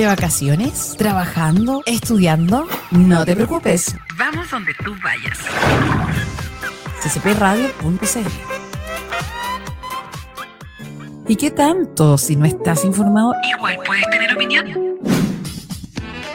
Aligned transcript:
¿De 0.00 0.06
vacaciones? 0.06 0.96
¿Trabajando? 0.96 1.82
¿Estudiando? 1.84 2.66
No 2.90 3.22
te 3.26 3.36
preocupes. 3.36 3.94
Vamos 4.16 4.50
donde 4.50 4.72
tú 4.82 4.94
vayas. 5.04 5.36
ccpradio.cl 7.02 8.30
¿Y 11.28 11.36
qué 11.36 11.50
tanto 11.50 12.16
si 12.16 12.34
no 12.34 12.46
estás 12.46 12.86
informado? 12.86 13.34
Igual 13.54 13.78
puedes 13.84 14.08
tener 14.08 14.34
opinión. 14.34 14.68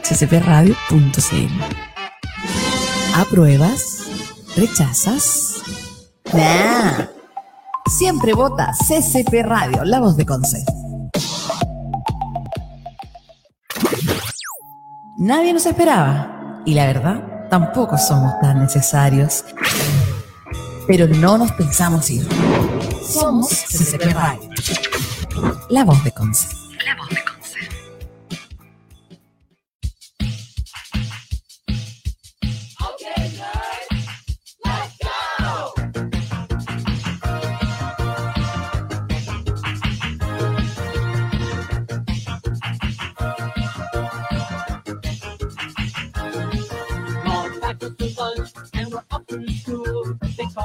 ccpradio.cl 0.03 1.63
¿Apruebas? 3.15 4.03
¿Rechazas? 4.55 5.63
Nah. 6.31 7.07
Siempre 7.87 8.33
vota 8.33 8.73
CCP 8.87 9.41
Radio, 9.43 9.83
la 9.85 10.01
voz 10.01 10.15
de 10.17 10.25
Conce. 10.27 10.63
Nadie 15.17 15.53
nos 15.53 15.65
esperaba 15.65 16.61
y 16.65 16.73
la 16.73 16.87
verdad 16.87 17.47
tampoco 17.49 17.97
somos 17.97 18.37
tan 18.41 18.59
necesarios. 18.59 19.45
Pero 20.87 21.07
no 21.07 21.37
nos 21.37 21.53
pensamos 21.53 22.09
ir. 22.09 22.27
Somos 23.01 23.47
CCP 23.47 24.13
Radio, 24.13 24.49
la 25.69 25.85
voz 25.85 26.03
de 26.03 26.11
Conce. 26.11 26.49
La 26.85 26.95
voz 26.97 27.09
de 27.09 27.24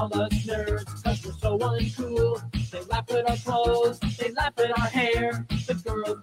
call 0.01 0.23
us 0.23 0.33
nerds 0.47 0.87
because 0.97 1.27
we're 1.27 1.33
so 1.33 1.59
uncool. 1.59 2.71
They 2.71 2.81
laugh 2.85 3.11
at 3.11 3.29
our 3.29 3.37
clothes, 3.37 3.99
they 4.19 4.31
laugh 4.33 4.55
at 4.59 4.79
our 4.79 4.87
hair. 4.87 5.47
The 5.67 5.75
girls 5.75 6.19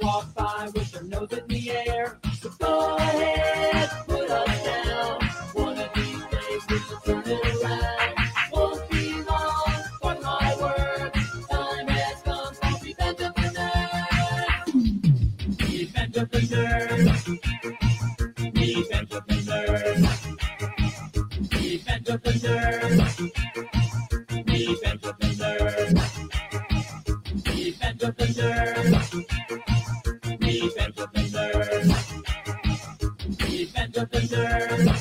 Thursday. 34.27 34.96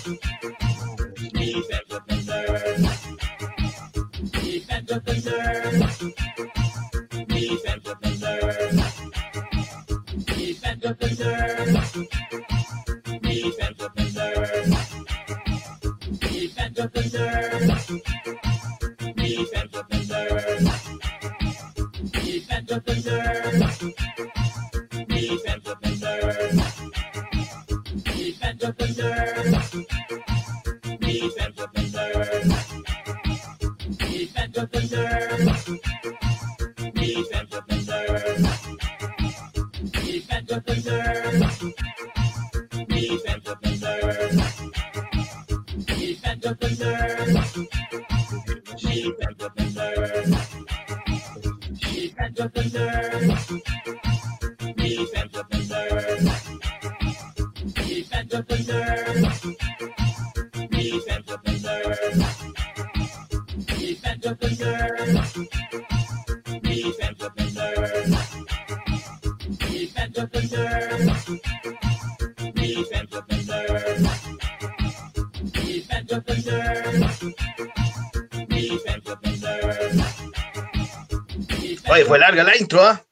La 82.44 82.56
intro, 82.56 82.82
¿ah? 82.82 83.02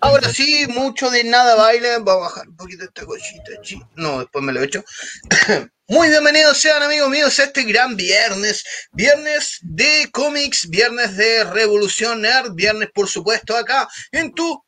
Ahora 0.00 0.28
sí, 0.28 0.66
mucho 0.68 1.10
de 1.10 1.24
nada 1.24 1.54
baile. 1.54 1.98
Voy 1.98 2.14
a 2.14 2.18
bajar 2.18 2.48
un 2.48 2.56
poquito 2.56 2.84
esta 2.84 3.04
cosita. 3.04 3.52
No, 3.96 4.20
después 4.20 4.44
me 4.44 4.52
lo 4.52 4.60
he 4.60 4.66
hecho. 4.66 4.84
Muy 5.88 6.08
bienvenidos 6.08 6.58
sean 6.58 6.82
amigos 6.82 7.10
míos 7.10 7.38
a 7.38 7.44
este 7.44 7.64
gran 7.64 7.96
viernes. 7.96 8.64
Viernes 8.92 9.58
de 9.62 10.08
cómics, 10.12 10.68
viernes 10.68 11.16
de 11.16 11.44
Revolución 11.44 12.22
Nerd, 12.22 12.52
viernes 12.54 12.88
por 12.94 13.08
supuesto 13.08 13.56
acá 13.56 13.88
en 14.10 14.32
tu 14.32 14.62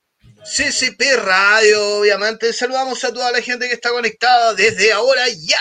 CCP 0.45 1.17
Radio. 1.17 1.99
Obviamente 1.99 2.53
saludamos 2.53 3.03
a 3.05 3.13
toda 3.13 3.33
la 3.33 3.41
gente 3.41 3.69
que 3.69 3.75
está 3.75 3.91
conectada 3.91 4.55
desde 4.55 4.93
ahora 4.93 5.27
ya. 5.29 5.61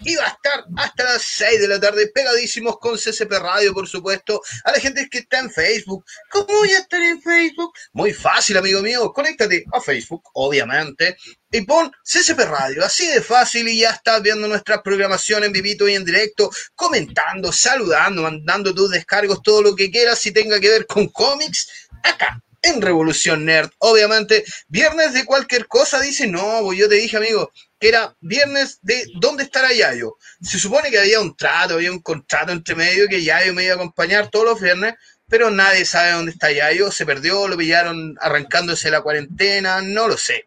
Y 0.00 0.16
va 0.16 0.24
a 0.24 0.28
estar 0.28 0.64
hasta 0.76 1.04
las 1.04 1.22
6 1.22 1.60
de 1.60 1.68
la 1.68 1.80
tarde 1.80 2.08
pegadísimos 2.08 2.78
con 2.78 2.96
CCP 2.96 3.32
Radio, 3.32 3.72
por 3.72 3.88
supuesto. 3.88 4.40
A 4.64 4.72
la 4.72 4.80
gente 4.80 5.08
que 5.10 5.18
está 5.18 5.38
en 5.38 5.50
Facebook. 5.50 6.04
¿Cómo 6.30 6.46
voy 6.46 6.70
a 6.72 6.78
estar 6.78 7.00
en 7.00 7.20
Facebook? 7.20 7.72
Muy 7.92 8.12
fácil, 8.12 8.56
amigo 8.56 8.82
mío. 8.82 9.12
Conéctate 9.12 9.64
a 9.72 9.80
Facebook, 9.80 10.22
obviamente. 10.34 11.16
Y 11.50 11.60
pon 11.62 11.92
CCP 12.02 12.38
Radio, 12.40 12.84
así 12.84 13.06
de 13.06 13.20
fácil 13.20 13.68
y 13.68 13.80
ya 13.80 13.90
estás 13.90 14.22
viendo 14.22 14.48
nuestra 14.48 14.82
programación 14.82 15.44
en 15.44 15.52
vivito 15.52 15.86
y 15.86 15.94
en 15.94 16.04
directo, 16.04 16.50
comentando, 16.74 17.52
saludando, 17.52 18.22
mandando 18.22 18.74
tus 18.74 18.90
descargos, 18.90 19.42
todo 19.42 19.60
lo 19.60 19.76
que 19.76 19.90
quieras 19.90 20.18
si 20.18 20.32
tenga 20.32 20.58
que 20.58 20.70
ver 20.70 20.86
con 20.86 21.08
cómics, 21.08 21.68
acá 22.02 22.42
en 22.62 22.80
Revolución 22.80 23.44
Nerd. 23.44 23.70
Obviamente, 23.78 24.44
viernes 24.68 25.12
de 25.12 25.24
cualquier 25.24 25.66
cosa, 25.66 26.00
dice, 26.00 26.26
no, 26.26 26.60
pues 26.62 26.78
yo 26.78 26.88
te 26.88 26.94
dije, 26.94 27.16
amigo, 27.16 27.52
era 27.88 28.16
viernes 28.20 28.78
de 28.82 29.04
¿dónde 29.20 29.44
estará 29.44 29.72
Yayo? 29.72 30.16
Se 30.40 30.58
supone 30.58 30.90
que 30.90 30.98
había 30.98 31.20
un 31.20 31.36
trato, 31.36 31.74
había 31.74 31.90
un 31.90 32.00
contrato 32.00 32.52
entre 32.52 32.74
medio 32.74 33.08
que 33.08 33.22
Yayo 33.22 33.52
me 33.54 33.64
iba 33.64 33.74
a 33.74 33.76
acompañar 33.76 34.28
todos 34.28 34.44
los 34.44 34.60
viernes, 34.60 34.94
pero 35.28 35.50
nadie 35.50 35.84
sabe 35.84 36.12
dónde 36.12 36.32
está 36.32 36.52
Yayo, 36.52 36.90
se 36.92 37.06
perdió, 37.06 37.48
lo 37.48 37.56
pillaron 37.56 38.16
arrancándose 38.20 38.90
la 38.90 39.00
cuarentena, 39.00 39.80
no 39.82 40.08
lo 40.08 40.16
sé. 40.16 40.46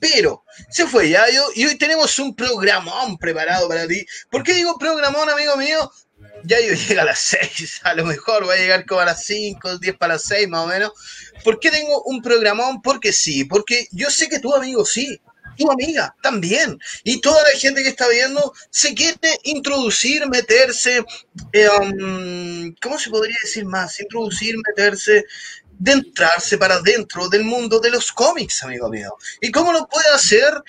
Pero 0.00 0.44
se 0.68 0.86
fue 0.86 1.10
Yayo 1.10 1.44
y 1.54 1.64
hoy 1.64 1.76
tenemos 1.76 2.18
un 2.18 2.34
programón 2.34 3.18
preparado 3.18 3.68
para 3.68 3.86
ti. 3.86 4.04
¿Por 4.30 4.42
qué 4.42 4.54
digo 4.54 4.76
programón, 4.78 5.30
amigo 5.30 5.56
mío? 5.56 5.90
Yayo 6.44 6.74
llega 6.74 7.02
a 7.02 7.04
las 7.04 7.20
6, 7.20 7.80
a 7.84 7.94
lo 7.94 8.04
mejor 8.04 8.48
va 8.48 8.54
a 8.54 8.56
llegar 8.56 8.84
como 8.84 9.00
a 9.00 9.04
las 9.04 9.24
5, 9.24 9.78
10 9.78 9.96
para 9.96 10.14
las 10.14 10.24
6 10.24 10.48
más 10.48 10.64
o 10.64 10.66
menos. 10.66 10.92
¿Por 11.44 11.60
qué 11.60 11.70
tengo 11.70 12.02
un 12.02 12.20
programón? 12.20 12.82
Porque 12.82 13.12
sí, 13.12 13.44
porque 13.44 13.86
yo 13.92 14.10
sé 14.10 14.28
que 14.28 14.40
tu 14.40 14.54
amigo 14.54 14.84
sí, 14.84 15.20
tu 15.62 15.70
amiga 15.70 16.14
también, 16.22 16.78
y 17.04 17.20
toda 17.20 17.42
la 17.42 17.58
gente 17.58 17.82
que 17.82 17.88
está 17.90 18.08
viendo 18.08 18.52
se 18.70 18.94
quiere 18.94 19.38
introducir, 19.44 20.28
meterse, 20.28 21.04
eh, 21.52 21.68
um, 21.68 22.74
¿cómo 22.80 22.98
se 22.98 23.10
podría 23.10 23.36
decir 23.42 23.64
más? 23.64 23.98
Introducir, 24.00 24.54
meterse, 24.66 25.24
de 25.78 25.92
entrarse 25.92 26.58
para 26.58 26.80
dentro 26.80 27.28
del 27.28 27.44
mundo 27.44 27.80
de 27.80 27.90
los 27.90 28.12
cómics, 28.12 28.62
amigo 28.62 28.88
mío. 28.88 29.16
¿Y 29.40 29.50
cómo 29.50 29.72
lo 29.72 29.88
puede 29.88 30.08
hacer? 30.14 30.62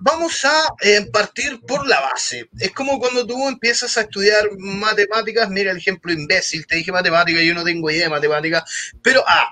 vamos 0.00 0.44
a 0.44 0.74
eh, 0.82 1.06
partir 1.10 1.60
por 1.66 1.86
la 1.86 1.98
base. 1.98 2.48
Es 2.58 2.72
como 2.72 2.98
cuando 2.98 3.26
tú 3.26 3.48
empiezas 3.48 3.96
a 3.96 4.02
estudiar 4.02 4.50
matemáticas, 4.58 5.48
mira 5.48 5.70
el 5.70 5.78
ejemplo 5.78 6.12
imbécil, 6.12 6.66
te 6.66 6.76
dije 6.76 6.92
matemáticas, 6.92 7.42
yo 7.42 7.54
no 7.54 7.64
tengo 7.64 7.90
idea 7.90 8.04
de 8.04 8.10
matemáticas, 8.10 8.64
pero 9.02 9.24
ah, 9.26 9.48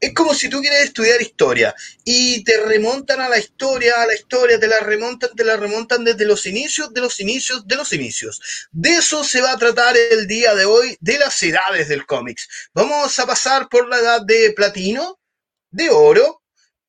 es 0.00 0.14
como 0.14 0.34
si 0.34 0.48
tú 0.48 0.60
quieres 0.60 0.84
estudiar 0.84 1.20
historia 1.20 1.74
y 2.04 2.42
te 2.44 2.58
remontan 2.64 3.20
a 3.20 3.28
la 3.28 3.38
historia, 3.38 4.02
a 4.02 4.06
la 4.06 4.14
historia, 4.14 4.58
te 4.58 4.66
la 4.66 4.80
remontan, 4.80 5.30
te 5.34 5.44
la 5.44 5.56
remontan 5.56 6.04
desde 6.04 6.24
los 6.24 6.46
inicios, 6.46 6.92
de 6.92 7.00
los 7.00 7.20
inicios, 7.20 7.66
de 7.66 7.76
los 7.76 7.92
inicios. 7.92 8.68
De 8.72 8.96
eso 8.96 9.24
se 9.24 9.40
va 9.40 9.52
a 9.52 9.58
tratar 9.58 9.96
el 9.96 10.26
día 10.26 10.54
de 10.54 10.64
hoy, 10.64 10.96
de 11.00 11.18
las 11.18 11.42
edades 11.42 11.88
del 11.88 12.06
cómics. 12.06 12.48
Vamos 12.74 13.18
a 13.18 13.26
pasar 13.26 13.68
por 13.68 13.88
la 13.88 13.98
edad 13.98 14.22
de 14.22 14.52
platino, 14.52 15.18
de 15.70 15.90
oro, 15.90 16.42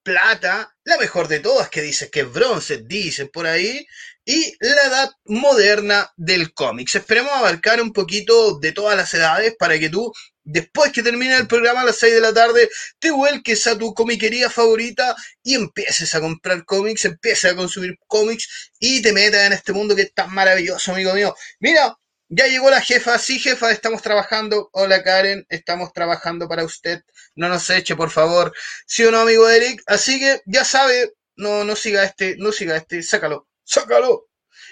plata, 0.03 0.73
la 0.85 0.97
mejor 0.97 1.27
de 1.27 1.41
todas 1.41 1.69
que 1.69 1.81
dices 1.81 2.09
que 2.09 2.21
es 2.21 2.31
bronce, 2.31 2.77
dicen 2.85 3.27
por 3.27 3.45
ahí, 3.45 3.85
y 4.23 4.55
la 4.59 4.83
edad 4.83 5.11
moderna 5.25 6.11
del 6.15 6.53
cómics. 6.53 6.95
Esperemos 6.95 7.31
abarcar 7.33 7.81
un 7.81 7.91
poquito 7.91 8.57
de 8.59 8.71
todas 8.71 8.95
las 8.95 9.13
edades 9.13 9.55
para 9.57 9.77
que 9.79 9.89
tú, 9.89 10.13
después 10.47 10.91
que 10.91 11.03
termine 11.03 11.35
el 11.35 11.47
programa 11.47 11.81
a 11.81 11.85
las 11.85 11.97
6 11.97 12.13
de 12.13 12.21
la 12.21 12.33
tarde, 12.33 12.69
te 12.99 13.11
vuelques 13.11 13.67
a 13.67 13.77
tu 13.77 13.93
comiquería 13.93 14.49
favorita 14.49 15.15
y 15.43 15.55
empieces 15.55 16.15
a 16.15 16.21
comprar 16.21 16.65
cómics, 16.65 17.05
empieces 17.05 17.51
a 17.51 17.55
consumir 17.55 17.97
cómics 18.07 18.71
y 18.79 19.01
te 19.01 19.11
metas 19.13 19.41
en 19.41 19.53
este 19.53 19.73
mundo 19.73 19.95
que 19.95 20.03
es 20.03 20.13
tan 20.13 20.33
maravilloso, 20.33 20.91
amigo 20.93 21.13
mío. 21.13 21.35
Mira, 21.59 21.97
ya 22.29 22.47
llegó 22.47 22.69
la 22.69 22.81
jefa, 22.81 23.17
sí 23.19 23.39
jefa, 23.39 23.71
estamos 23.71 24.01
trabajando. 24.01 24.69
Hola 24.73 25.03
Karen, 25.03 25.45
estamos 25.49 25.93
trabajando 25.93 26.47
para 26.47 26.63
usted. 26.63 27.01
No 27.35 27.49
nos 27.49 27.69
eche, 27.69 27.95
por 27.95 28.09
favor. 28.09 28.53
¿Sí 28.85 29.03
o 29.05 29.11
no, 29.11 29.19
amigo 29.19 29.49
Eric? 29.49 29.81
Así 29.85 30.19
que 30.19 30.41
ya 30.45 30.63
sabe, 30.65 31.13
no, 31.35 31.63
no 31.63 31.75
siga 31.75 32.03
este, 32.03 32.35
no 32.37 32.51
siga 32.51 32.77
este, 32.77 33.03
sácalo, 33.03 33.47
sácalo. 33.63 34.26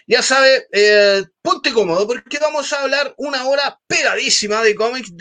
Ya 0.08 0.22
sabe, 0.22 0.68
eh, 0.72 1.24
ponte 1.42 1.74
cómodo 1.74 2.06
porque 2.06 2.38
vamos 2.38 2.72
a 2.72 2.82
hablar 2.82 3.16
una 3.18 3.46
hora 3.48 3.80
pegadísima 3.88 4.62
de 4.62 4.76
cómics. 4.76 5.12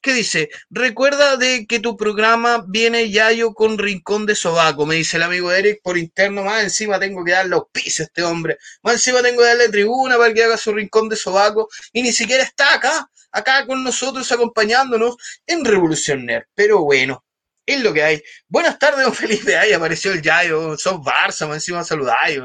¿Qué 0.00 0.14
dice? 0.14 0.48
Recuerda 0.70 1.36
de 1.36 1.66
que 1.66 1.78
tu 1.78 1.94
programa 1.96 2.64
viene 2.66 3.10
Yayo 3.10 3.52
con 3.52 3.76
Rincón 3.76 4.24
de 4.24 4.34
Sobaco, 4.34 4.86
me 4.86 4.94
dice 4.94 5.18
el 5.18 5.24
amigo 5.24 5.52
Eric 5.52 5.80
por 5.82 5.98
interno. 5.98 6.42
Más 6.42 6.62
encima 6.62 6.98
tengo 6.98 7.22
que 7.22 7.32
darle 7.32 7.54
auspicio 7.54 8.04
a 8.04 8.06
este 8.06 8.22
hombre. 8.22 8.56
Más 8.82 8.94
encima 8.94 9.20
tengo 9.20 9.42
que 9.42 9.48
darle 9.48 9.68
tribuna 9.68 10.16
para 10.16 10.32
que 10.32 10.44
haga 10.44 10.56
su 10.56 10.72
Rincón 10.72 11.10
de 11.10 11.16
Sobaco. 11.16 11.68
Y 11.92 12.02
ni 12.02 12.12
siquiera 12.12 12.44
está 12.44 12.74
acá, 12.74 13.10
acá 13.30 13.66
con 13.66 13.84
nosotros 13.84 14.30
acompañándonos 14.32 15.16
en 15.46 15.64
Revolución. 15.66 16.26
Pero 16.54 16.82
bueno, 16.82 17.24
es 17.66 17.80
lo 17.80 17.92
que 17.92 18.02
hay. 18.02 18.22
Buenas 18.48 18.78
tardes, 18.78 19.04
don 19.04 19.14
Felipe. 19.14 19.56
Ahí 19.56 19.72
apareció 19.72 20.12
el 20.12 20.22
Yayo. 20.22 20.78
Sos 20.78 20.94
Barça, 20.94 21.46
más 21.46 21.56
encima 21.56 21.84
saludáis. 21.84 22.40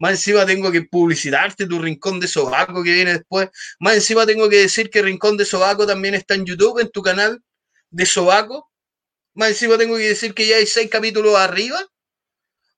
Más 0.00 0.12
encima 0.12 0.46
tengo 0.46 0.72
que 0.72 0.82
publicitarte 0.82 1.66
tu 1.66 1.78
Rincón 1.78 2.20
de 2.20 2.26
Sobaco 2.26 2.82
que 2.82 2.92
viene 2.92 3.12
después. 3.12 3.50
Más 3.78 3.94
encima 3.94 4.24
tengo 4.24 4.48
que 4.48 4.56
decir 4.56 4.88
que 4.88 5.02
Rincón 5.02 5.36
de 5.36 5.44
Sobaco 5.44 5.86
también 5.86 6.14
está 6.14 6.34
en 6.34 6.46
YouTube, 6.46 6.80
en 6.80 6.90
tu 6.90 7.02
canal 7.02 7.42
de 7.90 8.06
Sobaco. 8.06 8.70
Más 9.34 9.50
encima 9.50 9.76
tengo 9.76 9.96
que 9.96 10.08
decir 10.08 10.32
que 10.32 10.46
ya 10.46 10.56
hay 10.56 10.66
seis 10.66 10.88
capítulos 10.90 11.36
arriba. 11.36 11.86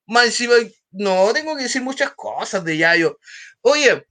Más 0.07 0.27
encima, 0.27 0.55
no, 0.91 1.33
tengo 1.33 1.57
que 1.57 1.63
decir 1.63 1.81
muchas 1.81 2.13
cosas 2.15 2.65
de 2.65 2.77
Yayo. 2.77 3.21
Oye, 3.61 4.05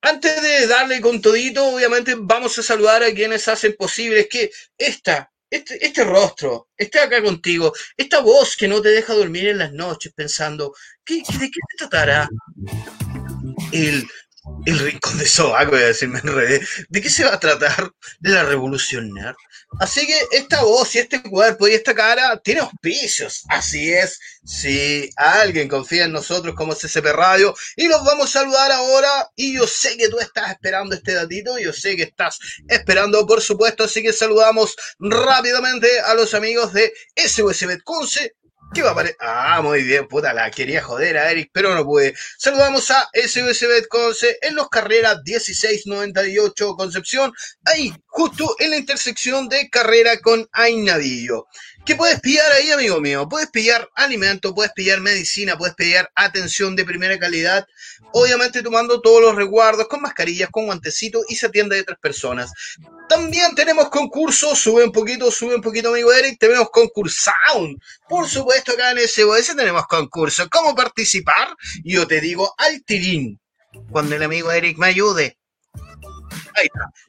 antes 0.00 0.42
de 0.42 0.66
darle 0.66 1.00
con 1.00 1.22
todito, 1.22 1.64
obviamente 1.64 2.16
vamos 2.18 2.58
a 2.58 2.62
saludar 2.64 3.04
a 3.04 3.14
quienes 3.14 3.46
hacen 3.46 3.76
posible 3.78 4.28
que 4.28 4.50
esta 4.76 5.30
este, 5.50 5.84
este, 5.84 6.04
rostro, 6.04 6.68
esté 6.76 7.00
acá 7.00 7.22
contigo, 7.22 7.72
esta 7.96 8.20
voz 8.20 8.56
que 8.56 8.68
no 8.68 8.82
te 8.82 8.90
deja 8.90 9.14
dormir 9.14 9.48
en 9.48 9.58
las 9.58 9.72
noches 9.72 10.12
pensando, 10.14 10.74
¿qué, 11.04 11.16
de 11.16 11.50
qué 11.50 11.60
te 11.68 11.76
tratará 11.78 12.28
el, 13.72 14.06
el 14.66 14.78
rincón 14.78 15.18
de 15.18 15.26
Sobaco? 15.26 15.72
Voy 15.72 15.82
a 15.82 15.86
decirme 15.86 16.20
en 16.20 16.66
¿De 16.88 17.00
qué 17.00 17.10
se 17.10 17.24
va 17.24 17.34
a 17.34 17.40
tratar? 17.40 17.92
De 18.20 18.30
la 18.30 18.44
revolución. 18.44 19.10
Así 19.80 20.06
que 20.06 20.18
esta 20.32 20.62
voz 20.62 20.94
y 20.94 20.98
este 20.98 21.22
cuerpo 21.22 21.68
y 21.68 21.74
esta 21.74 21.94
cara 21.94 22.38
tiene 22.38 22.60
auspicios. 22.60 23.44
Así 23.48 23.92
es. 23.92 24.18
Si 24.44 25.10
alguien 25.16 25.68
confía 25.68 26.04
en 26.04 26.12
nosotros 26.12 26.54
como 26.54 26.74
CCP 26.74 27.06
Radio 27.12 27.54
y 27.76 27.86
los 27.86 28.04
vamos 28.04 28.34
a 28.34 28.40
saludar 28.40 28.72
ahora. 28.72 29.30
Y 29.36 29.54
yo 29.54 29.66
sé 29.66 29.96
que 29.96 30.08
tú 30.08 30.18
estás 30.18 30.50
esperando 30.50 30.94
este 30.94 31.14
datito. 31.14 31.58
Yo 31.58 31.72
sé 31.72 31.96
que 31.96 32.04
estás 32.04 32.38
esperando, 32.68 33.26
por 33.26 33.40
supuesto. 33.40 33.84
Así 33.84 34.02
que 34.02 34.12
saludamos 34.12 34.74
rápidamente 34.98 36.00
a 36.00 36.14
los 36.14 36.34
amigos 36.34 36.72
de 36.72 36.92
SUSB 37.16 37.82
Conce 37.84 38.34
¿Qué 38.74 38.82
va 38.82 38.90
a 38.90 38.92
aparecer? 38.92 39.16
Ah, 39.20 39.60
muy 39.62 39.82
bien, 39.82 40.06
puta, 40.06 40.34
la 40.34 40.50
quería 40.50 40.82
joder 40.82 41.16
a 41.16 41.30
Eric, 41.30 41.50
pero 41.52 41.74
no 41.74 41.84
pude. 41.84 42.14
Saludamos 42.36 42.90
a 42.90 43.08
SUSB 43.14 43.88
Conce 43.88 44.38
en 44.42 44.54
los 44.54 44.68
carreras 44.68 45.18
1698 45.24 46.74
Concepción, 46.76 47.32
ahí, 47.64 47.94
justo 48.18 48.56
en 48.58 48.70
la 48.70 48.76
intersección 48.76 49.48
de 49.48 49.70
carrera 49.70 50.18
con 50.18 50.48
Ainadillo. 50.50 51.46
¿Qué 51.86 51.94
puedes 51.94 52.18
pillar 52.18 52.50
ahí, 52.50 52.72
amigo 52.72 53.00
mío? 53.00 53.28
Puedes 53.28 53.48
pillar 53.48 53.88
alimento, 53.94 54.56
puedes 54.56 54.72
pillar 54.72 55.00
medicina, 55.00 55.56
puedes 55.56 55.76
pillar 55.76 56.10
atención 56.16 56.74
de 56.74 56.84
primera 56.84 57.16
calidad, 57.16 57.64
obviamente 58.12 58.60
tomando 58.60 59.00
todos 59.00 59.22
los 59.22 59.36
resguardos, 59.36 59.86
con 59.86 60.00
mascarillas, 60.00 60.50
con 60.50 60.66
guantecitos 60.66 61.26
y 61.28 61.36
se 61.36 61.46
atiende 61.46 61.76
de 61.76 61.84
tres 61.84 61.98
personas. 62.02 62.50
También 63.08 63.54
tenemos 63.54 63.88
concursos, 63.88 64.58
sube 64.58 64.82
un 64.82 64.90
poquito, 64.90 65.30
sube 65.30 65.54
un 65.54 65.62
poquito, 65.62 65.90
amigo 65.90 66.12
Eric, 66.12 66.40
tenemos 66.40 66.70
concursound. 66.70 67.80
Por 68.08 68.28
supuesto, 68.28 68.72
acá 68.72 68.90
en 68.90 69.06
SOS 69.06 69.54
tenemos 69.54 69.86
concurso. 69.86 70.48
¿Cómo 70.50 70.74
participar? 70.74 71.54
Yo 71.84 72.04
te 72.08 72.20
digo 72.20 72.52
al 72.58 72.82
tirín, 72.82 73.38
cuando 73.92 74.16
el 74.16 74.24
amigo 74.24 74.50
Eric 74.50 74.76
me 74.76 74.88
ayude. 74.88 75.38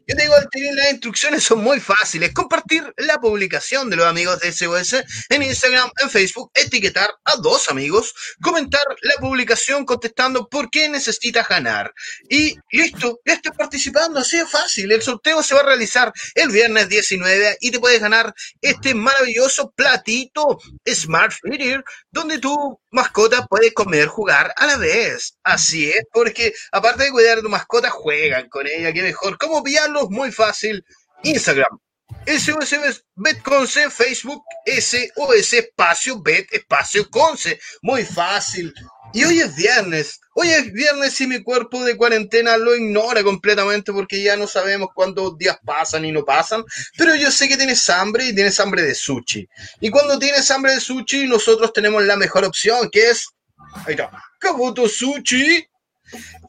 Yo 0.08 0.16
te 0.16 0.24
digo, 0.24 0.36
las 0.76 0.92
instrucciones 0.92 1.44
son 1.44 1.64
muy 1.64 1.80
fáciles. 1.80 2.34
Compartir 2.34 2.94
la 2.98 3.18
publicación 3.18 3.90
de 3.90 3.96
los 3.96 4.06
amigos 4.06 4.40
de 4.40 4.52
SOS 4.52 4.96
en 5.30 5.44
Instagram, 5.44 5.90
en 6.02 6.10
Facebook, 6.10 6.52
etiquetar 6.54 7.10
a 7.26 7.36
dos 7.38 7.70
amigos, 7.70 8.14
comentar 8.42 8.82
la 9.02 9.16
publicación 9.16 9.86
contestando 9.86 10.48
por 10.48 10.70
qué 10.70 10.90
necesitas 10.90 11.48
ganar. 11.48 11.94
Y 12.30 12.56
listo, 12.72 13.20
ya 13.26 13.34
estás 13.34 13.56
participando, 13.56 14.20
así 14.20 14.38
de 14.38 14.46
fácil. 14.46 14.92
El 14.92 15.02
sorteo 15.02 15.44
se 15.44 15.56
va 15.56 15.62
a 15.62 15.66
realizar 15.66 16.12
el 16.36 16.50
viernes 16.50 16.90
19 16.90 17.58
y 17.60 17.72
te 17.72 17.80
puedes 17.80 18.00
ganar 18.00 18.34
este 18.62 18.94
maravilloso 18.94 19.72
platito 19.72 20.60
Smart 20.88 21.34
Feeder 21.42 21.84
donde 22.12 22.40
tu 22.40 22.80
mascota 22.92 23.46
puede 23.48 23.74
comer, 23.74 24.08
jugar 24.08 24.54
a 24.56 24.66
la 24.66 24.78
vez. 24.78 25.38
Así 25.44 25.90
es, 25.90 26.04
porque 26.12 26.54
aparte 26.72 27.04
de 27.06 27.12
cuidar 27.12 27.40
a 27.40 27.42
tu 27.42 27.50
mascota, 27.50 27.90
juegan 27.90 28.50
con 28.50 28.68
ella, 28.68 28.94
qué 28.94 29.02
mejor. 29.02 29.38
¿Cómo 29.40 29.64
pillarlos? 29.64 30.10
Muy 30.10 30.32
fácil. 30.32 30.84
Instagram. 31.24 31.80
SOS 32.26 33.06
Betconce, 33.16 33.90
Facebook 33.90 34.44
SOS 34.66 35.54
espacio 35.54 36.22
Bet 36.22 36.52
espacio 36.52 37.10
Conce. 37.10 37.60
Muy 37.82 38.04
fácil. 38.04 38.74
Y 39.14 39.24
hoy 39.24 39.40
es 39.40 39.56
viernes. 39.56 40.20
Hoy 40.36 40.50
es 40.50 40.72
viernes 40.72 41.20
y 41.22 41.28
mi 41.28 41.42
cuerpo 41.42 41.84
de 41.84 41.98
cuarentena 41.98 42.58
lo 42.58 42.76
ignora 42.76 43.24
completamente 43.24 43.92
porque 43.92 44.22
ya 44.22 44.36
no 44.36 44.46
sabemos 44.46 44.90
cuántos 44.94 45.38
días 45.38 45.58
pasan 45.66 46.06
y 46.06 46.12
no 46.12 46.24
pasan. 46.24 46.64
Pero 46.98 47.16
yo 47.16 47.32
sé 47.32 47.48
que 47.48 47.58
tienes 47.58 47.90
hambre 47.90 48.26
y 48.26 48.36
tienes 48.36 48.60
hambre 48.60 48.84
de 48.84 48.94
sushi. 48.94 49.48
Y 49.80 49.90
cuando 49.90 50.20
tienes 50.20 50.50
hambre 50.52 50.74
de 50.74 50.82
sushi, 50.82 51.28
nosotros 51.28 51.74
tenemos 51.74 52.04
la 52.04 52.18
mejor 52.18 52.46
opción, 52.46 52.90
que 52.92 53.10
es. 53.10 53.28
Ahí 53.86 53.94
está. 53.94 54.12
Kabuto 54.40 54.88
Sushi. 54.88 55.66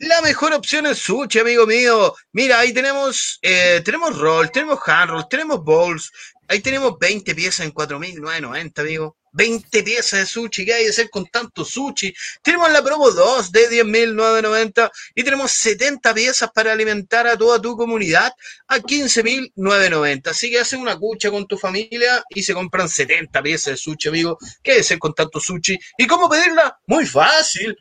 La 0.00 0.22
mejor 0.22 0.54
opción 0.54 0.86
es 0.86 0.98
sushi, 0.98 1.38
amigo 1.40 1.66
mío. 1.66 2.14
Mira, 2.32 2.58
ahí 2.60 2.72
tenemos, 2.72 3.38
eh, 3.42 3.82
tenemos 3.84 4.16
roll, 4.18 4.50
tenemos 4.50 4.78
hand 4.86 5.10
roll, 5.10 5.28
tenemos 5.28 5.62
bowls. 5.62 6.10
Ahí 6.48 6.60
tenemos 6.60 6.98
20 6.98 7.34
piezas 7.34 7.66
en 7.66 7.72
4.990, 7.72 8.80
amigo. 8.80 9.16
20 9.32 9.82
piezas 9.82 10.20
de 10.20 10.26
sushi, 10.26 10.64
¿qué 10.64 10.74
hay 10.74 10.84
de 10.84 10.90
hacer 10.90 11.08
con 11.10 11.26
tanto 11.26 11.64
sushi? 11.64 12.12
Tenemos 12.42 12.72
la 12.72 12.82
promo 12.82 13.10
2 13.10 13.52
de 13.52 13.70
10.990 13.70 14.90
y 15.14 15.22
tenemos 15.22 15.52
70 15.52 16.12
piezas 16.14 16.50
para 16.52 16.72
alimentar 16.72 17.26
a 17.28 17.36
toda 17.36 17.60
tu 17.60 17.76
comunidad 17.76 18.32
a 18.66 18.78
15.990. 18.78 20.28
Así 20.28 20.50
que 20.50 20.58
hacen 20.58 20.80
una 20.80 20.96
cucha 20.96 21.30
con 21.30 21.46
tu 21.46 21.56
familia 21.56 22.24
y 22.30 22.42
se 22.42 22.54
compran 22.54 22.88
70 22.88 23.42
piezas 23.42 23.74
de 23.74 23.76
sushi, 23.76 24.08
amigo. 24.08 24.38
¿Qué 24.62 24.72
hay 24.72 24.76
de 24.78 24.80
hacer 24.80 24.98
con 24.98 25.14
tanto 25.14 25.38
sushi? 25.38 25.78
¿Y 25.98 26.06
cómo 26.06 26.28
pedirla? 26.28 26.78
Muy 26.86 27.06
fácil 27.06 27.76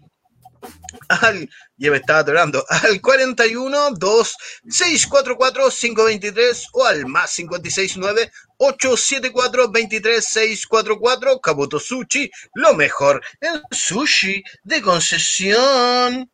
al, 1.09 1.49
ya 1.77 1.91
me 1.91 1.97
estaba 1.97 2.19
atorando, 2.19 2.65
al 2.69 3.01
41 3.01 3.91
2 3.91 4.35
644 4.69 5.69
523 5.69 6.67
o 6.73 6.85
al 6.85 7.05
más 7.05 7.35
569 7.35 8.31
874 8.57 9.71
23 9.71 10.25
644 10.25 11.39
Kabuto 11.39 11.79
Sushi, 11.79 12.29
lo 12.55 12.73
mejor 12.73 13.21
el 13.39 13.61
sushi 13.71 14.43
de 14.63 14.81
concesión. 14.81 16.29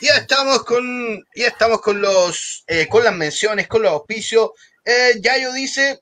Ya 0.00 0.16
estamos 0.16 0.64
con, 0.64 1.22
ya 1.34 1.48
estamos 1.48 1.80
con 1.80 2.00
los, 2.00 2.64
eh, 2.66 2.88
con 2.88 3.04
las 3.04 3.14
menciones, 3.14 3.68
con 3.68 3.82
los 3.82 3.92
auspicios. 3.92 4.50
Eh, 4.84 5.20
Yayo 5.20 5.52
dice, 5.52 6.00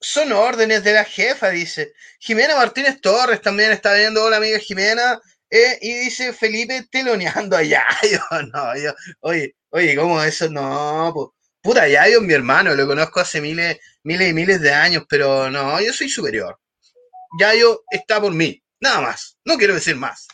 son 0.00 0.32
órdenes 0.32 0.84
de 0.84 0.92
la 0.92 1.04
jefa, 1.04 1.50
dice. 1.50 1.92
Jimena 2.20 2.56
Martínez 2.56 3.00
Torres 3.00 3.40
también 3.40 3.72
está 3.72 3.94
viendo. 3.94 4.24
Hola, 4.24 4.36
amiga 4.36 4.58
Jimena. 4.58 5.20
Eh, 5.50 5.78
y 5.80 5.94
dice 5.94 6.32
Felipe 6.32 6.86
teloneando 6.90 7.56
a 7.56 7.62
Yayo. 7.62 8.20
No, 8.52 8.76
yo, 8.76 8.94
oye, 9.20 9.56
oye, 9.70 9.96
¿cómo 9.96 10.22
eso? 10.22 10.48
No, 10.50 11.10
po. 11.14 11.34
puta, 11.62 11.88
Yayo 11.88 12.20
mi 12.20 12.34
hermano, 12.34 12.74
lo 12.74 12.86
conozco 12.86 13.20
hace 13.20 13.40
miles, 13.40 13.78
miles 14.02 14.30
y 14.30 14.34
miles 14.34 14.60
de 14.60 14.72
años, 14.72 15.04
pero 15.08 15.50
no, 15.50 15.80
yo 15.80 15.92
soy 15.92 16.08
superior. 16.08 16.58
Yayo 17.40 17.84
está 17.90 18.20
por 18.20 18.32
mí, 18.34 18.62
nada 18.80 19.00
más, 19.00 19.38
no 19.44 19.56
quiero 19.58 19.74
decir 19.74 19.96
más. 19.96 20.26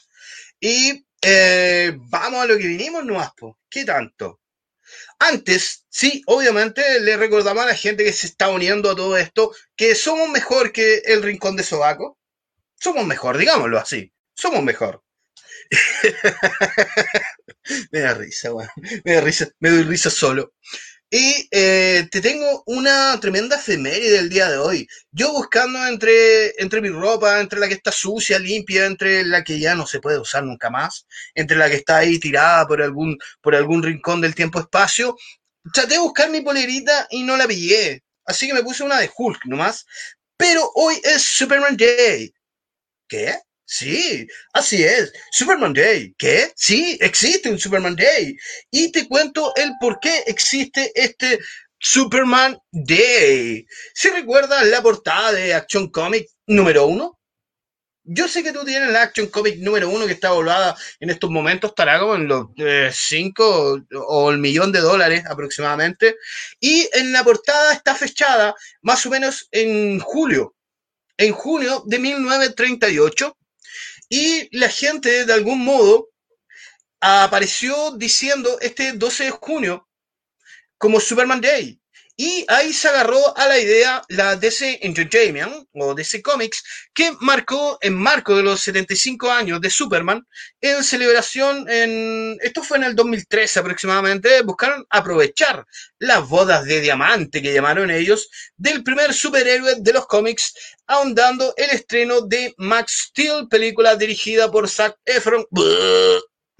Y 0.61 1.04
eh, 1.23 1.92
vamos 1.97 2.42
a 2.42 2.47
lo 2.47 2.59
que 2.59 2.66
vinimos 2.66 3.04
nomás, 3.04 3.33
po. 3.35 3.59
¿Qué 3.71 3.85
tanto? 3.85 4.40
Antes, 5.19 5.87
sí, 5.88 6.23
obviamente 6.26 7.00
le 7.00 7.16
recordamos 7.16 7.62
a 7.64 7.66
la 7.69 7.75
gente 7.75 8.04
que 8.04 8.12
se 8.12 8.26
está 8.26 8.49
uniendo 8.50 8.90
a 8.90 8.97
todo 8.97 9.16
esto 9.16 9.52
que 9.76 9.95
somos 9.95 10.28
mejor 10.31 10.73
que 10.73 10.97
el 11.07 11.23
Rincón 11.23 11.57
de 11.57 11.62
Sobaco. 11.64 12.19
Somos 12.81 13.07
mejor, 13.07 13.38
digámoslo 13.38 13.78
así. 13.78 14.12
Somos 14.43 14.65
mejor. 14.65 15.01
me 17.93 18.01
da 18.01 18.15
risa, 18.15 18.53
weón. 18.53 18.69
Me 19.05 19.13
da 19.13 19.21
risa, 19.21 19.49
me 19.61 19.71
doy 19.71 19.85
risa 19.85 20.11
solo. 20.11 20.55
Y 21.09 21.49
eh, 21.53 22.09
te 22.11 22.21
tengo 22.21 22.65
una 22.67 23.21
tremenda 23.21 23.55
efeméride 23.55 24.17
del 24.17 24.29
día 24.29 24.51
de 24.51 24.59
hoy. 24.59 24.89
Yo 25.13 25.31
buscando 25.31 25.87
entre, 25.87 26.61
entre 26.61 26.81
mi 26.81 26.89
ropa, 26.89 27.39
entre 27.39 27.61
la 27.61 27.69
que 27.69 27.75
está 27.75 27.93
sucia, 27.93 28.41
limpia, 28.41 28.87
entre 28.87 29.25
la 29.25 29.45
que 29.45 29.61
ya 29.61 29.77
no 29.77 29.87
se 29.87 30.01
puede 30.01 30.19
usar 30.19 30.43
nunca 30.43 30.71
más, 30.71 31.07
entre 31.37 31.57
la 31.57 31.71
que 31.71 31.77
está 31.77 31.99
ahí 31.99 32.19
tirada 32.19 32.67
por 32.67 32.83
algún, 32.83 33.17
por 33.41 33.55
algún 33.55 33.81
rincón 33.81 34.21
del 34.21 34.35
tiempo-espacio, 34.35 35.17
traté 35.73 35.95
de 35.95 36.01
buscar 36.01 36.31
mi 36.31 36.41
polerita 36.41 37.07
y 37.11 37.23
no 37.23 37.37
la 37.37 37.47
pillé. 37.47 38.03
Así 38.25 38.49
que 38.49 38.55
me 38.55 38.65
puse 38.65 38.83
una 38.83 38.99
de 38.99 39.11
Hulk 39.17 39.45
nomás. 39.45 39.87
Pero 40.37 40.69
hoy 40.75 41.01
es 41.05 41.23
Superman 41.23 41.77
Day. 41.77 42.35
¿Qué? 43.07 43.39
Sí, 43.64 44.26
así 44.52 44.83
es. 44.85 45.12
Superman 45.31 45.73
Day. 45.73 46.14
¿Qué? 46.19 46.52
Sí, 46.57 46.99
existe 47.00 47.49
un 47.49 47.59
Superman 47.59 47.97
Day. 47.97 48.37
Y 48.71 48.92
te 48.92 49.09
cuento 49.09 49.52
el 49.57 49.73
por 49.81 49.99
qué 50.00 50.25
existe 50.26 50.92
este 50.95 51.38
Superman 51.78 52.59
Day. 52.71 53.66
¿Se 53.95 54.11
recuerda 54.11 54.62
la 54.64 54.83
portada 54.83 55.33
de 55.33 55.54
Action 55.54 55.90
Comic 55.90 56.28
número 56.47 56.87
uno? 56.87 57.19
Yo 58.04 58.26
sé 58.26 58.42
que 58.42 58.52
tú 58.52 58.64
tienes 58.64 58.90
la 58.90 59.02
Action 59.02 59.28
Comic 59.28 59.59
número 59.59 59.88
uno 59.88 60.07
que 60.07 60.12
está 60.12 60.33
volada 60.33 60.76
en 60.99 61.11
estos 61.11 61.31
momentos, 61.31 61.71
estará 61.71 62.00
como 62.00 62.16
en 62.16 62.26
los 62.26 62.49
5 62.92 63.85
o 64.09 64.31
el 64.31 64.38
millón 64.38 64.73
de 64.73 64.81
dólares 64.81 65.23
aproximadamente. 65.26 66.16
Y 66.61 66.88
en 66.92 67.12
la 67.12 67.23
portada 67.25 67.73
está 67.73 67.95
fechada 67.95 68.54
más 68.83 69.07
o 69.07 69.11
menos 69.11 69.49
en 69.52 70.00
julio, 70.00 70.54
en 71.16 71.33
junio 71.33 71.85
de 71.87 72.00
1938 72.00 73.37
y 74.14 74.54
la 74.54 74.69
gente, 74.69 75.25
de 75.25 75.33
algún 75.33 75.64
modo, 75.64 76.11
apareció 77.00 77.92
diciendo 77.92 78.59
este 78.61 78.92
12 78.92 79.25
de 79.25 79.31
junio 79.31 79.88
como 80.76 81.00
Superman 81.00 81.40
Day. 81.40 81.81
Y 82.16 82.45
ahí 82.49 82.73
se 82.75 82.88
agarró 82.88 83.37
a 83.38 83.49
la 83.49 83.59
idea 83.59 84.02
la 84.09 84.37
DC 84.37 84.81
Entertainment 84.83 85.66
o 85.73 85.95
DC 85.95 86.21
Comics, 86.21 86.62
que 86.92 87.11
marcó 87.21 87.78
en 87.81 87.95
marco 87.95 88.37
de 88.37 88.42
los 88.42 88.61
75 88.61 89.31
años 89.31 89.61
de 89.62 89.71
Superman, 89.71 90.26
en 90.61 90.85
celebración, 90.85 91.69
en, 91.71 92.37
esto 92.42 92.62
fue 92.62 92.76
en 92.76 92.85
el 92.85 92.95
2013 92.95 93.61
aproximadamente, 93.61 94.42
buscaron 94.42 94.87
aprovechar 94.90 95.66
las 95.99 96.28
bodas 96.28 96.64
de 96.66 96.83
diamante 96.83 97.40
que 97.40 97.54
llamaron 97.54 97.90
ellos, 97.90 98.28
del 98.57 98.85
primer 98.85 99.14
superhéroe 99.14 99.76
de 99.78 99.92
los 99.92 100.07
cómics, 100.07 100.52
ahondando 100.87 101.54
el 101.57 101.71
estreno 101.71 102.21
de 102.21 102.54
Max 102.59 103.09
Steel, 103.09 103.49
película 103.49 103.97
dirigida 103.97 104.50
por 104.50 104.69
Zac 104.69 104.99
Efron. 105.07 105.47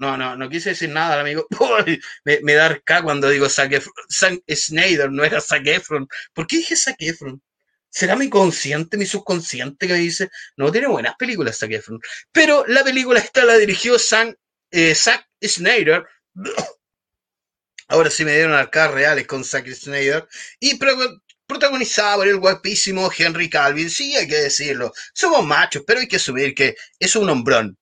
No, 0.03 0.17
no, 0.17 0.35
no 0.35 0.49
quise 0.49 0.71
decir 0.71 0.89
nada, 0.89 1.21
amigo. 1.21 1.47
me, 2.25 2.39
me, 2.41 2.53
da 2.55 2.65
arca 2.65 3.01
cuando 3.01 3.29
digo 3.29 3.47
Zac, 3.47 3.81
Zack 4.11 4.43
Snyder, 4.53 5.09
no 5.09 5.23
era 5.23 5.39
Zac 5.39 5.65
Efron. 5.65 6.09
¿Por 6.33 6.45
qué 6.45 6.57
dije 6.57 6.75
Zac 6.75 6.97
Efron? 6.99 7.41
¿Será 7.89 8.17
mi 8.17 8.29
consciente, 8.29 8.97
mi 8.97 9.05
subconsciente 9.05 9.87
que 9.87 9.93
me 9.93 9.99
dice, 9.99 10.29
no 10.57 10.73
tiene 10.73 10.87
buenas 10.87 11.15
películas 11.15 11.57
Zac 11.57 11.71
Efron? 11.71 12.01
Pero 12.33 12.65
la 12.67 12.83
película 12.83 13.19
esta 13.19 13.45
la 13.45 13.55
dirigió 13.55 13.97
San, 13.97 14.37
eh, 14.71 14.93
Zack 14.93 15.25
Snyder. 15.41 16.03
Ahora 17.87 18.09
sí 18.09 18.25
me 18.25 18.33
dieron 18.33 18.53
arcas 18.53 18.91
reales 18.91 19.25
con 19.25 19.45
Zack 19.45 19.69
Snyder. 19.69 20.27
Y 20.59 20.77
protagonizada 21.47 22.17
por 22.17 22.27
el 22.27 22.39
guapísimo 22.39 23.09
Henry 23.17 23.49
Calvin. 23.49 23.89
Sí, 23.89 24.17
hay 24.17 24.27
que 24.27 24.35
decirlo. 24.35 24.91
Somos 25.13 25.45
machos, 25.45 25.83
pero 25.87 26.01
hay 26.01 26.09
que 26.09 26.17
asumir 26.17 26.53
que 26.53 26.75
es 26.99 27.15
un 27.15 27.29
hombrón. 27.29 27.77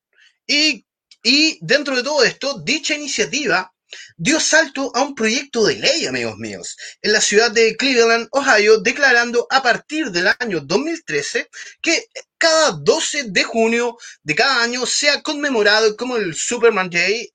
Y 0.46 0.86
y 1.24 1.58
dentro 1.62 1.96
de 1.96 2.04
todo 2.04 2.24
esto, 2.24 2.62
dicha 2.64 2.96
iniciativa 2.96 3.72
dio 4.18 4.40
salto 4.40 4.92
a 4.96 5.02
un 5.02 5.16
proyecto 5.16 5.66
de 5.66 5.76
ley, 5.76 6.06
amigos 6.06 6.38
míos, 6.38 6.78
en 7.02 7.14
la 7.14 7.22
ciudad 7.22 7.52
de 7.52 7.76
Cleveland, 7.76 8.28
Ohio, 8.32 8.80
declarando 8.80 9.48
a 9.50 9.62
partir 9.62 10.12
del 10.12 10.28
año 10.40 10.62
2013 10.62 11.50
que 11.82 12.06
cada 12.38 12.72
12 12.72 13.26
de 13.32 13.44
junio 13.44 13.98
de 14.24 14.36
cada 14.36 14.64
año 14.64 14.86
sea 14.86 15.22
conmemorado 15.22 15.96
como 15.96 16.18
el 16.18 16.34
Superman 16.36 16.90
Day. 16.90 17.30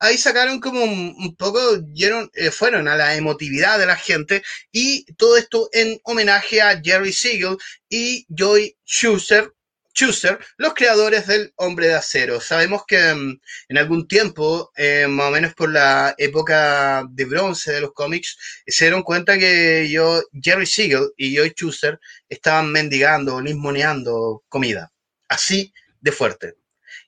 ahí 0.00 0.16
sacaron 0.16 0.60
como 0.60 0.84
un, 0.84 1.36
poco, 1.36 1.78
dieron, 1.78 2.30
eh, 2.34 2.50
fueron 2.50 2.86
a 2.86 2.96
la 2.96 3.16
emotividad 3.16 3.78
de 3.78 3.86
la 3.86 3.96
gente 3.96 4.42
y 4.70 5.04
todo 5.14 5.36
esto 5.36 5.68
en 5.72 5.98
homenaje 6.04 6.62
a 6.62 6.80
Jerry 6.80 7.12
Siegel 7.12 7.56
y 7.88 8.24
Joy 8.28 8.76
Schuster, 8.86 9.52
Schuster, 9.98 10.38
los 10.58 10.74
creadores 10.74 11.26
del 11.26 11.52
Hombre 11.56 11.88
de 11.88 11.94
Acero. 11.94 12.40
Sabemos 12.40 12.84
que 12.86 13.12
mm, 13.12 13.40
en 13.68 13.78
algún 13.78 14.06
tiempo, 14.06 14.70
eh, 14.76 15.08
más 15.08 15.26
o 15.26 15.30
menos 15.32 15.54
por 15.54 15.72
la 15.72 16.14
época 16.18 17.04
de 17.10 17.24
bronce 17.24 17.72
de 17.72 17.80
los 17.80 17.92
cómics, 17.94 18.38
se 18.64 18.84
dieron 18.84 19.02
cuenta 19.02 19.36
que 19.36 19.88
yo, 19.90 20.22
Jerry 20.40 20.66
Siegel 20.66 21.10
y 21.16 21.34
Joy 21.36 21.48
Schuster 21.50 21.98
estaban 22.28 22.70
mendigando, 22.70 23.40
lismoneando 23.40 24.44
comida. 24.48 24.92
Así 25.28 25.72
de 26.00 26.12
fuerte. 26.12 26.57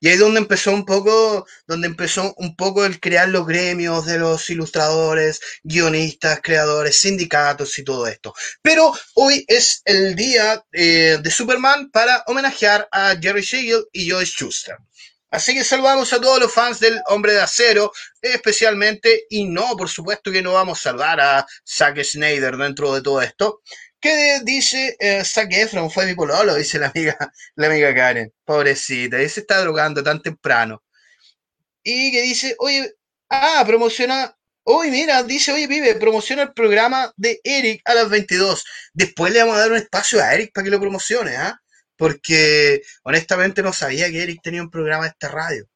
Y 0.00 0.08
ahí 0.08 0.14
es 0.14 0.20
donde 0.20 0.40
empezó 0.40 0.72
un 0.72 0.86
poco, 0.86 1.46
donde 1.66 1.86
empezó 1.86 2.32
un 2.38 2.56
poco 2.56 2.86
el 2.86 2.98
crear 2.98 3.28
los 3.28 3.46
gremios 3.46 4.06
de 4.06 4.18
los 4.18 4.48
ilustradores, 4.48 5.40
guionistas, 5.62 6.40
creadores, 6.42 6.96
sindicatos 6.96 7.78
y 7.78 7.84
todo 7.84 8.06
esto. 8.06 8.34
Pero 8.62 8.92
hoy 9.14 9.44
es 9.46 9.82
el 9.84 10.16
día 10.16 10.64
eh, 10.72 11.18
de 11.22 11.30
Superman 11.30 11.90
para 11.90 12.24
homenajear 12.26 12.88
a 12.90 13.14
Jerry 13.20 13.42
Siegel 13.42 13.84
y 13.92 14.10
Joyce 14.10 14.32
Schuster. 14.32 14.76
Así 15.30 15.54
que 15.54 15.62
saludamos 15.62 16.12
a 16.12 16.20
todos 16.20 16.40
los 16.40 16.52
fans 16.52 16.80
del 16.80 17.00
Hombre 17.06 17.34
de 17.34 17.40
Acero, 17.40 17.92
especialmente, 18.20 19.26
y 19.30 19.44
no, 19.44 19.76
por 19.76 19.88
supuesto 19.88 20.32
que 20.32 20.42
no 20.42 20.54
vamos 20.54 20.80
a 20.80 20.82
salvar 20.82 21.20
a 21.20 21.46
Zack 21.64 22.02
Snyder 22.02 22.56
dentro 22.56 22.92
de 22.92 23.00
todo 23.00 23.22
esto, 23.22 23.60
¿Qué 24.00 24.40
dice 24.44 24.96
eh, 24.98 25.22
Zac 25.24 25.52
Efron? 25.52 25.90
Fue 25.90 26.06
mi 26.06 26.14
pololo, 26.14 26.54
dice 26.54 26.78
la 26.78 26.88
amiga, 26.88 27.16
la 27.56 27.66
amiga 27.66 27.94
Karen. 27.94 28.32
Pobrecita, 28.44 29.18
se 29.18 29.40
está 29.40 29.60
drogando 29.60 30.02
tan 30.02 30.22
temprano. 30.22 30.82
Y 31.82 32.12
que 32.12 32.22
dice, 32.22 32.56
oye, 32.58 32.94
ah, 33.30 33.62
promociona, 33.66 34.34
oye, 34.64 34.90
mira, 34.90 35.22
dice, 35.22 35.52
oye, 35.52 35.66
vive, 35.66 35.94
promociona 35.96 36.42
el 36.42 36.52
programa 36.54 37.12
de 37.16 37.40
Eric 37.44 37.82
a 37.84 37.94
las 37.94 38.08
22. 38.10 38.64
Después 38.94 39.32
le 39.32 39.40
vamos 39.40 39.56
a 39.56 39.60
dar 39.60 39.70
un 39.72 39.76
espacio 39.76 40.22
a 40.22 40.34
Eric 40.34 40.52
para 40.54 40.64
que 40.64 40.70
lo 40.70 40.80
promocione, 40.80 41.36
¿ah? 41.36 41.60
Porque 41.96 42.82
honestamente 43.02 43.62
no 43.62 43.72
sabía 43.72 44.10
que 44.10 44.22
Eric 44.22 44.40
tenía 44.42 44.62
un 44.62 44.70
programa 44.70 45.04
de 45.04 45.10
esta 45.10 45.28
radio. 45.28 45.66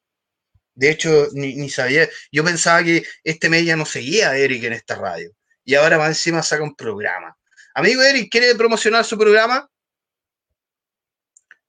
De 0.75 0.91
hecho, 0.91 1.29
ni, 1.33 1.55
ni 1.57 1.71
sabía, 1.71 2.09
yo 2.33 2.45
pensaba 2.45 2.83
que 2.83 3.05
este 3.25 3.49
mes 3.51 3.65
ya 3.67 3.77
no 3.77 3.87
seguía 3.87 4.31
a 4.31 4.37
Eric 4.39 4.65
en 4.65 4.73
esta 4.75 4.97
radio. 4.97 5.31
Y 5.65 5.75
ahora 5.77 5.99
más 5.99 6.09
encima 6.09 6.43
saca 6.43 6.63
un 6.63 6.75
programa. 6.75 7.37
Amigo 7.75 8.03
Eric, 8.03 8.31
¿quiere 8.31 8.55
promocionar 8.55 9.05
su 9.05 9.19
programa? 9.19 9.69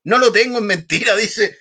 No 0.04 0.20
lo 0.20 0.32
tengo, 0.32 0.60
en 0.60 0.66
mentira, 0.66 1.16
dice. 1.16 1.58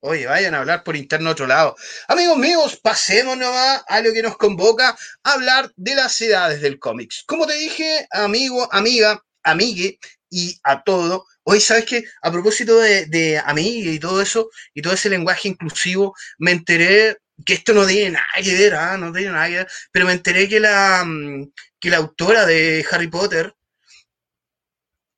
Oye, 0.00 0.26
vayan 0.26 0.54
a 0.54 0.60
hablar 0.60 0.82
por 0.82 0.96
interno 0.96 1.28
a 1.28 1.32
otro 1.32 1.46
lado. 1.46 1.76
Amigos 2.08 2.36
míos, 2.36 2.80
pasemos 2.82 3.36
nomás 3.36 3.84
a 3.86 4.00
lo 4.00 4.12
que 4.12 4.22
nos 4.22 4.36
convoca, 4.36 4.96
a 5.22 5.32
hablar 5.32 5.70
de 5.76 5.94
las 5.94 6.20
edades 6.20 6.60
del 6.60 6.80
cómics. 6.80 7.22
Como 7.26 7.46
te 7.46 7.54
dije, 7.54 8.08
amigo, 8.10 8.68
amiga, 8.72 9.22
amigue 9.44 9.98
y 10.28 10.58
a 10.64 10.82
todo. 10.82 11.26
Hoy, 11.44 11.60
¿sabes 11.60 11.84
qué? 11.84 12.04
A 12.22 12.32
propósito 12.32 12.78
de, 12.80 13.06
de 13.06 13.40
y 13.56 13.98
todo 14.00 14.22
eso, 14.22 14.50
y 14.74 14.82
todo 14.82 14.94
ese 14.94 15.10
lenguaje 15.10 15.48
inclusivo, 15.48 16.16
me 16.38 16.52
enteré 16.52 17.18
que 17.44 17.54
esto 17.54 17.72
no 17.74 17.86
tiene 17.86 18.12
nada 18.12 18.26
que 18.42 18.54
ver, 18.54 18.74
¿ah? 18.74 18.96
no 18.96 19.12
tiene 19.12 19.32
nada 19.32 19.48
que 19.48 19.56
ver, 19.56 19.68
pero 19.92 20.06
me 20.06 20.12
enteré 20.12 20.48
que 20.48 20.60
la, 20.60 21.04
mm, 21.04 21.52
que 21.78 21.90
la 21.90 21.98
autora 21.98 22.46
de 22.46 22.84
Harry 22.90 23.08
Potter, 23.08 23.54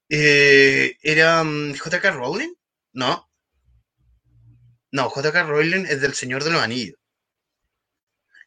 eh, 0.08 0.96
¿Era 1.02 1.42
mm, 1.44 1.76
J.K. 1.76 2.11
Rowling? 2.12 2.52
No. 2.92 3.28
No, 4.90 5.11
J.K. 5.11 5.42
Rowling 5.44 5.87
es 5.87 6.00
del 6.00 6.14
Señor 6.14 6.44
de 6.44 6.50
los 6.50 6.62
Anillos. 6.62 6.96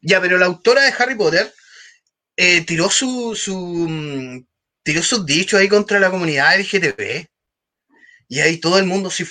Ya, 0.00 0.20
pero 0.20 0.38
la 0.38 0.46
autora 0.46 0.82
de 0.82 0.94
Harry 0.98 1.14
Potter 1.14 1.52
eh, 2.36 2.64
tiró 2.64 2.88
su, 2.88 3.34
su 3.34 3.56
mm, 3.56 4.46
tiró 4.82 5.02
sus 5.02 5.26
dichos 5.26 5.60
ahí 5.60 5.68
contra 5.68 5.98
la 5.98 6.10
comunidad 6.10 6.58
LGTB. 6.58 7.26
Y 8.28 8.40
ahí 8.40 8.58
todo 8.58 8.78
el 8.78 8.84
mundo 8.84 9.08
así, 9.08 9.24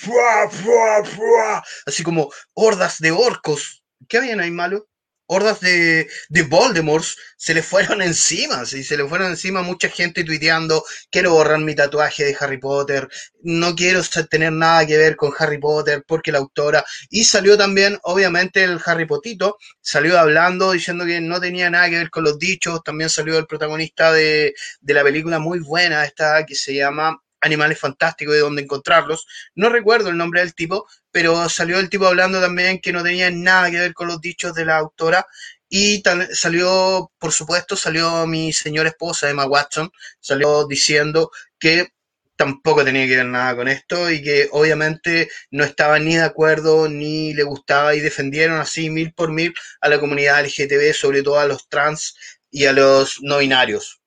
así 1.86 2.04
como 2.04 2.32
hordas 2.54 3.00
de 3.00 3.12
orcos. 3.12 3.84
¿Qué 4.08 4.18
habían 4.18 4.40
ahí 4.40 4.52
malo? 4.52 4.88
Hordas 5.28 5.60
de, 5.60 6.08
de 6.30 6.44
Voldemort 6.44 7.06
se 7.38 7.54
le 7.54 7.62
fueron 7.62 8.02
encima, 8.02 8.66
sí, 8.66 8.84
se 8.84 8.98
le 8.98 9.08
fueron 9.08 9.32
encima 9.32 9.62
mucha 9.62 9.90
gente 9.90 10.24
tuiteando, 10.24 10.84
quiero 11.12 11.32
borrar 11.32 11.60
mi 11.60 11.76
tatuaje 11.76 12.24
de 12.26 12.38
Harry 12.40 12.58
Potter, 12.58 13.08
no 13.42 13.76
quiero 13.76 14.02
tener 14.30 14.54
nada 14.54 14.86
que 14.86 14.98
ver 14.98 15.16
con 15.16 15.34
Harry 15.38 15.60
Potter 15.60 16.04
porque 16.08 16.32
la 16.32 16.40
autora, 16.40 16.86
y 17.10 17.26
salió 17.26 17.58
también, 17.58 18.00
obviamente, 18.04 18.64
el 18.64 18.80
Harry 18.86 19.06
Potito, 19.06 19.58
salió 19.82 20.18
hablando, 20.20 20.72
diciendo 20.72 21.06
que 21.06 21.22
no 21.22 21.40
tenía 21.40 21.70
nada 21.70 21.90
que 21.90 21.98
ver 21.98 22.10
con 22.10 22.24
los 22.24 22.40
dichos, 22.40 22.84
también 22.84 23.10
salió 23.10 23.38
el 23.38 23.48
protagonista 23.48 24.12
de, 24.12 24.54
de 24.82 24.94
la 24.94 25.04
película 25.04 25.40
muy 25.40 25.60
buena, 25.60 26.06
esta 26.06 26.46
que 26.46 26.56
se 26.56 26.74
llama 26.74 27.22
Animales 27.42 27.80
Fantásticos 27.80 28.36
y 28.36 28.40
dónde 28.40 28.64
encontrarlos, 28.64 29.28
no 29.56 29.70
recuerdo 29.70 30.10
el 30.10 30.18
nombre 30.18 30.42
del 30.42 30.56
tipo, 30.56 30.88
pero 31.18 31.50
salió 31.50 31.80
el 31.80 31.90
tipo 31.90 32.06
hablando 32.06 32.40
también 32.40 32.80
que 32.80 32.94
no 32.94 33.02
tenía 33.02 33.32
nada 33.32 33.72
que 33.72 33.80
ver 33.80 33.96
con 33.96 34.08
los 34.08 34.22
dichos 34.22 34.54
de 34.54 34.66
la 34.66 34.78
autora 34.78 35.26
y 35.68 36.04
salió, 36.32 37.12
por 37.18 37.32
supuesto, 37.32 37.76
salió 37.76 38.28
mi 38.28 38.54
señora 38.54 38.90
esposa, 38.90 39.28
Emma 39.28 39.48
Watson, 39.48 39.92
salió 40.20 40.68
diciendo 40.68 41.32
que 41.58 41.88
tampoco 42.36 42.86
tenía 42.86 43.08
que 43.08 43.16
ver 43.16 43.26
nada 43.26 43.56
con 43.56 43.68
esto 43.68 44.12
y 44.12 44.22
que 44.22 44.48
obviamente 44.52 45.28
no 45.50 45.64
estaba 45.64 45.98
ni 45.98 46.18
de 46.18 46.22
acuerdo 46.22 46.88
ni 46.88 47.34
le 47.34 47.42
gustaba 47.42 47.96
y 47.96 48.00
defendieron 48.00 48.60
así 48.60 48.92
mil 48.92 49.12
por 49.12 49.32
mil 49.32 49.56
a 49.82 49.90
la 49.90 50.00
comunidad 50.00 50.46
LGTB, 50.46 50.94
sobre 50.94 51.24
todo 51.24 51.40
a 51.40 51.48
los 51.48 51.68
trans 51.68 52.16
y 52.52 52.66
a 52.68 52.74
los 52.74 53.24
no 53.24 53.40
binarios. 53.40 54.04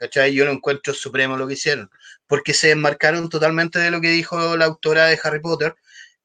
Yo 0.00 0.44
lo 0.44 0.50
encuentro 0.50 0.92
supremo 0.92 1.36
lo 1.36 1.46
que 1.46 1.54
hicieron, 1.54 1.88
porque 2.26 2.52
se 2.52 2.66
desmarcaron 2.66 3.28
totalmente 3.28 3.78
de 3.78 3.92
lo 3.92 4.00
que 4.00 4.10
dijo 4.10 4.56
la 4.56 4.64
autora 4.64 5.06
de 5.06 5.20
Harry 5.22 5.40
Potter 5.40 5.76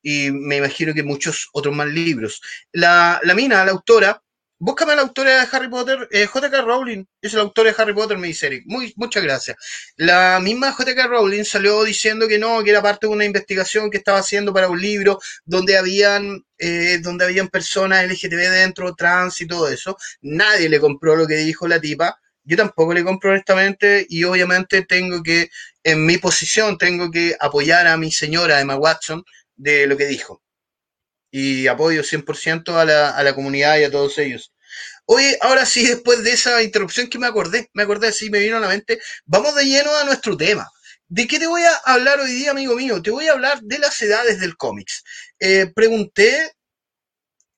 y 0.04 0.30
me 0.30 0.58
imagino 0.58 0.94
que 0.94 1.02
muchos 1.02 1.50
otros 1.54 1.76
más 1.76 1.88
libros. 1.88 2.42
La, 2.74 3.20
la 3.24 3.34
mina, 3.34 3.66
la 3.66 3.72
autora, 3.72 4.22
búscame 4.64 4.94
a 4.94 4.96
la 4.96 5.02
autora 5.02 5.42
de 5.42 5.48
Harry 5.52 5.70
Potter, 5.70 6.08
eh, 6.12 6.26
J.K. 6.26 6.62
Rowling, 6.62 7.04
es 7.22 7.34
la 7.34 7.42
autora 7.42 7.70
de 7.70 7.76
Harry 7.82 7.94
Potter, 7.94 8.18
me 8.18 8.28
dice 8.28 8.48
Eric. 8.48 8.64
Muy, 8.66 8.94
muchas 8.96 9.22
gracias. 9.22 9.58
La 9.98 10.40
misma 10.42 10.72
J.K. 10.72 11.08
Rowling 11.08 11.44
salió 11.44 11.84
diciendo 11.84 12.28
que 12.28 12.40
no, 12.40 12.64
que 12.64 12.70
era 12.70 12.82
parte 12.82 13.08
de 13.08 13.14
una 13.14 13.26
investigación 13.26 13.90
que 13.90 13.98
estaba 13.98 14.20
haciendo 14.20 14.54
para 14.54 14.70
un 14.70 14.80
libro 14.80 15.20
donde 15.44 15.78
habían, 15.78 16.46
eh, 16.58 17.00
donde 17.02 17.26
habían 17.26 17.50
personas 17.50 18.06
LGTB 18.06 18.52
dentro, 18.52 18.96
trans 18.96 19.42
y 19.42 19.48
todo 19.48 19.68
eso. 19.68 19.98
Nadie 20.22 20.70
le 20.70 20.80
compró 20.80 21.16
lo 21.16 21.28
que 21.28 21.36
dijo 21.36 21.68
la 21.68 21.82
tipa. 21.82 22.18
Yo 22.46 22.58
tampoco 22.58 22.94
le 22.94 23.04
compro 23.04 23.32
honestamente 23.32 24.06
y 24.10 24.24
obviamente 24.26 24.84
tengo 24.84 25.24
que, 25.24 25.50
en 25.84 26.06
mi 26.06 26.18
posición, 26.18 26.78
tengo 26.78 27.12
que 27.12 27.36
apoyar 27.40 27.88
a 27.88 27.98
mi 27.98 28.12
señora 28.12 28.60
Emma 28.60 28.76
Watson 28.76 29.24
de 29.56 29.88
lo 29.88 29.98
que 29.98 30.06
dijo. 30.06 30.42
Y 31.32 31.68
apoyo 31.68 32.04
100% 32.04 32.76
a 32.76 32.86
la, 32.86 33.10
a 33.10 33.24
la 33.24 33.34
comunidad 33.36 33.78
y 33.80 33.84
a 33.84 33.92
todos 33.92 34.18
ellos. 34.18 34.54
Oye, 35.06 35.38
ahora 35.42 35.66
sí, 35.66 35.86
después 35.86 36.24
de 36.24 36.32
esa 36.32 36.62
interrupción 36.64 37.10
que 37.10 37.20
me 37.20 37.28
acordé, 37.28 37.70
me 37.74 37.84
acordé 37.84 38.08
así, 38.08 38.30
me 38.30 38.40
vino 38.40 38.58
a 38.58 38.60
la 38.60 38.70
mente, 38.70 39.00
vamos 39.26 39.56
de 39.56 39.66
lleno 39.66 39.96
a 39.98 40.06
nuestro 40.06 40.38
tema. 40.38 40.70
¿De 41.08 41.28
qué 41.28 41.40
te 41.40 41.48
voy 41.48 41.62
a 41.62 41.76
hablar 41.86 42.20
hoy 42.20 42.32
día, 42.32 42.52
amigo 42.52 42.76
mío? 42.76 43.02
Te 43.02 43.12
voy 43.12 43.28
a 43.28 43.34
hablar 43.34 43.62
de 43.62 43.80
las 43.80 44.02
edades 44.02 44.40
del 44.40 44.58
cómics. 44.58 45.04
Eh, 45.40 45.72
pregunté 45.76 46.54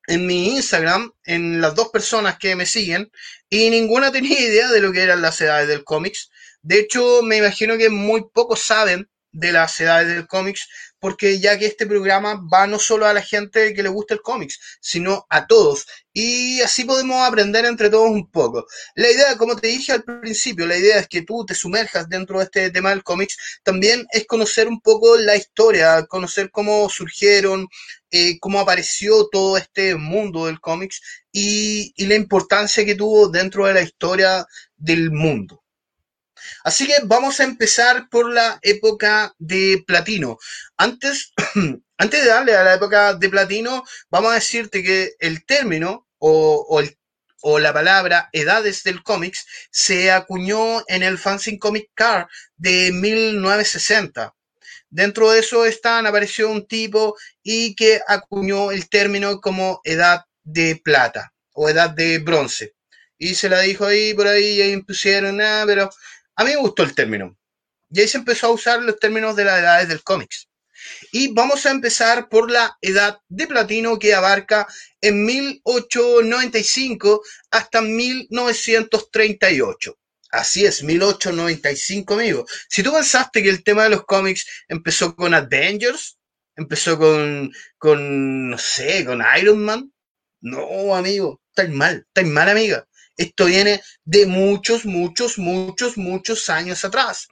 en 0.08 0.26
mi 0.26 0.56
Instagram, 0.56 1.12
en 1.24 1.62
las 1.62 1.76
dos 1.76 1.90
personas 1.90 2.38
que 2.38 2.56
me 2.56 2.66
siguen, 2.66 3.10
y 3.50 3.70
ninguna 3.70 4.12
tenía 4.12 4.40
idea 4.40 4.70
de 4.70 4.82
lo 4.82 4.92
que 4.92 5.04
eran 5.04 5.22
las 5.22 5.40
edades 5.42 5.68
del 5.68 5.84
cómics. 5.84 6.30
De 6.62 6.80
hecho, 6.80 7.22
me 7.22 7.38
imagino 7.38 7.78
que 7.78 7.90
muy 7.90 8.26
pocos 8.34 8.62
saben 8.62 9.10
de 9.32 9.52
las 9.52 9.80
edades 9.80 10.08
del 10.08 10.28
cómics, 10.28 10.68
porque 11.00 11.40
ya 11.40 11.58
que 11.58 11.66
este 11.66 11.86
programa 11.86 12.42
va 12.52 12.68
no 12.68 12.80
solo 12.80 13.06
a 13.06 13.14
la 13.14 13.22
gente 13.22 13.74
que 13.74 13.84
le 13.84 13.90
gusta 13.90 14.14
el 14.14 14.22
cómics, 14.22 14.60
sino 14.80 15.26
a 15.30 15.48
todos. 15.48 15.86
Y 16.14 16.62
así 16.62 16.86
podemos 16.86 17.28
aprender 17.28 17.66
entre 17.66 17.90
todos 17.90 18.10
un 18.10 18.30
poco. 18.32 18.66
La 18.96 19.12
idea, 19.12 19.38
como 19.38 19.56
te 19.56 19.68
dije 19.68 19.92
al 19.92 20.04
principio, 20.04 20.66
la 20.66 20.78
idea 20.78 21.00
es 21.00 21.08
que 21.08 21.24
tú 21.24 21.46
te 21.46 21.54
sumerjas 21.54 22.08
dentro 22.08 22.40
de 22.40 22.46
este 22.46 22.72
tema 22.72 22.92
del 22.92 23.04
cómics. 23.04 23.60
También 23.64 24.08
es 24.12 24.26
conocer 24.26 24.68
un 24.68 24.80
poco 24.82 25.18
la 25.18 25.36
historia, 25.36 26.06
conocer 26.06 26.50
cómo 26.52 26.90
surgieron, 26.90 27.68
eh, 28.12 28.40
cómo 28.40 28.60
apareció 28.62 29.28
todo 29.28 29.58
este 29.58 29.96
mundo 29.96 30.46
del 30.46 30.62
cómics 30.62 31.02
y, 31.32 31.94
y 31.98 32.06
la 32.06 32.16
importancia 32.16 32.86
que 32.86 32.96
tuvo 32.96 33.28
dentro 33.28 33.68
de 33.68 33.74
la 33.74 33.82
historia 33.82 34.46
del 34.78 35.12
mundo. 35.12 35.65
Así 36.64 36.88
que 36.88 36.96
vamos 37.04 37.40
a 37.40 37.44
empezar 37.44 38.10
por 38.10 38.32
la 38.32 38.60
época 38.62 39.34
de 39.38 39.84
platino. 39.86 40.38
Antes, 40.78 41.34
antes 41.98 42.24
de 42.24 42.30
darle 42.30 42.56
a 42.56 42.64
la 42.64 42.74
época 42.74 43.14
de 43.14 43.30
platino, 43.30 43.84
vamos 44.10 44.32
a 44.32 44.36
decirte 44.36 44.84
que 44.84 45.14
el 45.20 45.46
término 45.46 46.08
o, 46.20 46.82
la 47.60 47.74
palabra 47.74 48.30
edades 48.32 48.84
del 48.84 49.04
cómics 49.04 49.46
se 49.70 50.12
acuñó 50.12 50.84
en 50.88 51.04
el 51.04 51.20
Fanzine 51.20 51.60
Comic 51.60 51.92
Car 51.94 52.28
de 52.58 52.92
1960. 52.92 54.34
Dentro 54.90 55.30
de 55.30 55.40
eso 55.40 55.66
están, 55.66 56.08
apareció 56.08 56.50
un 56.50 56.68
tipo 56.68 57.16
y 57.44 57.76
que 57.76 58.02
acuñó 58.08 58.72
el 58.72 58.90
término 58.90 59.42
como 59.42 59.82
edad 59.84 60.22
de 60.44 60.82
plata 60.84 61.34
o 61.52 61.70
edad 61.70 61.90
de 61.90 62.20
bronce. 62.20 62.76
Y 63.18 63.36
se 63.36 63.50
la 63.50 63.62
dijo 63.62 63.86
ahí, 63.86 64.14
por 64.14 64.28
ahí, 64.28 64.56
y 64.56 64.62
ahí 64.62 64.72
impusieron, 64.72 65.38
nada, 65.38 65.66
pero 65.66 65.90
a 66.36 66.44
mí 66.44 66.52
me 66.52 66.58
gustó 66.58 66.84
el 66.84 66.96
término. 66.96 67.38
Y 67.90 68.02
ahí 68.02 68.08
se 68.08 68.18
empezó 68.18 68.48
a 68.48 68.52
usar 68.52 68.82
los 68.82 69.00
términos 69.00 69.36
de 69.36 69.46
las 69.46 69.60
edades 69.60 69.88
del 69.88 70.04
cómics. 70.04 70.50
Y 71.12 71.34
vamos 71.34 71.66
a 71.66 71.72
empezar 71.72 72.30
por 72.30 72.52
la 72.52 72.78
edad 72.82 73.18
de 73.28 73.48
platino 73.48 73.98
que 73.98 74.14
abarca 74.14 74.68
en 75.02 75.26
1895 75.26 77.24
hasta 77.52 77.82
1938. 77.82 79.98
Así 80.32 80.66
es, 80.66 80.84
1895, 80.84 82.16
amigo. 82.16 82.46
Si 82.70 82.84
tú 82.84 82.92
pensaste 82.92 83.42
que 83.42 83.50
el 83.50 83.64
tema 83.64 83.84
de 83.84 83.92
los 83.92 84.04
cómics 84.06 84.46
empezó 84.68 85.16
con 85.16 85.34
Avengers, 85.34 86.18
empezó 86.58 86.98
con, 86.98 87.54
con, 87.78 88.50
no 88.50 88.58
sé, 88.58 89.06
con 89.06 89.24
Iron 89.40 89.64
Man, 89.64 89.94
no, 90.42 90.94
amigo, 90.96 91.42
estáis 91.50 91.70
mal, 91.70 92.06
estáis 92.08 92.28
mal, 92.28 92.50
amiga. 92.50 92.86
Esto 93.18 93.46
viene 93.46 93.82
de 94.04 94.26
muchos, 94.26 94.86
muchos, 94.86 95.38
muchos, 95.38 95.98
muchos 95.98 96.50
años 96.50 96.84
atrás. 96.84 97.28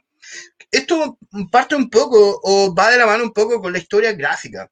Esto 0.72 1.18
parte 1.52 1.76
un 1.76 1.90
poco 1.90 2.40
o 2.44 2.74
va 2.74 2.90
de 2.90 2.98
la 2.98 3.06
mano 3.06 3.26
un 3.26 3.34
poco 3.34 3.62
con 3.62 3.74
la 3.74 3.80
historia 3.80 4.14
gráfica. 4.14 4.72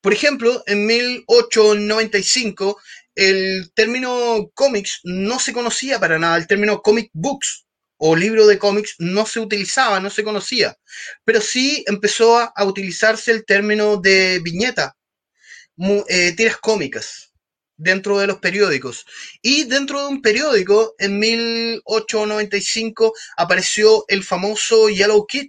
Por 0.00 0.12
ejemplo, 0.12 0.62
en 0.66 0.86
1895 0.86 2.80
el 3.14 3.70
término 3.74 4.50
cómics 4.54 5.00
no 5.04 5.38
se 5.38 5.52
conocía 5.52 6.00
para 6.00 6.18
nada, 6.18 6.36
el 6.36 6.46
término 6.46 6.80
comic 6.82 7.10
books 7.12 7.66
o 7.98 8.14
libro 8.16 8.46
de 8.46 8.58
cómics 8.58 8.94
no 8.98 9.26
se 9.26 9.40
utilizaba, 9.40 9.98
no 10.00 10.08
se 10.08 10.22
conocía, 10.22 10.78
pero 11.24 11.40
sí 11.40 11.84
empezó 11.88 12.38
a, 12.38 12.52
utilizarse 12.64 13.32
el 13.32 13.44
término 13.44 13.96
de 13.96 14.40
viñeta, 14.40 14.96
eh, 16.08 16.32
tiras 16.36 16.58
cómicas 16.58 17.27
dentro 17.78 18.18
de 18.18 18.26
los 18.26 18.38
periódicos. 18.38 19.06
Y 19.40 19.64
dentro 19.64 20.02
de 20.02 20.08
un 20.08 20.20
periódico, 20.20 20.94
en 20.98 21.18
1895, 21.18 23.14
apareció 23.38 24.04
el 24.08 24.22
famoso 24.22 24.90
Yellow 24.90 25.26
Kid 25.26 25.48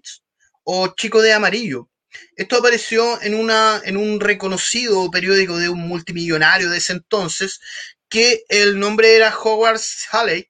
o 0.63 0.88
Chico 0.96 1.22
de 1.22 1.34
Amarillo. 1.34 1.89
Esto 2.36 2.58
apareció 2.58 3.22
en, 3.22 3.36
una, 3.36 3.82
en 3.84 3.96
un 3.98 4.20
reconocido 4.20 5.12
periódico 5.12 5.58
de 5.58 5.70
un 5.70 5.88
multimillonario 5.88 6.70
de 6.70 6.78
ese 6.78 6.94
entonces, 6.94 7.60
que 8.08 8.44
el 8.48 8.80
nombre 8.80 9.15
era 9.15 9.36
Howard 9.38 9.82
Halley, 10.12 10.50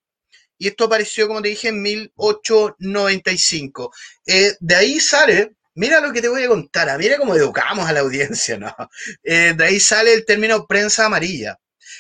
y 0.57 0.67
esto 0.67 0.85
apareció, 0.85 1.27
como 1.27 1.41
te 1.41 1.49
dije, 1.49 1.67
en 1.69 1.81
1895. 1.81 3.93
Eh, 4.27 4.55
de 4.59 4.75
ahí 4.75 4.99
sale, 4.99 5.55
mira 5.75 6.01
lo 6.01 6.11
que 6.11 6.21
te 6.21 6.27
voy 6.27 6.43
a 6.43 6.49
contar, 6.49 6.89
ah, 6.89 6.97
mira 6.97 7.17
cómo 7.17 7.35
educamos 7.35 7.87
a 7.87 7.93
la 7.93 8.01
audiencia, 8.01 8.57
¿no? 8.57 8.75
Eh, 9.23 9.53
de 9.55 9.63
ahí 9.63 9.79
sale 9.79 10.13
el 10.13 10.25
término 10.25 10.67
prensa 10.67 11.05
amarilla. 11.05 11.57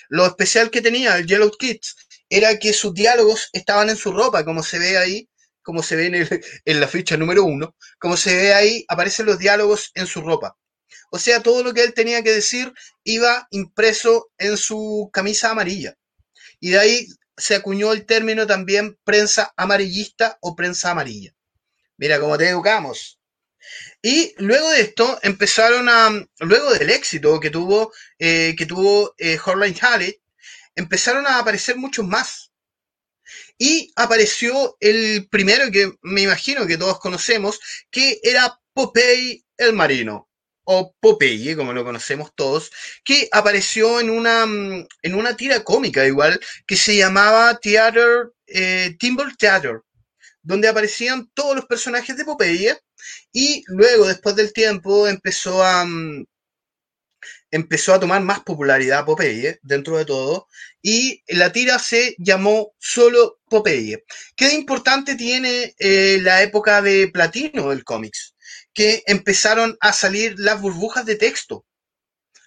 Lo 0.09 0.25
especial 0.27 0.71
que 0.71 0.81
tenía 0.81 1.17
el 1.17 1.27
Yellow 1.27 1.51
Kids 1.51 1.95
era 2.29 2.59
que 2.59 2.73
sus 2.73 2.93
diálogos 2.93 3.49
estaban 3.53 3.89
en 3.89 3.97
su 3.97 4.11
ropa, 4.11 4.45
como 4.45 4.63
se 4.63 4.79
ve 4.79 4.97
ahí, 4.97 5.29
como 5.63 5.83
se 5.83 5.95
ve 5.95 6.07
en, 6.07 6.15
el- 6.15 6.45
en 6.65 6.79
la 6.81 6.87
ficha 6.87 7.17
número 7.17 7.43
uno, 7.45 7.75
como 7.99 8.17
se 8.17 8.35
ve 8.35 8.53
ahí, 8.53 8.85
aparecen 8.89 9.25
los 9.27 9.39
diálogos 9.39 9.91
en 9.95 10.07
su 10.07 10.21
ropa. 10.21 10.57
O 11.11 11.19
sea, 11.19 11.41
todo 11.43 11.63
lo 11.63 11.73
que 11.73 11.83
él 11.83 11.93
tenía 11.93 12.23
que 12.23 12.31
decir 12.33 12.73
iba 13.03 13.47
impreso 13.51 14.31
en 14.37 14.57
su 14.57 15.09
camisa 15.13 15.51
amarilla. 15.51 15.95
Y 16.61 16.71
de 16.71 16.79
ahí 16.79 17.07
se 17.37 17.55
acuñó 17.55 17.93
el 17.93 18.05
término 18.05 18.47
también 18.47 18.97
prensa 19.03 19.53
amarillista 19.57 20.37
o 20.41 20.55
prensa 20.55 20.91
amarilla. 20.91 21.33
Mira 21.97 22.19
cómo 22.19 22.37
te 22.37 22.49
educamos. 22.49 23.18
Y 24.01 24.33
luego 24.37 24.69
de 24.71 24.81
esto 24.81 25.19
empezaron 25.23 25.89
a, 25.89 26.25
luego 26.39 26.73
del 26.73 26.89
éxito 26.89 27.39
que 27.39 27.49
tuvo, 27.49 27.91
eh, 28.17 28.55
que 28.57 28.65
tuvo 28.65 29.13
eh, 29.17 29.37
Hotline 29.37 29.75
Halley, 29.81 30.21
empezaron 30.75 31.27
a 31.27 31.39
aparecer 31.39 31.75
muchos 31.75 32.07
más. 32.07 32.51
Y 33.57 33.91
apareció 33.95 34.77
el 34.79 35.27
primero 35.29 35.69
que 35.71 35.91
me 36.01 36.21
imagino 36.21 36.65
que 36.65 36.77
todos 36.77 36.99
conocemos, 36.99 37.59
que 37.91 38.19
era 38.23 38.57
Popeye 38.73 39.43
el 39.57 39.73
Marino, 39.73 40.29
o 40.63 40.95
Popeye, 41.01 41.57
como 41.57 41.73
lo 41.73 41.83
conocemos 41.83 42.31
todos, 42.35 42.71
que 43.03 43.27
apareció 43.31 43.99
en 43.99 44.09
una, 44.09 44.43
en 44.43 45.15
una 45.15 45.35
tira 45.35 45.63
cómica 45.63 46.05
igual, 46.05 46.39
que 46.65 46.77
se 46.77 46.95
llamaba 46.95 47.59
Theater, 47.59 48.31
eh, 48.47 48.95
Timber 48.97 49.35
Theater, 49.35 49.81
donde 50.49 50.67
aparecían 50.67 51.29
todos 51.35 51.55
los 51.55 51.65
personajes 51.65 52.17
de 52.17 52.25
Popeye, 52.25 52.75
y 53.31 53.63
luego, 53.67 54.07
después 54.07 54.35
del 54.35 54.51
tiempo, 54.51 55.07
empezó 55.07 55.63
a, 55.63 55.85
mm, 55.85 56.25
empezó 57.51 57.93
a 57.93 57.99
tomar 57.99 58.23
más 58.23 58.39
popularidad 58.39 59.05
Popeye 59.05 59.59
dentro 59.61 59.97
de 59.97 60.05
todo 60.05 60.47
y 60.81 61.23
la 61.27 61.51
tira 61.51 61.77
se 61.77 62.15
llamó 62.17 62.73
solo 62.79 63.39
Popeye. 63.47 64.03
¿Qué 64.35 64.53
importante 64.53 65.13
tiene 65.13 65.75
eh, 65.77 66.17
la 66.21 66.41
época 66.41 66.81
de 66.81 67.09
platino 67.09 67.69
del 67.69 67.83
cómics? 67.83 68.35
Que 68.73 69.03
empezaron 69.05 69.77
a 69.81 69.93
salir 69.93 70.33
las 70.39 70.59
burbujas 70.59 71.05
de 71.05 71.15
texto 71.15 71.65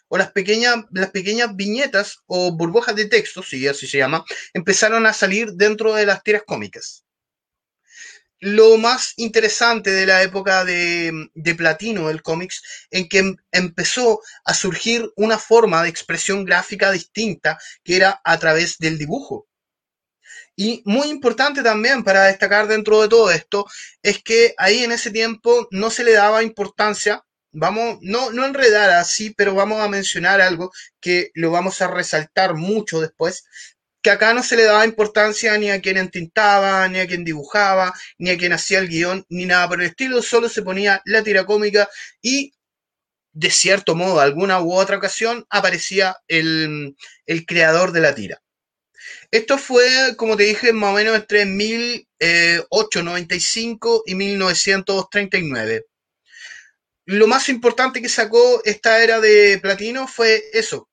o 0.09 0.19
las 0.19 0.33
pequeñas, 0.33 0.77
las 0.91 1.11
pequeñas 1.13 1.55
viñetas 1.55 2.19
o 2.27 2.57
burbujas 2.57 2.97
de 2.97 3.07
texto, 3.07 3.45
si 3.45 3.69
así 3.69 3.87
se 3.87 3.99
llama, 3.99 4.25
empezaron 4.55 5.07
a 5.07 5.13
salir 5.13 5.53
dentro 5.53 5.95
de 5.95 6.07
las 6.07 6.23
tiras 6.25 6.43
cómicas 6.45 7.05
lo 8.43 8.77
más 8.77 9.15
interesante 9.19 9.93
de 9.93 10.05
la 10.05 10.21
época 10.23 10.65
de, 10.65 11.29
platino 11.57 12.09
del 12.09 12.23
cómics, 12.23 12.89
en 12.91 13.09
que 13.09 13.19
em, 13.19 13.37
empezó 13.53 14.21
a 14.45 14.53
surgir 14.53 15.13
una 15.15 15.39
forma 15.39 15.81
de 15.83 15.89
expresión 15.89 16.45
gráfica 16.45 16.91
distinta, 16.91 17.57
que 17.85 17.97
era 17.97 18.21
a 18.25 18.39
través 18.39 18.79
del 18.79 18.99
dibujo. 18.99 19.47
Y 20.57 20.83
muy 20.85 21.09
importante 21.09 21.63
también 21.63 22.03
para 22.03 22.25
destacar 22.25 22.67
dentro 22.67 23.01
de 23.01 23.09
todo 23.09 23.31
esto, 23.31 23.65
es 24.03 24.21
que 24.25 24.55
ahí 24.59 24.83
en 24.83 24.91
ese 24.91 25.13
tiempo 25.13 25.69
no 25.71 25.91
se 25.91 26.03
le 26.03 26.13
daba 26.13 26.43
importancia, 26.43 27.25
vamos, 27.53 27.99
no, 28.03 28.33
no 28.33 28.45
enredar 28.45 28.91
así, 28.91 29.31
pero 29.31 29.55
vamos 29.55 29.81
a 29.81 29.89
mencionar 29.89 30.41
algo 30.41 30.73
que 31.01 31.31
lo 31.35 31.53
vamos 31.53 31.81
a 31.81 31.87
resaltar 31.87 32.55
mucho 32.55 33.01
después, 33.01 33.45
que 34.03 34.11
acá 34.11 34.35
no 34.35 34.43
se 34.43 34.57
le 34.57 34.65
daba 34.65 34.85
importancia 34.85 35.57
ni 35.59 35.71
a 35.71 35.81
quien 35.81 35.97
entintaba, 35.97 36.89
ni 36.89 36.99
a 36.99 37.07
quien 37.07 37.25
dibujaba, 37.25 37.95
ni 38.19 38.31
a 38.31 38.37
quien 38.37 38.53
hacía 38.53 38.81
el 38.81 38.89
guion, 38.89 39.25
ni 39.29 39.47
nada 39.47 39.69
por 39.69 39.81
el 39.81 39.89
estilo, 39.89 40.23
solo 40.23 40.49
se 40.49 40.63
ponía 40.63 41.01
la 41.05 41.23
tira 41.23 41.47
cómica 41.47 41.89
y 42.21 42.53
de 43.33 43.51
cierto 43.51 43.95
modo, 43.95 44.21
alguna 44.21 44.61
u 44.61 44.75
otra 44.75 44.99
ocasión, 44.99 45.47
aparecía 45.49 46.19
el, 46.29 46.95
creador 47.47 47.93
de 47.93 48.01
la 48.01 48.15
tira. 48.15 48.43
Esto 49.31 49.57
fue, 49.59 50.15
como 50.17 50.37
te 50.37 50.45
dije, 50.45 50.73
más 50.73 50.93
o 50.93 50.95
menos 50.95 51.17
entre 51.17 51.45
1895 51.47 54.03
y 54.07 54.15
1939. 54.15 55.87
Lo 57.07 57.27
más 57.27 57.49
importante 57.49 58.01
que 58.03 58.09
sacó 58.09 58.63
esta 58.65 59.03
era 59.03 59.21
de 59.21 59.59
platino 59.61 60.07
fue 60.07 60.45
eso, 60.53 60.89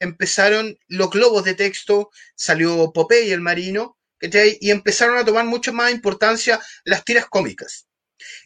empezaron 0.00 0.76
los 0.88 1.10
globos 1.10 1.44
de 1.44 1.54
texto, 1.54 2.10
salió 2.34 2.92
Popeye 2.92 3.32
el 3.32 3.40
marino, 3.40 3.96
y 4.20 4.70
empezaron 4.70 5.18
a 5.18 5.24
tomar 5.24 5.44
mucho 5.44 5.72
más 5.72 5.92
importancia 5.92 6.60
las 6.84 7.04
tiras 7.04 7.26
cómicas. 7.26 7.86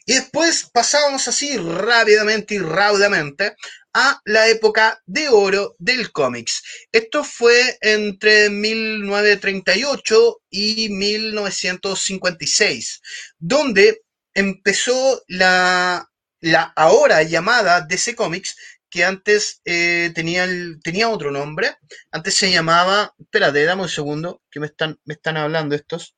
Y 0.05 0.13
después 0.15 0.69
pasábamos 0.71 1.27
así 1.27 1.57
rápidamente 1.57 2.55
y 2.55 2.59
raudamente 2.59 3.55
a 3.93 4.21
la 4.25 4.47
época 4.47 5.01
de 5.05 5.29
oro 5.29 5.75
del 5.79 6.11
cómics. 6.11 6.61
Esto 6.91 7.23
fue 7.23 7.77
entre 7.81 8.49
1938 8.49 10.41
y 10.49 10.89
1956, 10.89 13.01
donde 13.37 14.01
empezó 14.33 15.23
la, 15.27 16.09
la 16.39 16.73
ahora 16.75 17.21
llamada 17.23 17.81
DC 17.81 18.15
Comics, 18.15 18.55
que 18.91 19.05
antes 19.05 19.61
eh, 19.65 20.11
tenía, 20.13 20.47
tenía 20.83 21.09
otro 21.09 21.31
nombre. 21.31 21.77
Antes 22.11 22.35
se 22.35 22.51
llamaba. 22.51 23.15
Espérate, 23.17 23.63
dame 23.63 23.83
un 23.83 23.89
segundo, 23.89 24.43
que 24.51 24.59
me 24.59 24.67
están, 24.67 24.99
me 25.05 25.15
están 25.15 25.37
hablando 25.37 25.73
estos. 25.75 26.15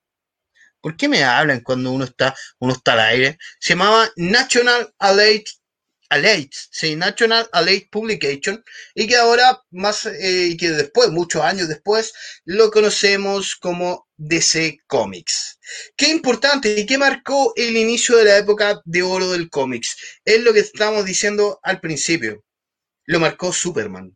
¿Por 0.81 0.97
qué 0.97 1.07
me 1.07 1.23
hablan 1.23 1.61
cuando 1.61 1.91
uno 1.91 2.03
está, 2.03 2.35
uno 2.59 2.73
está 2.73 2.93
al 2.93 2.99
aire? 3.01 3.37
Se 3.59 3.73
llamaba 3.73 4.11
National 4.17 4.93
Allied, 4.99 5.43
Allied 6.09 6.49
sí, 6.51 6.95
National 6.95 7.47
Allied 7.53 7.83
Publication, 7.89 8.61
y 8.93 9.07
que 9.07 9.15
ahora, 9.15 9.61
más, 9.71 10.05
eh, 10.05 10.47
y 10.51 10.57
que 10.57 10.71
después, 10.71 11.09
muchos 11.09 11.43
años 11.43 11.69
después, 11.69 12.11
lo 12.43 12.69
conocemos 12.71 13.55
como 13.55 14.07
DC 14.17 14.79
Comics. 14.87 15.59
Qué 15.95 16.09
importante 16.09 16.77
y 16.77 16.85
qué 16.85 16.97
marcó 16.97 17.53
el 17.55 17.77
inicio 17.77 18.17
de 18.17 18.25
la 18.25 18.37
época 18.37 18.81
de 18.83 19.03
oro 19.03 19.31
del 19.31 19.49
cómics. 19.49 19.95
Es 20.25 20.41
lo 20.41 20.53
que 20.53 20.59
estamos 20.59 21.05
diciendo 21.05 21.59
al 21.63 21.79
principio 21.79 22.43
lo 23.05 23.19
marcó 23.19 23.51
Superman. 23.51 24.15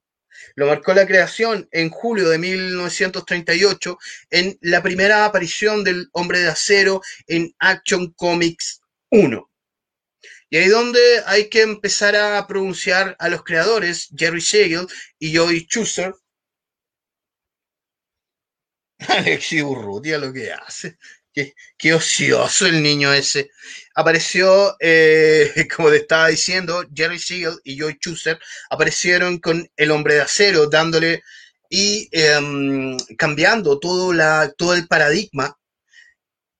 Lo 0.55 0.67
marcó 0.67 0.93
la 0.93 1.07
creación 1.07 1.67
en 1.71 1.89
julio 1.89 2.29
de 2.29 2.37
1938 2.37 3.97
en 4.29 4.57
la 4.61 4.83
primera 4.83 5.25
aparición 5.25 5.83
del 5.83 6.09
Hombre 6.11 6.39
de 6.39 6.49
Acero 6.49 7.01
en 7.27 7.53
Action 7.59 8.11
Comics 8.13 8.81
1. 9.09 9.49
Y 10.49 10.57
ahí 10.57 10.67
donde 10.67 10.99
hay 11.25 11.49
que 11.49 11.61
empezar 11.61 12.15
a 12.15 12.45
pronunciar 12.47 13.15
a 13.19 13.29
los 13.29 13.43
creadores, 13.43 14.09
Jerry 14.15 14.41
Siegel 14.41 14.87
y 15.19 15.35
Joey 15.35 15.67
Schuster. 15.69 16.13
Alexi 19.07 19.61
Urrutia 19.61 20.17
lo 20.17 20.31
que 20.31 20.51
hace. 20.51 20.97
Qué, 21.77 21.93
ocioso 21.93 22.65
el 22.65 22.81
niño 22.81 23.13
ese. 23.13 23.51
Apareció, 23.95 24.75
eh, 24.79 25.67
como 25.75 25.89
te 25.89 25.97
estaba 25.97 26.29
diciendo, 26.29 26.83
Jerry 26.93 27.19
Siegel 27.19 27.59
y 27.63 27.77
Joy 27.77 27.97
Schuster 27.99 28.39
aparecieron 28.69 29.37
con 29.39 29.69
El 29.75 29.91
Hombre 29.91 30.15
de 30.15 30.21
Acero, 30.21 30.67
dándole 30.67 31.23
y 31.69 32.09
em, 32.11 32.97
cambiando 33.17 33.79
todo, 33.79 34.13
la, 34.13 34.51
todo 34.57 34.73
el 34.73 34.87
paradigma 34.87 35.57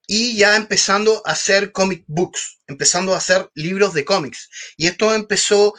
y 0.05 0.37
ya 0.37 0.55
empezando 0.55 1.21
a 1.25 1.31
hacer 1.31 1.71
comic 1.71 2.03
books, 2.07 2.59
empezando 2.67 3.13
a 3.13 3.17
hacer 3.17 3.49
libros 3.55 3.93
de 3.93 4.05
cómics. 4.05 4.49
Y 4.77 4.87
esto 4.87 5.13
empezó, 5.13 5.73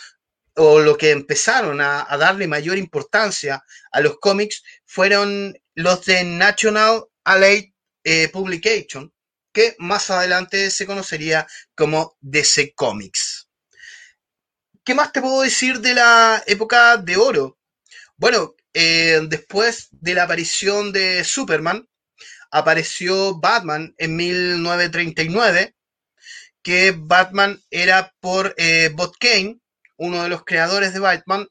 o 0.57 0.81
lo 0.81 0.99
que 0.99 1.13
empezaron 1.13 1.81
a, 1.81 2.05
darle 2.19 2.49
mayor 2.49 2.79
importancia 2.79 3.63
a 3.93 4.01
los 4.01 4.19
cómics 4.19 4.63
fueron 4.85 5.57
los 5.75 6.05
de 6.05 6.25
National 6.25 7.05
Allied 7.25 7.73
eh, 8.11 8.31
publication, 8.31 9.13
que 9.53 9.77
más 9.79 10.11
adelante 10.11 10.71
se 10.71 10.87
conocería 10.87 11.47
como 11.75 12.17
DC 12.23 12.73
Comics. 12.75 13.51
¿Qué 14.83 14.95
más 14.95 15.13
te 15.13 15.21
puedo 15.21 15.43
decir 15.43 15.81
de 15.81 15.93
la 15.93 16.43
época 16.47 16.97
de 16.97 17.19
oro? 17.19 17.59
Bueno, 18.17 18.55
eh, 18.73 19.21
después 19.29 19.89
de 19.91 20.15
la 20.15 20.23
aparición 20.23 20.91
de 20.91 21.23
Superman, 21.23 21.87
apareció 22.51 23.39
Batman 23.39 23.95
en 23.99 24.17
1939, 24.17 25.75
que 26.63 26.95
Batman 26.97 27.61
era 27.71 28.15
por 28.21 28.55
eh, 28.57 28.91
Bob 28.95 29.19
Kane, 29.19 29.61
uno 29.99 30.23
de 30.23 30.31
los 30.31 30.47
creadores 30.47 30.95
de 30.95 31.01
Batman, 31.01 31.47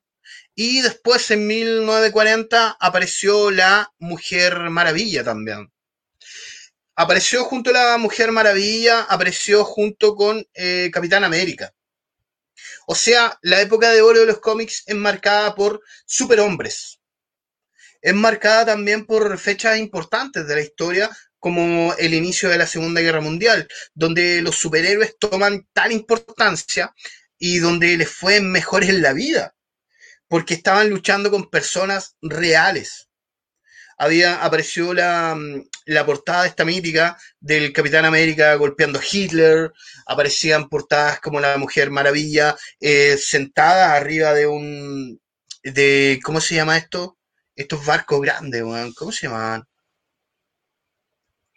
y 0.56 0.82
después 0.82 1.30
en 1.30 1.46
1940 1.46 2.78
apareció 2.80 3.52
la 3.52 3.94
Mujer 4.00 4.72
Maravilla 4.72 5.24
también 5.24 5.72
apareció 6.98 7.46
junto 7.46 7.70
a 7.70 7.74
la 7.74 7.98
Mujer 7.98 8.32
Maravilla, 8.32 9.04
apareció 9.04 9.64
junto 9.64 10.16
con 10.16 10.46
eh, 10.56 10.90
Capitán 10.92 11.24
América. 11.24 11.72
O 12.88 12.96
sea, 12.96 13.38
la 13.44 13.62
época 13.62 13.92
de 13.92 14.02
oro 14.02 14.20
de 14.20 14.26
los 14.26 14.40
cómics 14.40 14.84
es 14.88 14.96
marcada 14.96 15.54
por 15.54 15.82
superhombres. 16.08 17.00
Es 18.02 18.16
marcada 18.16 18.66
también 18.66 19.06
por 19.06 19.38
fechas 19.38 19.78
importantes 19.78 20.48
de 20.48 20.56
la 20.56 20.62
historia, 20.62 21.10
como 21.38 21.94
el 22.00 22.16
inicio 22.16 22.50
de 22.50 22.58
la 22.58 22.66
Segunda 22.66 23.00
Guerra 23.00 23.22
Mundial, 23.22 23.68
donde 23.94 24.42
los 24.42 24.56
superhéroes 24.56 25.18
toman 25.20 25.68
tal 25.74 25.92
importancia 25.92 26.96
y 27.38 27.60
donde 27.60 27.96
les 27.96 28.10
fue 28.10 28.42
mejor 28.42 28.84
en 28.84 29.04
la 29.04 29.14
vida, 29.14 29.56
porque 30.28 30.56
estaban 30.56 30.90
luchando 30.90 31.30
con 31.30 31.52
personas 31.52 32.16
reales 32.22 33.07
había, 33.98 34.44
apareció 34.44 34.94
la, 34.94 35.36
mm, 35.36 35.64
la 35.86 36.06
portada 36.06 36.46
esta 36.46 36.66
mítica 36.66 37.18
del 37.40 37.74
Capitán 37.74 38.06
América 38.06 38.54
golpeando 38.56 39.00
a 39.00 39.04
Hitler, 39.10 39.74
aparecían 40.06 40.70
portadas 40.70 41.20
como 41.20 41.40
la 41.40 41.58
Mujer 41.58 41.92
Maravilla 41.92 42.56
eh, 42.80 43.18
sentada 43.18 43.96
arriba 43.96 44.34
de 44.34 44.48
un, 44.48 45.20
de, 45.64 46.20
¿cómo 46.24 46.42
se 46.42 46.56
llama 46.56 46.78
esto? 46.78 47.18
Estos 47.56 47.86
barcos 47.86 48.22
grandes, 48.22 48.64
¿cómo 48.96 49.12
se 49.12 49.28
llamaban? 49.28 49.68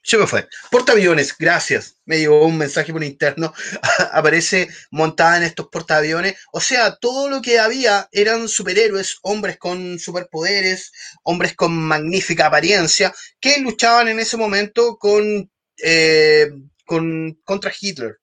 Se 0.02 0.16
me 0.18 0.26
fue. 0.26 0.48
Portaaviones, 0.70 1.36
gracias. 1.38 1.96
Me 2.06 2.18
llegó 2.18 2.44
un 2.46 2.56
mensaje 2.58 2.92
por 2.92 3.04
interno. 3.04 3.52
Aparece 4.12 4.68
montada 4.90 5.36
en 5.36 5.42
estos 5.44 5.68
portaaviones. 5.68 6.36
O 6.52 6.60
sea, 6.60 6.96
todo 6.96 7.28
lo 7.28 7.42
que 7.42 7.58
había 7.60 8.08
eran 8.12 8.48
superhéroes, 8.48 9.18
hombres 9.22 9.58
con 9.58 9.98
superpoderes, 9.98 10.92
hombres 11.22 11.54
con 11.54 11.72
magnífica 11.76 12.46
apariencia, 12.46 13.14
que 13.40 13.58
luchaban 13.60 14.08
en 14.08 14.20
ese 14.20 14.36
momento 14.36 14.96
con, 14.98 15.50
eh, 15.82 16.50
con 16.86 17.34
contra 17.44 17.72
Hitler. 17.78 18.16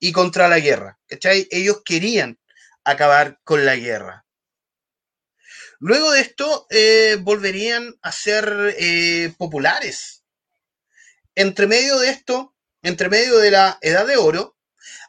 y 0.00 0.12
contra 0.12 0.48
la 0.48 0.60
guerra. 0.60 0.98
¿cachai? 1.08 1.48
Ellos 1.50 1.82
querían 1.84 2.38
acabar 2.84 3.40
con 3.44 3.64
la 3.66 3.76
guerra. 3.76 4.24
Luego 5.78 6.12
de 6.12 6.20
esto, 6.20 6.66
eh, 6.70 7.16
volverían 7.20 7.94
a 8.02 8.12
ser 8.12 8.74
eh, 8.78 9.32
populares. 9.38 10.15
Entre 11.36 11.66
medio 11.66 11.98
de 11.98 12.08
esto, 12.08 12.54
entre 12.82 13.10
medio 13.10 13.36
de 13.36 13.50
la 13.50 13.78
Edad 13.82 14.06
de 14.06 14.16
Oro, 14.16 14.56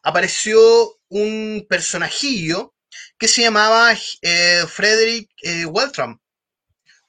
apareció 0.04 1.00
un 1.08 1.66
personajillo 1.70 2.76
que 3.18 3.30
se 3.30 3.44
llamaba 3.44 3.96
eh, 4.22 4.66
Frederick 4.68 5.32
eh, 5.42 5.66
Weltram. 5.66 6.20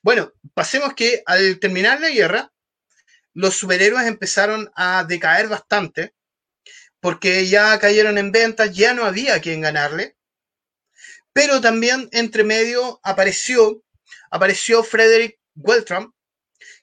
Bueno, 0.02 0.33
pasemos 0.54 0.94
que 0.94 1.24
al 1.26 1.59
terminar 1.59 2.00
la 2.00 2.11
guerra, 2.11 2.52
los 3.35 3.57
superhéroes 3.57 4.07
empezaron 4.07 4.70
a 4.76 5.04
decaer 5.04 5.48
bastante 5.48 6.14
porque 7.00 7.48
ya 7.48 7.76
cayeron 7.81 8.18
en 8.18 8.31
ventas, 8.31 8.72
ya 8.72 8.94
no 8.94 9.04
había 9.04 9.40
quien 9.40 9.62
ganarle. 9.62 10.16
Pero 11.33 11.61
también 11.61 12.09
entre 12.12 12.44
medio 12.44 13.00
apareció, 13.02 13.83
apareció 14.31 14.85
Frederick 14.85 15.40
Weltram, 15.57 16.12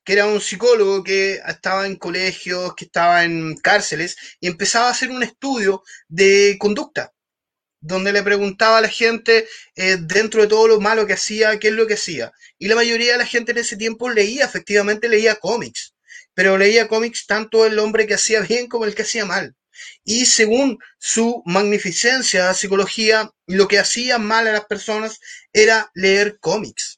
que 0.04 0.14
era 0.14 0.26
un 0.28 0.42
psicólogo 0.42 1.04
que 1.04 1.42
estaba 1.48 1.86
en 1.86 1.96
colegios, 1.96 2.76
que 2.76 2.86
estaba 2.86 3.24
en 3.24 3.56
cárceles, 3.58 4.16
y 4.40 4.48
empezaba 4.48 4.88
a 4.88 4.92
hacer 4.92 5.10
un 5.10 5.24
estudio 5.24 5.84
de 6.08 6.58
conducta, 6.60 7.14
donde 7.82 8.12
le 8.12 8.24
preguntaba 8.24 8.80
a 8.80 8.82
la 8.82 8.90
gente, 8.90 9.48
eh, 9.76 9.98
dentro 10.00 10.42
de 10.42 10.48
todo 10.48 10.68
lo 10.68 10.82
malo 10.82 11.06
que 11.06 11.14
hacía, 11.14 11.60
qué 11.60 11.70
es 11.70 11.74
lo 11.74 11.88
que 11.88 11.96
hacía. 11.96 12.32
Y 12.58 12.68
la 12.68 12.76
mayoría 12.76 13.14
de 13.14 13.20
la 13.20 13.26
gente 13.26 13.52
en 13.52 13.60
ese 13.60 13.78
tiempo 13.78 14.10
leía, 14.10 14.46
efectivamente 14.46 15.10
leía 15.10 15.36
cómics, 15.36 15.94
pero 16.34 16.58
leía 16.58 16.88
cómics 16.88 17.26
tanto 17.28 17.66
el 17.66 17.80
hombre 17.80 18.08
que 18.08 18.16
hacía 18.16 18.42
bien 18.50 18.68
como 18.68 18.86
el 18.86 18.96
que 18.96 19.04
hacía 19.04 19.26
mal. 19.26 19.56
Y 20.04 20.26
según 20.26 20.80
su 21.00 21.44
magnificencia, 21.46 22.54
psicología, 22.54 23.32
lo 23.46 23.68
que 23.68 23.80
hacía 23.80 24.18
mal 24.18 24.48
a 24.48 24.54
las 24.54 24.66
personas 24.66 25.20
era 25.54 25.92
leer 25.94 26.38
cómics. 26.40 26.95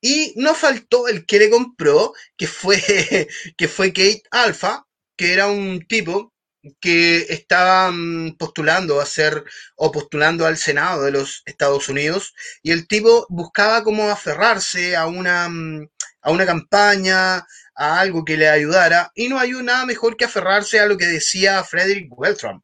Y 0.00 0.34
no 0.36 0.54
faltó 0.54 1.08
el 1.08 1.26
que 1.26 1.38
le 1.38 1.50
compró, 1.50 2.14
que 2.36 2.46
fue, 2.46 2.78
que 3.56 3.68
fue 3.68 3.92
Kate 3.92 4.22
Alpha, 4.30 4.86
que 5.16 5.32
era 5.32 5.48
un 5.48 5.86
tipo 5.88 6.32
que 6.80 7.26
estaba 7.30 7.90
mm, 7.90 8.36
postulando 8.36 9.00
a 9.00 9.06
ser 9.06 9.44
o 9.76 9.92
postulando 9.92 10.46
al 10.46 10.56
Senado 10.56 11.02
de 11.04 11.12
los 11.12 11.42
Estados 11.46 11.88
Unidos 11.88 12.34
y 12.62 12.72
el 12.72 12.86
tipo 12.88 13.26
buscaba 13.28 13.84
como 13.84 14.10
aferrarse 14.10 14.96
a 14.96 15.06
una, 15.06 15.48
mm, 15.48 15.88
a 16.22 16.30
una 16.30 16.46
campaña, 16.46 17.46
a 17.74 18.00
algo 18.00 18.24
que 18.24 18.36
le 18.36 18.48
ayudara 18.48 19.10
y 19.14 19.28
no 19.28 19.38
hay 19.38 19.52
nada 19.52 19.86
mejor 19.86 20.16
que 20.16 20.24
aferrarse 20.24 20.80
a 20.80 20.86
lo 20.86 20.96
que 20.98 21.06
decía 21.06 21.62
Frederick 21.64 22.08
Weltram. 22.10 22.62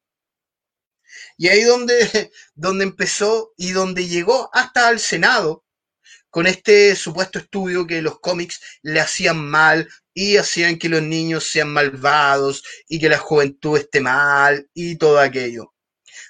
Y 1.37 1.49
ahí 1.49 1.63
donde, 1.63 1.95
donde 2.55 2.83
empezó 2.85 3.53
y 3.57 3.71
donde 3.71 4.07
llegó 4.07 4.49
hasta 4.53 4.87
al 4.87 4.99
Senado 4.99 5.64
con 6.35 6.47
este 6.47 6.97
supuesto 6.97 7.39
estudio 7.39 7.87
que 7.87 8.01
los 8.01 8.19
cómics 8.19 8.59
le 8.81 8.99
hacían 8.99 9.37
mal 9.37 9.87
y 10.13 10.35
hacían 10.35 10.77
que 10.77 10.89
los 10.89 11.01
niños 11.01 11.49
sean 11.49 11.69
malvados 11.69 12.61
y 12.89 12.99
que 12.99 13.07
la 13.07 13.19
juventud 13.19 13.77
esté 13.77 14.01
mal 14.01 14.67
y 14.73 14.97
todo 14.97 15.21
aquello. 15.21 15.73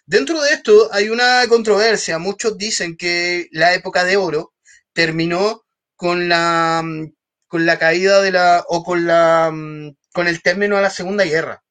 Dentro 0.06 0.39
de 0.44 0.52
esto 0.52 0.94
hay 0.94 1.10
una 1.10 1.48
controversia. 1.50 2.20
Muchos 2.20 2.56
dicen 2.56 2.96
que 2.96 3.48
la 3.52 3.74
época 3.74 4.04
de 4.04 4.15
oro 4.15 4.54
terminó 4.94 5.63
con 5.96 6.30
la, 6.30 6.84
con 7.48 7.65
la 7.65 7.80
caída 7.80 8.22
de 8.22 8.32
la, 8.32 8.63
o 8.68 8.84
con 8.84 9.08
la, 9.08 9.52
con 10.13 10.28
el 10.28 10.41
término 10.44 10.78
a 10.78 10.82
la 10.82 10.91
Segunda 10.91 11.24
Guerra. 11.24 11.63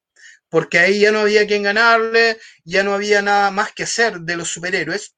Porque 0.49 0.81
ahí 0.81 0.99
ya 0.99 1.13
no 1.13 1.21
había 1.21 1.47
quien 1.47 1.63
ganarle, 1.63 2.41
ya 2.65 2.83
no 2.83 2.95
había 2.95 3.23
nada 3.23 3.53
más 3.53 3.73
que 3.73 3.85
hacer 3.85 4.23
de 4.23 4.37
los 4.37 4.49
superhéroes 4.49 5.15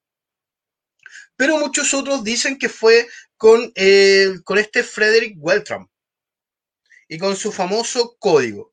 pero 1.37 1.59
muchos 1.59 1.93
otros 1.95 2.25
dicen 2.25 2.59
que 2.59 2.69
fue 2.69 3.09
con, 3.37 3.73
eh, 3.75 4.35
con 4.45 4.59
este 4.59 4.83
Frederick 4.83 5.37
Weltram 5.39 5.89
y 7.09 7.19
con 7.19 7.37
su 7.37 7.53
famoso 7.53 8.17
código. 8.19 8.73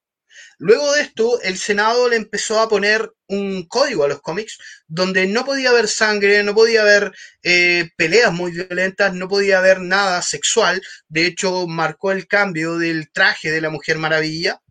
Luego 0.60 0.94
de 0.94 1.02
esto, 1.02 1.42
el 1.42 1.58
Senado 1.58 2.08
le 2.08 2.16
empezó 2.16 2.62
a 2.62 2.70
poner 2.70 3.12
un 3.28 3.68
código 3.68 4.06
a 4.06 4.08
los 4.08 4.22
cómics 4.22 4.58
donde 4.88 5.28
no 5.28 5.44
podía 5.44 5.72
haber 5.72 5.90
sangre, 5.90 6.42
no 6.42 6.56
podía 6.56 6.84
haber 6.84 7.12
eh, 7.42 7.90
peleas 7.98 8.32
muy 8.32 8.52
violentas, 8.54 9.14
no 9.14 9.28
podía 9.28 9.58
haber 9.58 9.82
nada 9.82 10.22
sexual. 10.22 10.82
De 11.10 11.26
hecho, 11.26 11.68
marcó 11.68 12.14
el 12.14 12.28
cambio 12.28 12.78
del 12.78 13.12
traje 13.12 13.52
de 13.52 13.60
la 13.60 13.70
Mujer 13.72 13.98
Maravilla. 13.98 14.62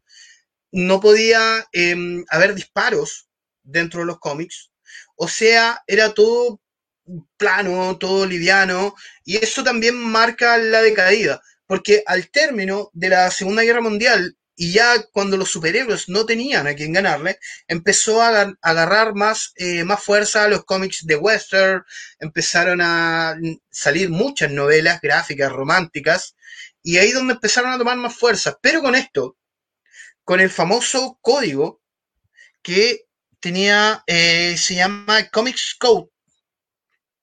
No 0.70 0.98
podía 0.98 1.66
em, 1.72 2.24
haber 2.30 2.54
disparos 2.54 3.28
dentro 3.62 4.00
de 4.00 4.06
los 4.06 4.18
cómics. 4.18 4.70
O 5.16 5.28
sea, 5.28 5.82
era 5.86 6.14
todo 6.14 6.61
plano, 7.36 7.96
todo 7.98 8.26
liviano, 8.26 8.94
y 9.24 9.36
eso 9.36 9.64
también 9.64 9.96
marca 9.96 10.58
la 10.58 10.82
decaída, 10.82 11.42
porque 11.66 12.02
al 12.06 12.30
término 12.30 12.90
de 12.92 13.08
la 13.08 13.30
Segunda 13.30 13.62
Guerra 13.62 13.80
Mundial, 13.80 14.36
y 14.54 14.72
ya 14.72 15.02
cuando 15.12 15.36
los 15.36 15.50
superhéroes 15.50 16.08
no 16.08 16.26
tenían 16.26 16.66
a 16.66 16.74
quien 16.74 16.92
ganarle, 16.92 17.38
empezó 17.66 18.22
a 18.22 18.54
agarrar 18.60 19.14
más, 19.14 19.52
eh, 19.56 19.82
más 19.82 20.02
fuerza 20.02 20.44
a 20.44 20.48
los 20.48 20.64
cómics 20.64 21.04
de 21.06 21.16
western, 21.16 21.82
empezaron 22.20 22.80
a 22.80 23.34
salir 23.70 24.10
muchas 24.10 24.52
novelas 24.52 25.00
gráficas, 25.00 25.50
románticas, 25.50 26.36
y 26.82 26.98
ahí 26.98 27.12
donde 27.12 27.34
empezaron 27.34 27.72
a 27.72 27.78
tomar 27.78 27.96
más 27.96 28.14
fuerza. 28.14 28.58
Pero 28.60 28.82
con 28.82 28.94
esto, 28.94 29.36
con 30.24 30.38
el 30.40 30.50
famoso 30.50 31.18
código 31.20 31.80
que 32.62 33.06
tenía, 33.40 34.04
eh, 34.06 34.56
se 34.56 34.76
llama 34.76 35.28
Comics 35.30 35.74
Code, 35.78 36.11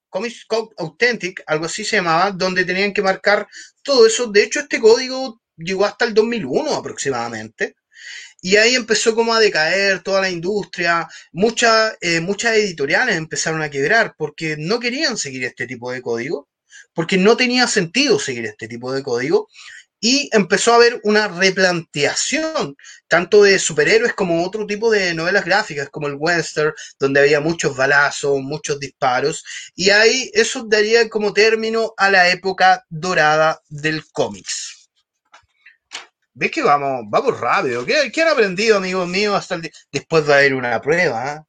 Comics 0.10 0.45
Code 0.45 0.69
Authentic, 0.78 1.43
algo 1.45 1.65
así 1.65 1.84
se 1.84 1.98
llamaba, 1.98 2.32
donde 2.32 2.65
tenían 2.65 2.93
que 2.93 3.02
marcar 3.02 3.48
todo 3.84 4.08
eso. 4.08 4.28
De 4.28 4.43
hecho, 4.43 4.60
este 4.62 4.80
código 4.80 5.41
llegó 5.58 5.86
hasta 5.86 6.06
el 6.06 6.13
2001 6.13 6.74
aproximadamente. 6.74 7.76
Y 8.41 8.56
ahí 8.56 8.76
empezó 8.76 9.13
como 9.15 9.34
a 9.34 9.39
decaer 9.39 10.02
toda 10.02 10.22
la 10.22 10.30
industria. 10.30 11.08
Muchas, 11.34 11.98
eh, 12.02 12.22
muchas 12.22 12.56
editoriales 12.56 13.17
empezaron 13.17 13.62
a 13.62 13.69
quebrar 13.69 14.15
porque 14.17 14.56
no 14.58 14.80
querían 14.80 15.17
seguir 15.17 15.43
este 15.43 15.67
tipo 15.67 15.91
de 15.91 16.02
código, 16.02 16.48
porque 16.93 17.17
no 17.17 17.36
tenía 17.36 17.67
sentido 17.67 18.19
seguir 18.19 18.45
este 18.45 18.67
tipo 18.67 18.93
de 18.93 19.04
código 19.04 19.50
y 20.00 20.30
empezó 20.32 20.72
a 20.72 20.76
haber 20.76 21.00
una 21.04 21.28
replanteación 21.28 22.76
tanto 23.08 23.44
de 23.44 23.60
superhéroes 23.60 24.14
como 24.14 24.46
otro 24.46 24.66
tipo 24.66 24.90
de 24.92 25.14
novelas 25.14 25.46
gráficas 25.46 25.90
como 25.90 26.08
el 26.08 26.16
western 26.16 26.74
donde 27.00 27.20
había 27.20 27.42
muchos 27.42 27.76
balazos, 27.76 28.40
muchos 28.42 28.80
disparos 28.80 29.44
y 29.76 29.90
ahí 29.90 30.32
eso 30.34 30.66
daría 30.68 31.10
como 31.10 31.34
término 31.34 31.94
a 31.98 32.10
la 32.10 32.30
época 32.30 32.86
dorada 32.90 33.62
del 33.70 34.04
cómics. 34.12 34.90
¿Ves 36.34 36.52
que 36.52 36.64
vamos, 36.64 37.02
vamos 37.10 37.38
rápido? 37.38 37.86
¿Qué, 37.86 38.22
han 38.22 38.30
aprendido, 38.30 38.78
amigos 38.78 39.08
míos, 39.10 39.36
hasta 39.36 39.60
después 39.92 40.26
de 40.26 40.34
haber 40.34 40.54
una 40.54 40.80
prueba? 40.80 41.34
¿ah? 41.34 41.46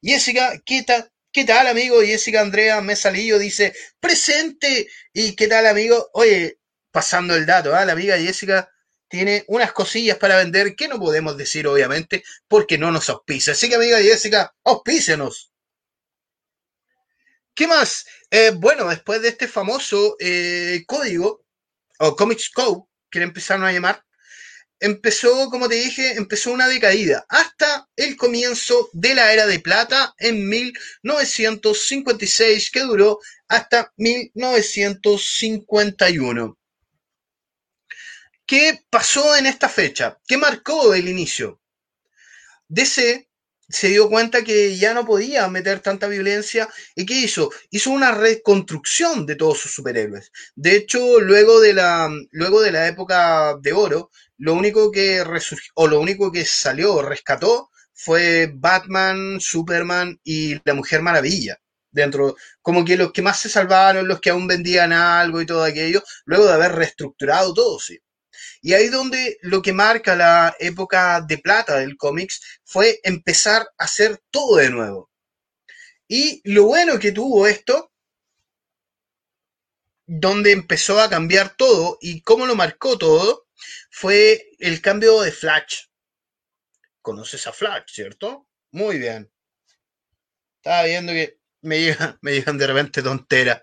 Jessica, 0.00 0.52
¿qué 0.64 0.84
tal? 0.84 1.10
¿Qué 1.32 1.44
tal, 1.44 1.66
amigo? 1.66 2.00
Jessica 2.00 2.40
Andrea 2.40 2.80
Mesalillo 2.80 3.40
dice, 3.40 3.72
presente. 3.98 4.88
¿Y 5.12 5.34
qué 5.34 5.48
tal, 5.48 5.66
amigo? 5.66 6.10
Oye, 6.12 6.59
pasando 6.90 7.34
el 7.34 7.46
dato, 7.46 7.74
¿ah? 7.74 7.84
la 7.84 7.92
amiga 7.92 8.18
Jessica 8.18 8.70
tiene 9.08 9.44
unas 9.48 9.72
cosillas 9.72 10.18
para 10.18 10.36
vender 10.36 10.76
que 10.76 10.86
no 10.86 10.98
podemos 10.98 11.36
decir, 11.36 11.66
obviamente, 11.66 12.22
porque 12.46 12.78
no 12.78 12.92
nos 12.92 13.10
auspicia. 13.10 13.52
Así 13.52 13.68
que, 13.68 13.74
amiga 13.74 13.98
Jessica, 13.98 14.54
auspícenos. 14.64 15.50
¿Qué 17.54 17.66
más? 17.66 18.06
Eh, 18.30 18.52
bueno, 18.54 18.88
después 18.88 19.20
de 19.20 19.28
este 19.28 19.48
famoso 19.48 20.16
eh, 20.20 20.84
código, 20.86 21.44
o 21.98 22.14
Comics 22.14 22.50
Code, 22.50 22.84
que 23.10 23.18
le 23.18 23.24
empezaron 23.26 23.64
a 23.64 23.72
llamar, 23.72 24.04
empezó, 24.78 25.50
como 25.50 25.68
te 25.68 25.74
dije, 25.74 26.12
empezó 26.12 26.52
una 26.52 26.68
decaída 26.68 27.26
hasta 27.28 27.88
el 27.96 28.16
comienzo 28.16 28.88
de 28.92 29.14
la 29.14 29.32
era 29.32 29.46
de 29.46 29.58
plata 29.58 30.14
en 30.18 30.48
1956, 30.48 32.70
que 32.70 32.80
duró 32.80 33.18
hasta 33.48 33.92
1951. 33.96 36.59
¿Qué 38.50 38.84
pasó 38.90 39.36
en 39.36 39.46
esta 39.46 39.68
fecha? 39.68 40.18
¿Qué 40.26 40.36
marcó 40.36 40.92
el 40.92 41.08
inicio? 41.08 41.60
DC 42.66 43.28
se 43.68 43.88
dio 43.90 44.08
cuenta 44.08 44.42
que 44.42 44.76
ya 44.76 44.92
no 44.92 45.06
podía 45.06 45.46
meter 45.46 45.78
tanta 45.78 46.08
violencia 46.08 46.68
y 46.96 47.06
¿qué 47.06 47.14
hizo? 47.14 47.52
Hizo 47.70 47.92
una 47.92 48.10
reconstrucción 48.10 49.24
de 49.24 49.36
todos 49.36 49.60
sus 49.60 49.70
superhéroes. 49.70 50.32
De 50.56 50.74
hecho, 50.74 51.20
luego 51.20 51.60
de 51.60 51.74
la, 51.74 52.10
luego 52.32 52.60
de 52.60 52.72
la 52.72 52.88
época 52.88 53.56
de 53.62 53.72
oro, 53.72 54.10
lo 54.36 54.54
único 54.54 54.90
que 54.90 55.22
resurgió, 55.22 55.70
o 55.76 55.86
lo 55.86 56.00
único 56.00 56.32
que 56.32 56.44
salió, 56.44 57.02
rescató, 57.02 57.70
fue 57.94 58.50
Batman, 58.52 59.38
Superman 59.40 60.18
y 60.24 60.56
la 60.64 60.74
Mujer 60.74 61.02
Maravilla. 61.02 61.56
Dentro, 61.92 62.34
como 62.60 62.84
que 62.84 62.96
los 62.96 63.12
que 63.12 63.22
más 63.22 63.38
se 63.38 63.48
salvaron, 63.48 64.08
los 64.08 64.20
que 64.20 64.30
aún 64.30 64.48
vendían 64.48 64.92
algo 64.92 65.40
y 65.40 65.46
todo 65.46 65.62
aquello, 65.62 66.02
luego 66.24 66.46
de 66.46 66.54
haber 66.54 66.72
reestructurado 66.72 67.54
todo, 67.54 67.78
sí. 67.78 67.96
Y 68.62 68.74
ahí 68.74 68.88
donde 68.88 69.38
lo 69.42 69.62
que 69.62 69.72
marca 69.72 70.14
la 70.14 70.54
época 70.58 71.20
de 71.22 71.38
plata 71.38 71.78
del 71.78 71.96
cómics 71.96 72.60
fue 72.64 73.00
empezar 73.02 73.62
a 73.78 73.84
hacer 73.84 74.20
todo 74.30 74.56
de 74.56 74.70
nuevo. 74.70 75.10
Y 76.06 76.40
lo 76.44 76.64
bueno 76.64 76.98
que 76.98 77.12
tuvo 77.12 77.46
esto, 77.46 77.92
donde 80.06 80.52
empezó 80.52 81.00
a 81.00 81.08
cambiar 81.08 81.56
todo 81.56 81.98
y 82.00 82.20
cómo 82.22 82.46
lo 82.46 82.56
marcó 82.56 82.98
todo, 82.98 83.46
fue 83.90 84.50
el 84.58 84.80
cambio 84.80 85.20
de 85.20 85.32
Flash. 85.32 85.84
¿Conoces 87.00 87.46
a 87.46 87.52
Flash, 87.52 87.84
cierto? 87.86 88.48
Muy 88.72 88.98
bien. 88.98 89.30
Estaba 90.56 90.84
viendo 90.84 91.12
que 91.12 91.38
me 91.62 91.80
llegan, 91.80 92.18
me 92.22 92.32
llegan 92.32 92.58
de 92.58 92.66
repente 92.66 93.02
tonteras. 93.02 93.62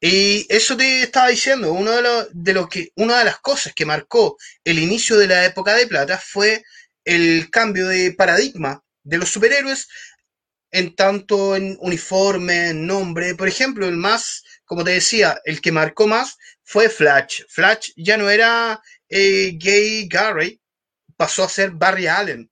Y 0.00 0.46
eso 0.48 0.76
te 0.76 1.02
estaba 1.02 1.28
diciendo, 1.28 1.72
uno 1.72 1.90
de, 1.90 2.02
los, 2.02 2.28
de 2.32 2.52
lo 2.52 2.68
que, 2.68 2.92
una 2.94 3.18
de 3.18 3.24
las 3.24 3.40
cosas 3.40 3.72
que 3.74 3.84
marcó 3.84 4.36
el 4.64 4.78
inicio 4.78 5.16
de 5.16 5.26
la 5.26 5.44
época 5.44 5.74
de 5.74 5.88
plata 5.88 6.18
fue 6.18 6.62
el 7.04 7.50
cambio 7.50 7.88
de 7.88 8.12
paradigma 8.12 8.82
de 9.02 9.18
los 9.18 9.30
superhéroes 9.30 9.88
en 10.70 10.94
tanto 10.94 11.56
en 11.56 11.76
uniforme, 11.80 12.68
en 12.68 12.86
nombre. 12.86 13.34
Por 13.34 13.48
ejemplo, 13.48 13.88
el 13.88 13.96
más, 13.96 14.44
como 14.64 14.84
te 14.84 14.92
decía, 14.92 15.40
el 15.44 15.60
que 15.60 15.72
marcó 15.72 16.06
más 16.06 16.36
fue 16.62 16.88
Flash. 16.88 17.42
Flash 17.48 17.90
ya 17.96 18.16
no 18.16 18.28
era 18.30 18.80
eh, 19.08 19.56
Gay 19.58 20.06
Gary, 20.08 20.60
pasó 21.16 21.44
a 21.44 21.48
ser 21.48 21.70
Barry 21.70 22.06
Allen, 22.06 22.50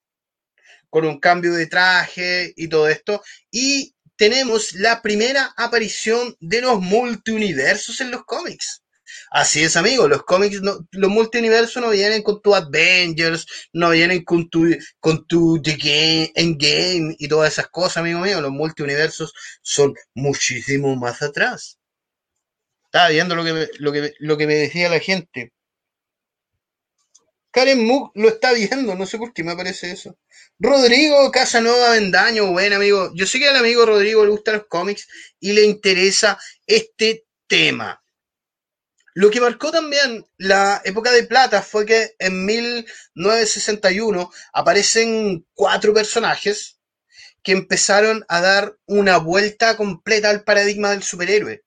con 0.90 1.04
un 1.06 1.20
cambio 1.20 1.52
de 1.52 1.66
traje 1.66 2.52
y 2.56 2.68
todo 2.68 2.88
esto. 2.88 3.22
Y 3.50 3.94
tenemos 4.16 4.72
la 4.72 5.02
primera 5.02 5.55
aparición 5.57 6.37
de 6.40 6.62
los 6.62 6.81
multiuniversos 6.81 8.00
en 8.00 8.11
los 8.11 8.24
cómics. 8.24 8.83
Así 9.31 9.62
es, 9.62 9.76
amigo, 9.76 10.09
los 10.09 10.24
cómics, 10.24 10.61
los 10.62 11.11
multiuniversos 11.11 11.83
no 11.83 11.90
vienen 11.90 12.22
con 12.22 12.40
tu 12.40 12.55
Avengers, 12.55 13.46
no 13.72 13.90
vienen 13.90 14.24
con 14.24 14.48
tu, 14.48 14.66
con 15.00 15.26
tu 15.26 15.61
The 15.62 15.76
Game, 15.76 16.33
Endgame 16.35 17.16
y 17.18 17.29
todas 17.29 17.52
esas 17.52 17.68
cosas, 17.68 17.98
amigo 17.98 18.20
mío. 18.20 18.40
Los 18.40 18.52
multiuniversos 18.52 19.33
son 19.62 19.94
muchísimo 20.14 20.94
más 20.96 21.22
atrás. 21.22 21.79
Estaba 22.85 23.09
viendo 23.11 23.35
lo 23.35 23.44
que, 23.44 23.68
lo 23.79 23.92
que, 23.92 24.12
lo 24.18 24.37
que 24.37 24.46
me 24.46 24.55
decía 24.55 24.88
la 24.88 25.00
gente. 25.00 25.52
Karen 27.50 27.87
Mook 27.87 28.12
lo 28.14 28.29
está 28.29 28.52
viendo, 28.52 28.94
no 28.94 29.07
sé 29.07 29.18
por 29.18 29.33
qué 29.33 29.42
me 29.42 29.52
aparece 29.52 29.90
eso. 29.90 30.16
Rodrigo 30.58 31.30
Casanova 31.30 31.90
Vendaño, 31.90 32.46
buen 32.46 32.72
amigo. 32.72 33.12
Yo 33.14 33.26
sé 33.26 33.38
que 33.38 33.46
al 33.48 33.56
amigo 33.56 33.84
Rodrigo 33.84 34.24
le 34.24 34.30
gustan 34.30 34.54
los 34.54 34.66
cómics 34.68 35.06
y 35.38 35.52
le 35.52 35.64
interesa 35.64 36.38
este 36.66 37.26
tema. 37.46 38.02
Lo 39.12 39.30
que 39.30 39.40
marcó 39.40 39.70
también 39.70 40.26
la 40.38 40.80
época 40.84 41.12
de 41.12 41.24
plata 41.24 41.60
fue 41.60 41.84
que 41.84 42.14
en 42.18 42.46
1961 42.46 44.30
aparecen 44.54 45.46
cuatro 45.52 45.92
personajes 45.92 46.78
que 47.42 47.52
empezaron 47.52 48.24
a 48.28 48.40
dar 48.40 48.78
una 48.86 49.18
vuelta 49.18 49.76
completa 49.76 50.30
al 50.30 50.42
paradigma 50.42 50.90
del 50.90 51.02
superhéroe. 51.02 51.64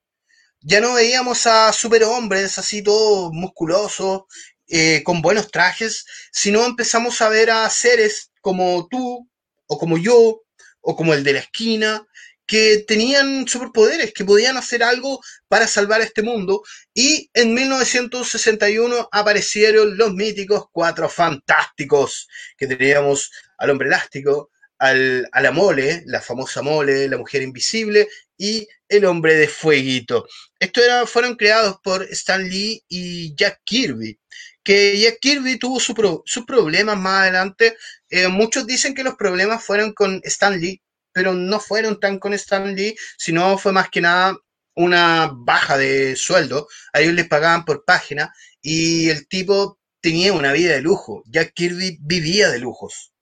Ya 0.62 0.82
no 0.82 0.96
veíamos 0.96 1.46
a 1.46 1.72
superhombres 1.74 2.58
así 2.58 2.82
todos 2.82 3.32
musculosos, 3.34 4.24
eh, 4.68 5.04
con 5.04 5.22
buenos 5.22 5.52
trajes, 5.52 6.06
sino 6.32 6.66
empezamos 6.66 7.22
a 7.22 7.30
ver 7.30 7.52
a 7.52 7.70
seres 7.70 8.29
como 8.50 8.88
tú, 8.90 9.28
o 9.68 9.78
como 9.78 9.98
yo, 9.98 10.42
o 10.82 10.96
como 10.96 11.14
el 11.14 11.24
de 11.24 11.34
la 11.34 11.40
esquina, 11.40 12.06
que 12.48 12.84
tenían 12.88 13.48
superpoderes, 13.48 14.12
que 14.14 14.26
podían 14.26 14.58
hacer 14.58 14.82
algo 14.84 15.22
para 15.48 15.68
salvar 15.68 16.02
este 16.02 16.24
mundo. 16.24 16.64
Y 16.96 17.30
en 17.34 17.54
1961 17.54 19.08
aparecieron 19.12 19.98
los 19.98 20.14
míticos 20.14 20.66
Cuatro 20.72 21.08
Fantásticos, 21.10 22.28
que 22.58 22.68
teníamos 22.68 23.32
al 23.58 23.70
Hombre 23.70 23.88
Elástico, 23.88 24.50
al, 24.80 25.28
a 25.32 25.42
la 25.42 25.52
Mole, 25.52 26.04
la 26.08 26.22
famosa 26.22 26.62
Mole, 26.62 27.08
la 27.08 27.18
Mujer 27.18 27.42
Invisible 27.44 28.08
y 28.38 28.68
el 28.88 29.06
Hombre 29.06 29.36
de 29.36 29.48
Fueguito. 29.48 30.26
Estos 30.60 30.84
era, 30.84 31.06
fueron 31.06 31.36
creados 31.36 31.78
por 31.84 32.04
Stan 32.12 32.42
Lee 32.48 32.84
y 32.88 33.36
Jack 33.36 33.62
Kirby. 33.64 34.18
Que 34.64 34.98
Jack 35.00 35.20
Kirby 35.22 35.58
tuvo 35.60 35.80
su 35.80 35.94
pro- 35.94 36.24
sus 36.26 36.46
problemas 36.46 36.98
más 36.98 37.22
adelante. 37.24 37.78
Eh, 38.10 38.28
muchos 38.28 38.66
dicen 38.66 38.96
que 38.96 39.04
los 39.04 39.16
problemas 39.16 39.64
fueron 39.64 39.94
con 39.94 40.22
Stan 40.24 40.60
Lee, 40.60 40.82
pero 41.12 41.34
no 41.34 41.60
fueron 41.60 42.00
tan 42.00 42.20
con 42.20 42.34
Stan 42.34 42.76
Lee, 42.76 42.96
sino 43.18 43.58
fue 43.58 43.72
más 43.72 43.90
que 43.90 44.02
nada 44.02 44.38
una 44.76 45.32
baja 45.34 45.78
de 45.78 46.16
sueldo. 46.16 46.68
A 46.94 47.02
ellos 47.02 47.14
les 47.14 47.28
pagaban 47.28 47.66
por 47.66 47.86
página 47.86 48.34
y 48.62 49.10
el 49.10 49.28
tipo 49.28 49.80
tenía 50.02 50.34
una 50.34 50.54
vida 50.54 50.74
de 50.74 50.82
lujo. 50.82 51.24
Jack 51.28 51.54
Kirby 51.54 51.98
vivía 52.02 52.50
de 52.50 52.60
lujos. 52.60 53.14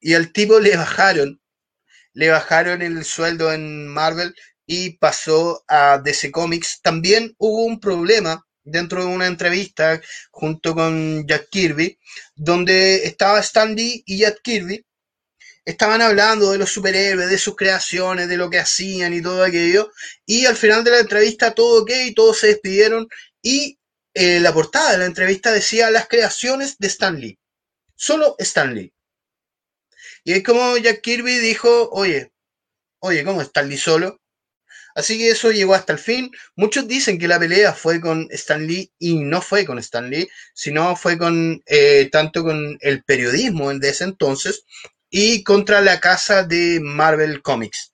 Y 0.00 0.14
al 0.14 0.32
tipo 0.32 0.60
le 0.60 0.76
bajaron, 0.76 1.40
le 2.12 2.30
bajaron 2.30 2.82
el 2.82 3.04
sueldo 3.04 3.52
en 3.52 3.88
Marvel 3.88 4.34
y 4.66 4.98
pasó 4.98 5.64
a 5.68 5.98
DC 5.98 6.30
Comics. 6.30 6.80
También 6.82 7.34
hubo 7.38 7.64
un 7.64 7.80
problema 7.80 8.46
dentro 8.64 9.04
de 9.04 9.10
una 9.10 9.26
entrevista 9.26 10.00
junto 10.30 10.74
con 10.74 11.26
Jack 11.26 11.48
Kirby, 11.50 11.98
donde 12.34 13.04
estaba 13.06 13.40
Stan 13.40 13.74
Lee 13.74 14.02
y 14.06 14.18
Jack 14.18 14.40
Kirby. 14.42 14.84
Estaban 15.64 16.02
hablando 16.02 16.52
de 16.52 16.58
los 16.58 16.70
superhéroes, 16.70 17.30
de 17.30 17.38
sus 17.38 17.56
creaciones, 17.56 18.28
de 18.28 18.36
lo 18.36 18.50
que 18.50 18.58
hacían 18.58 19.14
y 19.14 19.22
todo 19.22 19.42
aquello. 19.42 19.92
Y 20.26 20.46
al 20.46 20.56
final 20.56 20.84
de 20.84 20.90
la 20.90 20.98
entrevista 21.00 21.54
todo 21.54 21.82
ok, 21.82 21.90
todos 22.14 22.38
se 22.38 22.48
despidieron 22.48 23.08
y 23.42 23.78
eh, 24.14 24.40
la 24.40 24.52
portada 24.52 24.92
de 24.92 24.98
la 24.98 25.06
entrevista 25.06 25.52
decía 25.52 25.90
las 25.90 26.08
creaciones 26.08 26.78
de 26.78 26.88
Stan 26.88 27.18
Lee. 27.18 27.38
Solo 27.96 28.36
Stan 28.38 28.74
Lee. 28.74 28.92
Y 30.24 30.32
es 30.32 30.42
como 30.42 30.76
Jack 30.78 31.02
Kirby 31.02 31.38
dijo, 31.38 31.90
oye, 31.90 32.32
oye, 33.00 33.24
¿cómo 33.24 33.42
Stan 33.42 33.68
Lee 33.68 33.78
solo? 33.78 34.20
Así 34.94 35.18
que 35.18 35.30
eso 35.30 35.50
llegó 35.50 35.74
hasta 35.74 35.92
el 35.92 35.98
fin. 35.98 36.30
Muchos 36.56 36.86
dicen 36.86 37.18
que 37.18 37.28
la 37.28 37.38
pelea 37.38 37.72
fue 37.74 38.00
con 38.00 38.28
Stan 38.30 38.64
Lee 38.66 38.92
y 38.98 39.18
no 39.18 39.42
fue 39.42 39.66
con 39.66 39.78
Stan 39.78 40.08
Lee, 40.08 40.28
sino 40.54 40.94
fue 40.96 41.18
con 41.18 41.62
eh, 41.66 42.08
tanto 42.12 42.44
con 42.44 42.78
el 42.80 43.02
periodismo 43.04 43.74
de 43.74 43.88
ese 43.88 44.04
entonces 44.04 44.64
y 45.10 45.42
contra 45.44 45.80
la 45.80 46.00
casa 46.00 46.44
de 46.44 46.80
Marvel 46.80 47.42
Comics. 47.42 47.92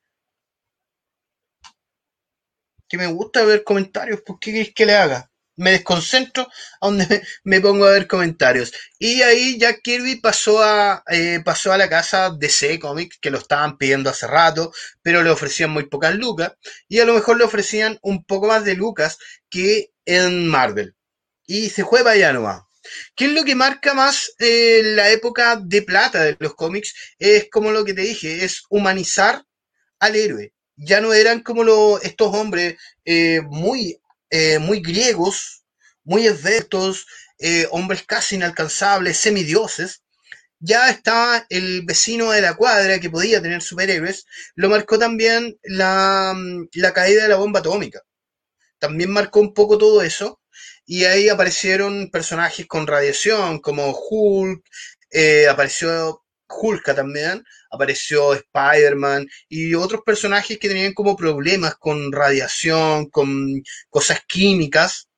Que 2.88 2.98
me 2.98 3.06
gusta 3.06 3.44
ver 3.44 3.64
comentarios, 3.64 4.20
¿por 4.22 4.38
qué 4.38 4.50
queréis 4.50 4.74
que 4.74 4.86
le 4.86 4.96
haga? 4.96 5.29
Me 5.60 5.72
desconcentro 5.72 6.48
a 6.80 6.86
donde 6.86 7.22
me, 7.44 7.60
pongo 7.60 7.84
a 7.86 7.90
ver 7.92 8.06
comentarios. 8.06 8.72
Y 8.98 9.22
ahí 9.22 9.58
Jack 9.58 9.80
Kirby 9.82 10.16
pasó 10.20 10.62
a, 10.62 11.02
eh, 11.08 11.40
pasó 11.44 11.72
a 11.72 11.78
la 11.78 11.88
casa 11.88 12.30
DC 12.38 12.78
Comics, 12.78 13.18
que 13.20 13.30
lo 13.30 13.38
estaban 13.38 13.76
pidiendo 13.78 14.10
hace 14.10 14.26
rato, 14.26 14.72
pero 15.02 15.22
le 15.22 15.30
ofrecían 15.30 15.70
muy 15.70 15.86
pocas 15.86 16.14
lucas. 16.14 16.52
Y 16.88 17.00
a 17.00 17.04
lo 17.04 17.14
mejor 17.14 17.36
le 17.38 17.44
ofrecían 17.44 17.98
un 18.02 18.24
poco 18.24 18.48
más 18.48 18.64
de 18.64 18.74
lucas 18.74 19.18
que 19.50 19.90
en 20.04 20.48
Marvel. 20.48 20.94
Y 21.46 21.70
se 21.70 21.84
fue 21.84 22.00
para 22.02 22.12
allá 22.12 22.32
nomás. 22.32 22.62
¿Qué 23.14 23.26
es 23.26 23.32
lo 23.32 23.44
que 23.44 23.54
marca 23.54 23.94
más 23.94 24.32
eh, 24.38 24.82
la 24.84 25.10
época 25.10 25.56
de 25.62 25.82
plata 25.82 26.22
de 26.24 26.36
los 26.40 26.54
cómics? 26.54 26.94
Es 27.18 27.48
como 27.50 27.70
lo 27.72 27.84
que 27.84 27.94
te 27.94 28.02
dije, 28.02 28.44
es 28.44 28.62
humanizar 28.70 29.44
al 30.00 30.16
héroe. 30.16 30.54
Ya 30.76 31.00
no 31.00 31.12
eran 31.12 31.42
como 31.42 31.64
lo- 31.64 32.00
estos 32.02 32.34
hombres 32.34 32.76
eh, 33.04 33.40
muy, 33.42 33.99
eh, 34.30 34.58
muy 34.58 34.80
griegos, 34.80 35.64
muy 36.04 36.26
esbeltos, 36.26 37.06
eh, 37.38 37.66
hombres 37.70 38.04
casi 38.04 38.36
inalcanzables, 38.36 39.16
semidioses. 39.16 40.02
Ya 40.58 40.90
estaba 40.90 41.46
el 41.48 41.82
vecino 41.86 42.30
de 42.32 42.42
la 42.42 42.54
cuadra 42.54 43.00
que 43.00 43.10
podía 43.10 43.40
tener 43.42 43.62
superhéroes. 43.62 44.26
Lo 44.54 44.68
marcó 44.68 44.98
también 44.98 45.58
la, 45.62 46.34
la 46.74 46.92
caída 46.92 47.22
de 47.22 47.28
la 47.30 47.36
bomba 47.36 47.60
atómica. 47.60 48.02
También 48.78 49.10
marcó 49.10 49.40
un 49.40 49.54
poco 49.54 49.78
todo 49.78 50.02
eso. 50.02 50.40
Y 50.84 51.04
ahí 51.04 51.28
aparecieron 51.28 52.10
personajes 52.10 52.66
con 52.66 52.86
radiación, 52.86 53.60
como 53.60 53.92
Hulk, 53.92 54.62
eh, 55.10 55.48
apareció 55.48 56.24
Hulka 56.50 56.94
también, 56.94 57.44
apareció 57.70 58.34
Spider-Man 58.34 59.28
y 59.48 59.74
otros 59.74 60.02
personajes 60.04 60.58
que 60.58 60.68
tenían 60.68 60.94
como 60.94 61.16
problemas 61.16 61.76
con 61.76 62.12
radiación, 62.12 63.08
con 63.10 63.62
cosas 63.90 64.20
químicas, 64.26 65.08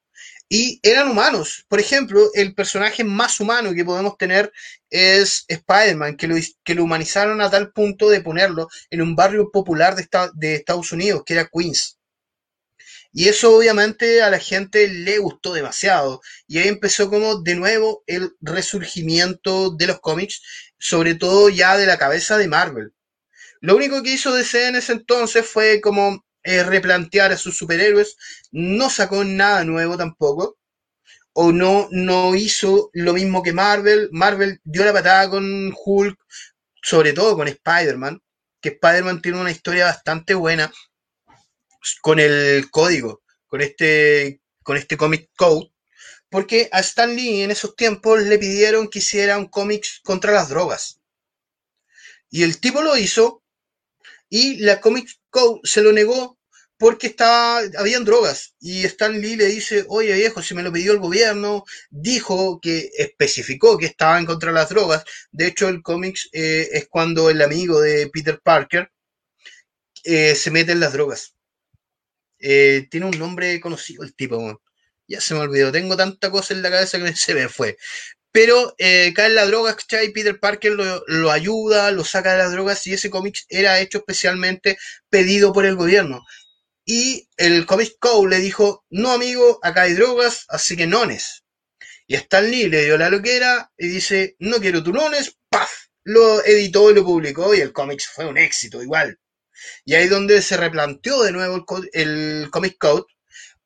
y 0.49 0.79
eran 0.83 1.11
humanos. 1.11 1.65
Por 1.69 1.81
ejemplo, 1.81 2.31
el 2.35 2.55
personaje 2.55 3.05
más 3.05 3.41
humano 3.41 3.73
que 3.75 3.85
podemos 3.85 4.17
tener 4.19 4.53
es 4.91 5.45
Spider-Man, 5.49 6.17
que 6.17 6.29
lo, 6.29 6.37
que 6.65 6.75
lo 6.75 6.85
humanizaron 6.85 7.41
a 7.41 7.51
tal 7.51 7.73
punto 7.73 8.11
de 8.11 8.21
ponerlo 8.21 8.69
en 8.91 9.03
un 9.03 9.17
barrio 9.17 9.51
popular 9.51 9.95
de, 9.97 10.03
esta- 10.03 10.31
de 10.35 10.57
Estados 10.57 10.93
Unidos, 10.93 11.23
que 11.25 11.35
era 11.35 11.49
Queens. 11.53 11.99
Y 13.13 13.29
eso 13.29 13.57
obviamente 13.57 14.23
a 14.23 14.31
la 14.31 14.39
gente 14.39 14.89
le 14.89 15.19
gustó 15.19 15.53
demasiado. 15.53 16.21
Y 16.47 16.59
ahí 16.59 16.69
empezó 16.69 17.11
como 17.11 17.41
de 17.43 17.55
nuevo 17.55 18.03
el 18.07 18.33
resurgimiento 18.41 19.71
de 19.71 19.87
los 19.87 20.01
cómics, 20.01 20.43
sobre 20.83 21.15
todo 21.15 21.49
ya 21.49 21.77
de 21.77 21.87
la 21.87 21.97
cabeza 21.97 22.37
de 22.37 22.49
Marvel. 22.49 22.93
Lo 23.61 23.77
único 23.77 24.03
que 24.03 24.15
hizo 24.15 24.35
DC 24.35 24.67
en 24.67 24.75
ese 24.75 24.95
entonces 24.95 25.47
fue 25.47 25.81
como 25.81 26.25
eh, 26.43 26.65
replantear 26.65 27.31
a 27.31 27.37
sus 27.37 27.57
superhéroes. 27.57 28.17
No 28.51 28.91
sacó 28.91 29.23
nada 29.23 29.63
nuevo 29.65 29.97
tampoco. 29.97 30.59
o 31.35 31.53
no, 31.53 31.89
no 31.93 32.35
hizo 32.35 32.91
lo 32.95 33.13
mismo 33.13 33.45
que 33.45 33.53
Marvel. 33.53 34.09
Marvel 34.11 34.61
dio 34.65 34.85
la 34.85 34.93
patada 34.93 35.31
con 35.31 35.73
Hulk, 35.73 36.19
sobre 36.83 37.13
todo 37.13 37.37
con 37.37 37.47
Spider-Man, 37.47 38.21
que 38.61 38.71
Spider-Man 38.71 39.23
tiene 39.23 39.41
una 39.41 39.53
historia 39.53 39.87
bastante 39.87 40.35
buena 40.35 40.73
con 42.01 42.19
el 42.19 42.71
código, 42.71 43.23
con 43.47 43.61
este, 43.61 44.41
con 44.65 44.77
este 44.77 44.97
comic 44.97 45.31
code, 45.37 45.72
porque 46.33 46.71
a 46.73 46.81
Stan 46.81 47.15
Lee 47.15 47.43
en 47.43 47.51
esos 47.51 47.77
tiempos 47.77 48.23
le 48.23 48.39
pidieron 48.39 48.89
que 48.89 49.01
hiciera 49.01 49.37
un 49.37 49.49
cómic 49.49 49.85
contra 50.03 50.33
las 50.33 50.49
drogas. 50.49 50.99
Y 52.31 52.43
el 52.43 52.59
tipo 52.59 52.81
lo 52.81 52.97
hizo 52.97 53.43
y 54.31 54.57
la 54.57 54.81
Comic 54.81 55.11
Code 55.29 55.61
se 55.63 55.83
lo 55.83 55.93
negó 55.93 56.39
porque 56.79 57.09
estaba, 57.09 57.61
habían 57.77 58.07
drogas. 58.07 58.55
Y 58.61 58.87
Stan 58.87 59.21
Lee 59.21 59.37
le 59.37 59.45
dice, 59.45 59.85
oye 59.89 60.15
viejo, 60.15 60.43
si 60.43 60.55
me 60.55 60.63
lo 60.63 60.73
pidió 60.73 60.93
el 60.93 61.01
gobierno, 61.01 61.65
dijo 61.91 62.59
que 62.63 62.91
especificó 62.97 63.77
que 63.77 63.87
estaba 63.87 64.19
en 64.19 64.25
contra 64.25 64.53
las 64.53 64.71
drogas. 64.71 65.05
De 65.33 65.49
hecho, 65.49 65.69
el 65.69 65.83
cómics 65.83 66.31
eh, 66.33 66.71
es 66.73 66.89
cuando 66.89 67.29
el 67.29 67.43
amigo 67.43 67.79
de 67.79 68.09
Peter 68.09 68.41
Parker 68.43 68.91
eh, 70.05 70.35
se 70.35 70.51
mete 70.51 70.73
en 70.73 70.81
las 70.81 70.95
drogas. 70.95 71.37
Eh, 72.39 72.89
tiene 72.91 73.05
un 73.05 73.19
nombre 73.19 73.61
conocido 73.61 74.03
el 74.03 74.15
tipo. 74.15 74.63
Ya 75.13 75.21
se 75.21 75.35
me 75.35 75.41
olvidó. 75.41 75.71
Tengo 75.73 75.97
tanta 75.97 76.31
cosa 76.31 76.55
en 76.55 76.63
la 76.63 76.71
cabeza 76.71 76.99
que 76.99 77.15
se 77.17 77.35
me 77.35 77.49
fue. 77.49 77.77
Pero 78.33 78.75
eh, 78.79 79.13
cae 79.15 79.27
en 79.27 79.35
la 79.35 79.47
droga. 79.47 79.77
Peter 80.15 80.41
Parker 80.41 80.73
lo, 80.73 81.05
lo 81.07 81.31
ayuda, 81.31 81.91
lo 81.91 82.05
saca 82.05 82.33
de 82.33 82.39
las 82.39 82.53
drogas 82.53 82.87
y 82.87 82.95
ese 82.95 83.11
cómic 83.11 83.37
era 83.49 83.81
hecho 83.81 83.99
especialmente 83.99 84.79
pedido 85.11 85.53
por 85.53 85.67
el 85.67 85.77
gobierno. 85.77 86.23
Y 86.85 87.29
el 87.37 87.67
Comic 87.67 87.97
Code 88.01 88.31
le 88.31 88.39
dijo, 88.39 88.85
no 88.91 89.13
amigo, 89.13 89.61
acá 89.63 89.83
hay 89.83 89.93
drogas, 89.95 90.47
así 90.49 90.77
que 90.77 90.87
nones. 90.87 91.45
Y 92.07 92.15
Stan 92.17 92.51
Lee 92.51 92.69
le 92.69 92.85
dio 92.85 92.99
la 92.99 93.11
loquera 93.11 93.71
y 93.77 93.89
dice, 93.89 94.35
no 94.41 94.57
quiero 94.59 94.83
tu 94.83 94.93
nones, 94.93 95.37
¡paf! 95.49 95.71
Lo 96.05 96.45
editó 96.45 96.91
y 96.91 96.95
lo 96.95 97.05
publicó 97.05 97.55
y 97.55 97.61
el 97.61 97.73
cómic 97.73 98.03
fue 98.13 98.27
un 98.27 98.39
éxito 98.39 98.83
igual. 98.83 99.21
Y 99.85 99.95
ahí 99.95 100.09
donde 100.09 100.43
se 100.43 100.57
replanteó 100.57 101.23
de 101.23 101.33
nuevo 101.33 101.65
el, 101.77 101.91
el 101.93 102.51
Comic 102.51 102.77
Code 102.79 103.05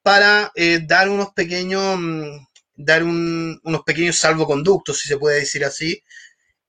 para 0.06 0.52
eh, 0.54 0.80
dar 0.86 1.08
unos 1.10 1.30
pequeños, 1.34 1.84
mm, 1.98 2.46
dar 2.76 3.02
un- 3.02 3.58
unos 3.64 3.82
pequeños 3.82 4.16
salvoconductos, 4.18 4.98
si 5.00 5.08
se 5.08 5.18
puede 5.18 5.40
decir 5.40 5.64
así, 5.64 6.02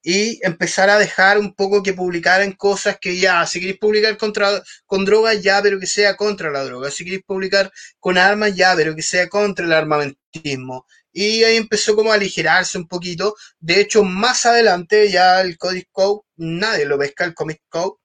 y 0.03 0.39
empezar 0.45 0.89
a 0.89 0.99
dejar 0.99 1.37
un 1.39 1.53
poco 1.55 1.83
que 1.83 1.93
publicaran 1.93 2.53
cosas 2.53 2.97
que 3.01 3.17
ya, 3.19 3.45
si 3.47 3.59
queréis 3.59 3.79
publicar 3.79 4.17
contra, 4.17 4.63
con 4.85 5.05
drogas, 5.05 5.41
ya, 5.43 5.61
pero 5.61 5.79
que 5.79 5.87
sea 5.87 6.15
contra 6.15 6.51
la 6.51 6.63
droga. 6.63 6.91
Si 6.91 7.03
queréis 7.05 7.23
publicar 7.25 7.71
con 7.99 8.17
armas, 8.17 8.55
ya, 8.55 8.75
pero 8.75 8.95
que 8.95 9.01
sea 9.03 9.27
contra 9.29 9.65
el 9.65 9.73
armamentismo. 9.73 10.85
Y 11.11 11.43
ahí 11.43 11.57
empezó 11.57 11.95
como 11.95 12.11
a 12.11 12.15
aligerarse 12.15 12.77
un 12.77 12.87
poquito. 12.87 13.35
De 13.59 13.81
hecho, 13.81 14.03
más 14.03 14.45
adelante 14.45 15.09
ya 15.11 15.41
el 15.41 15.57
Comic 15.57 15.89
Code, 15.91 16.21
nadie 16.37 16.85
lo 16.85 16.97
pesca, 16.99 17.25
el 17.25 17.33
Comic 17.33 17.61
Code. 17.69 17.97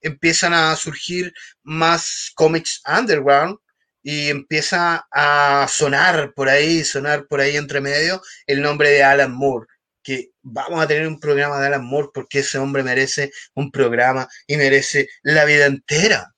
Empiezan 0.00 0.54
a 0.54 0.76
surgir 0.76 1.32
más 1.64 2.30
cómics 2.34 2.82
underground 2.86 3.58
y 4.02 4.28
empieza 4.28 5.06
a 5.10 5.66
sonar 5.68 6.32
por 6.34 6.48
ahí, 6.48 6.84
sonar 6.84 7.26
por 7.26 7.40
ahí 7.40 7.56
entre 7.56 7.80
medio 7.80 8.22
el 8.46 8.62
nombre 8.62 8.90
de 8.90 9.02
Alan 9.02 9.32
Moore 9.32 9.66
que 10.08 10.30
vamos 10.40 10.82
a 10.82 10.88
tener 10.88 11.06
un 11.06 11.20
programa 11.20 11.60
de 11.60 11.66
Alan 11.66 11.84
Moore 11.84 12.08
porque 12.14 12.38
ese 12.38 12.56
hombre 12.56 12.82
merece 12.82 13.30
un 13.54 13.70
programa 13.70 14.26
y 14.46 14.56
merece 14.56 15.06
la 15.22 15.44
vida 15.44 15.66
entera. 15.66 16.34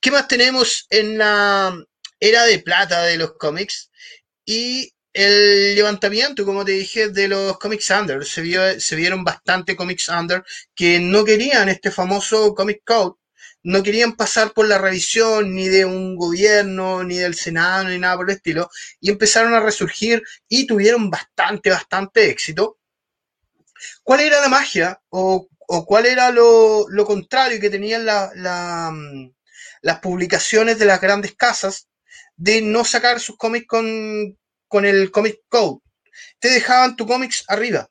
¿Qué 0.00 0.12
más 0.12 0.28
tenemos 0.28 0.86
en 0.90 1.18
la 1.18 1.76
era 2.20 2.44
de 2.44 2.60
plata 2.60 3.02
de 3.02 3.16
los 3.16 3.32
cómics? 3.36 3.90
Y 4.44 4.92
el 5.12 5.74
levantamiento, 5.74 6.44
como 6.44 6.64
te 6.64 6.70
dije, 6.70 7.08
de 7.08 7.26
los 7.26 7.58
cómics 7.58 7.90
under. 7.90 8.24
Se, 8.24 8.42
vio, 8.42 8.78
se 8.78 8.94
vieron 8.94 9.24
bastante 9.24 9.74
cómics 9.74 10.08
under 10.08 10.44
que 10.74 11.00
no 11.00 11.24
querían 11.24 11.68
este 11.68 11.90
famoso 11.90 12.54
comic 12.54 12.82
code. 12.84 13.16
No 13.62 13.82
querían 13.82 14.16
pasar 14.16 14.52
por 14.52 14.66
la 14.66 14.78
revisión 14.78 15.54
ni 15.54 15.68
de 15.68 15.84
un 15.84 16.16
gobierno, 16.16 17.04
ni 17.04 17.16
del 17.16 17.34
Senado, 17.34 17.84
ni 17.84 17.98
nada 17.98 18.16
por 18.16 18.30
el 18.30 18.36
estilo. 18.36 18.70
Y 19.00 19.10
empezaron 19.10 19.54
a 19.54 19.60
resurgir 19.60 20.22
y 20.48 20.66
tuvieron 20.66 21.10
bastante, 21.10 21.70
bastante 21.70 22.30
éxito. 22.30 22.78
¿Cuál 24.02 24.20
era 24.20 24.40
la 24.40 24.48
magia 24.48 25.00
o, 25.10 25.46
o 25.68 25.86
cuál 25.86 26.06
era 26.06 26.30
lo, 26.30 26.86
lo, 26.88 27.04
contrario 27.04 27.60
que 27.60 27.70
tenían 27.70 28.04
la, 28.06 28.30
las 29.82 30.00
publicaciones 30.00 30.78
de 30.78 30.86
las 30.86 31.00
grandes 31.00 31.34
casas 31.34 31.88
de 32.36 32.62
no 32.62 32.84
sacar 32.84 33.20
sus 33.20 33.36
cómics 33.36 33.66
con, 33.66 34.38
con 34.68 34.84
el 34.84 35.10
Comic 35.10 35.40
Code? 35.48 35.80
Te 36.38 36.48
dejaban 36.48 36.96
tu 36.96 37.06
cómics 37.06 37.44
arriba. 37.48 37.88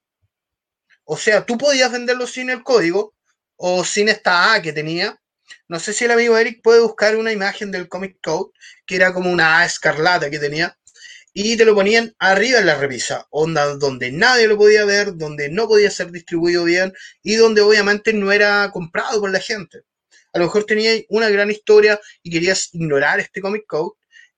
O 1.04 1.18
sea, 1.18 1.46
tú 1.46 1.58
podías 1.58 1.92
venderlo 1.92 2.28
sin 2.28 2.50
el 2.50 2.64
código 2.64 3.16
o 3.56 3.84
sin 3.84 4.10
esta 4.10 4.54
A 4.54 4.62
que 4.62 4.74
tenía. 4.74 5.19
No 5.68 5.80
sé 5.80 5.94
si 5.94 6.06
el 6.06 6.12
amigo 6.12 6.38
Eric 6.38 6.62
puede 6.62 6.82
buscar 6.82 7.16
una 7.16 7.32
imagen 7.32 7.72
del 7.72 7.88
Comic 7.88 8.18
Code, 8.22 8.52
que 8.86 8.96
era 8.96 9.14
como 9.14 9.32
una 9.32 9.60
A 9.60 9.66
escarlata 9.66 10.30
que 10.30 10.40
tenía 10.40 10.76
y 11.34 11.58
te 11.58 11.66
lo 11.66 11.76
ponían 11.76 12.14
arriba 12.20 12.60
en 12.60 12.66
la 12.66 12.76
revista, 12.76 13.28
onda 13.30 13.76
donde 13.76 14.12
nadie 14.12 14.48
lo 14.48 14.58
podía 14.58 14.84
ver, 14.86 15.16
donde 15.16 15.50
no 15.50 15.68
podía 15.68 15.92
ser 15.92 16.12
distribuido 16.12 16.64
bien 16.64 16.94
y 17.24 17.36
donde 17.36 17.62
obviamente 17.62 18.14
no 18.14 18.32
era 18.32 18.70
comprado 18.72 19.20
por 19.20 19.32
la 19.32 19.40
gente. 19.40 19.84
A 20.34 20.40
lo 20.40 20.46
mejor 20.46 20.66
tenías 20.66 21.02
una 21.10 21.30
gran 21.30 21.50
historia 21.50 22.00
y 22.24 22.32
querías 22.32 22.74
ignorar 22.74 23.20
este 23.20 23.42
comic 23.42 23.66
code 23.68 23.92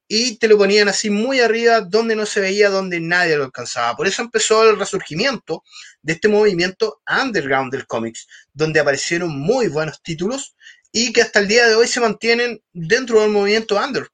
y 0.07 0.37
te 0.37 0.49
lo 0.49 0.57
ponían 0.57 0.89
así 0.89 1.09
muy 1.09 1.39
arriba 1.39 1.79
donde 1.79 2.15
no 2.15 2.25
se 2.25 2.41
veía, 2.41 2.69
donde 2.69 2.99
nadie 2.99 3.37
lo 3.37 3.45
alcanzaba. 3.45 3.95
Por 3.95 4.07
eso 4.07 4.21
empezó 4.21 4.69
el 4.69 4.77
resurgimiento 4.77 5.63
de 6.01 6.13
este 6.13 6.27
movimiento 6.27 7.01
underground 7.07 7.71
del 7.71 7.87
cómics, 7.87 8.27
donde 8.51 8.81
aparecieron 8.81 9.29
muy 9.39 9.69
buenos 9.69 10.01
títulos 10.03 10.55
y 10.91 11.13
que 11.13 11.21
hasta 11.21 11.39
el 11.39 11.47
día 11.47 11.67
de 11.67 11.75
hoy 11.75 11.87
se 11.87 11.99
mantienen 11.99 12.61
dentro 12.73 13.21
del 13.21 13.31
movimiento 13.31 13.77
under. 13.77 14.07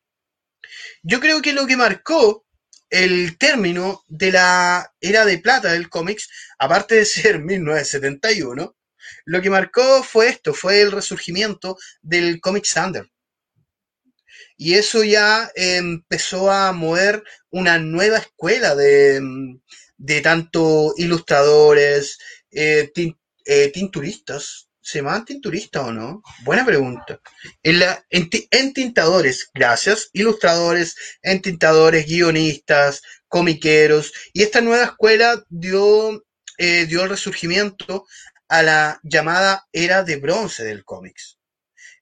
Yo 1.03 1.19
creo 1.19 1.41
que 1.41 1.53
lo 1.53 1.65
que 1.65 1.77
marcó 1.77 2.45
el 2.89 3.37
término 3.37 4.03
de 4.07 4.31
la 4.31 4.93
era 5.01 5.25
de 5.25 5.39
plata 5.39 5.71
del 5.73 5.89
cómics, 5.89 6.29
aparte 6.57 6.95
de 6.95 7.05
ser 7.05 7.39
1971, 7.43 8.75
lo 9.25 9.41
que 9.41 9.49
marcó 9.49 10.03
fue 10.03 10.29
esto, 10.29 10.53
fue 10.53 10.81
el 10.81 10.91
resurgimiento 10.91 11.77
del 12.01 12.39
cómic 12.41 12.65
under. 12.75 13.09
Y 14.57 14.73
eso 14.73 15.03
ya 15.03 15.51
empezó 15.55 16.51
a 16.51 16.71
mover 16.71 17.23
una 17.49 17.77
nueva 17.77 18.17
escuela 18.17 18.75
de, 18.75 19.21
de 19.97 20.21
tanto 20.21 20.93
ilustradores, 20.97 22.17
eh, 22.51 22.91
eh, 23.45 23.71
tinturistas, 23.71 24.66
¿se 24.87 24.99
llaman 24.99 25.25
tinturistas 25.25 25.83
o 25.83 25.91
no? 25.91 26.23
Buena 26.45 26.65
pregunta. 26.65 27.19
En, 27.61 27.79
la, 27.79 28.05
en, 28.09 28.73
tintadores, 28.73 29.49
gracias, 29.53 30.09
ilustradores, 30.13 30.95
entintadores, 31.21 32.05
guionistas, 32.05 33.01
comiqueros, 33.27 34.13
y 34.31 34.43
esta 34.43 34.61
nueva 34.61 34.85
escuela 34.85 35.43
dio, 35.49 36.23
eh, 36.57 36.85
dio 36.85 37.03
el 37.03 37.09
resurgimiento 37.09 38.05
a 38.47 38.63
la 38.63 39.01
llamada 39.03 39.67
era 39.73 40.03
de 40.03 40.15
bronce 40.15 40.63
del 40.63 40.85
cómics. 40.85 41.37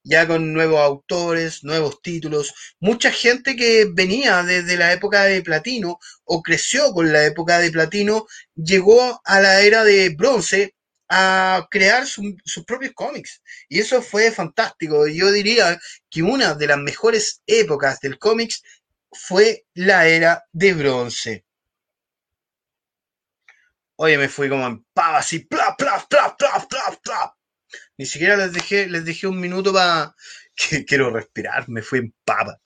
Ya 0.04 0.28
con 0.28 0.54
nuevos 0.54 0.80
autores, 0.80 1.64
nuevos 1.64 2.04
títulos, 2.04 2.54
mucha 2.80 3.10
gente 3.10 3.56
que 3.56 3.88
venía 3.92 4.44
desde 4.44 4.78
la 4.78 4.94
época 4.94 5.24
de 5.24 5.42
platino 5.42 5.98
o 6.24 6.44
creció 6.44 6.94
con 6.94 7.12
la 7.12 7.26
época 7.26 7.58
de 7.58 7.72
platino, 7.72 8.28
llegó 8.54 9.20
a 9.26 9.42
la 9.42 9.62
era 9.62 9.84
de 9.84 10.10
bronce 10.10 10.76
a 11.10 11.68
crear 11.70 12.06
su, 12.08 12.36
sus 12.44 12.66
propios 12.66 12.94
cómics. 12.94 13.42
Y 13.70 13.80
eso 13.80 14.02
fue 14.02 14.32
fantástico. 14.32 15.08
Yo 15.08 15.32
diría 15.32 15.80
que 16.10 16.24
una 16.24 16.54
de 16.56 16.68
las 16.68 16.78
mejores 16.80 17.42
épocas 17.48 18.00
del 18.00 18.18
cómics 18.20 18.64
fue 19.12 19.66
la 19.74 20.08
era 20.08 20.44
de 20.52 20.74
bronce. 20.74 21.46
Oye, 23.98 24.18
me 24.18 24.28
fui 24.30 24.50
como 24.50 24.68
en 24.68 24.86
pava, 24.94 25.20
así. 25.20 25.48
Ni 27.98 28.06
siquiera 28.06 28.38
les 28.38 28.54
dejé, 28.54 28.88
les 28.88 29.06
dejé 29.06 29.28
un 29.28 29.40
minuto 29.40 29.74
para 29.74 30.16
que 30.56 30.86
quiero 30.86 31.12
respirar, 31.12 31.68
me 31.70 31.82
fui 31.82 32.00
en 32.00 32.14
papa. 32.24 32.60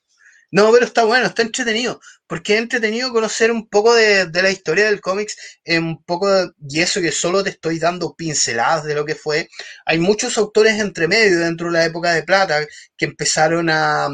No, 0.52 0.72
pero 0.72 0.86
está 0.86 1.04
bueno, 1.04 1.28
está 1.28 1.44
entretenido, 1.44 2.02
porque 2.26 2.56
es 2.56 2.62
entretenido 2.62 3.12
conocer 3.14 3.52
un 3.52 3.70
poco 3.70 3.94
de, 3.94 4.28
la 4.34 4.50
historia 4.50 4.86
del 4.86 5.00
cómics, 5.00 5.38
un 5.68 6.04
poco 6.04 6.28
de, 6.30 6.50
y 6.68 6.82
eso 6.82 7.02
que 7.02 7.12
solo 7.12 7.44
te 7.44 7.52
estoy 7.52 7.78
dando 7.78 8.16
pinceladas 8.16 8.84
de 8.84 8.96
lo 8.96 9.06
que 9.06 9.14
fue. 9.14 9.48
Hay 9.86 10.00
muchos 10.00 10.38
autores 10.40 10.80
entre 10.80 11.08
medio 11.08 11.40
dentro 11.40 11.68
de 11.68 11.74
la 11.74 11.86
época 11.86 12.14
de 12.14 12.24
plata 12.24 12.66
que 12.98 13.06
empezaron 13.06 13.70
a, 13.70 14.08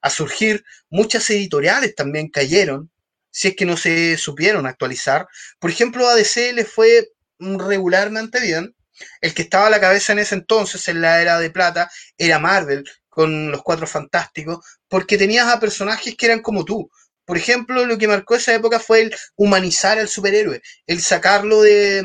a 0.00 0.10
surgir, 0.10 0.64
muchas 0.88 1.28
editoriales 1.30 1.94
también 1.94 2.28
cayeron, 2.30 2.90
si 3.30 3.48
es 3.48 3.56
que 3.56 3.66
no 3.66 3.76
se 3.76 4.16
supieron 4.16 4.66
actualizar. 4.66 5.26
Por 5.58 5.70
ejemplo, 5.70 6.08
a 6.08 6.14
DC 6.14 6.52
le 6.54 6.64
fue 6.64 7.08
regularmente 7.38 8.40
bien. 8.40 8.74
El 9.20 9.34
que 9.34 9.42
estaba 9.42 9.66
a 9.66 9.70
la 9.70 9.80
cabeza 9.80 10.12
en 10.12 10.20
ese 10.20 10.36
entonces, 10.36 10.86
en 10.88 11.00
la 11.00 11.20
era 11.20 11.38
de 11.38 11.50
plata, 11.50 11.90
era 12.16 12.38
Marvel, 12.38 12.84
con 13.08 13.50
los 13.50 13.62
cuatro 13.62 13.86
fantásticos, 13.86 14.64
porque 14.92 15.16
tenías 15.16 15.48
a 15.48 15.58
personajes 15.58 16.14
que 16.14 16.26
eran 16.26 16.42
como 16.42 16.66
tú, 16.66 16.90
Por 17.24 17.38
ejemplo, 17.38 17.86
lo 17.86 17.96
que 17.96 18.06
marcó 18.08 18.34
esa 18.34 18.52
época 18.54 18.78
fue 18.78 19.00
el 19.00 19.14
humanizar 19.36 19.98
al 19.98 20.06
superhéroe, 20.06 20.60
el 20.86 21.00
sacarlo 21.00 21.62
de, 21.62 22.04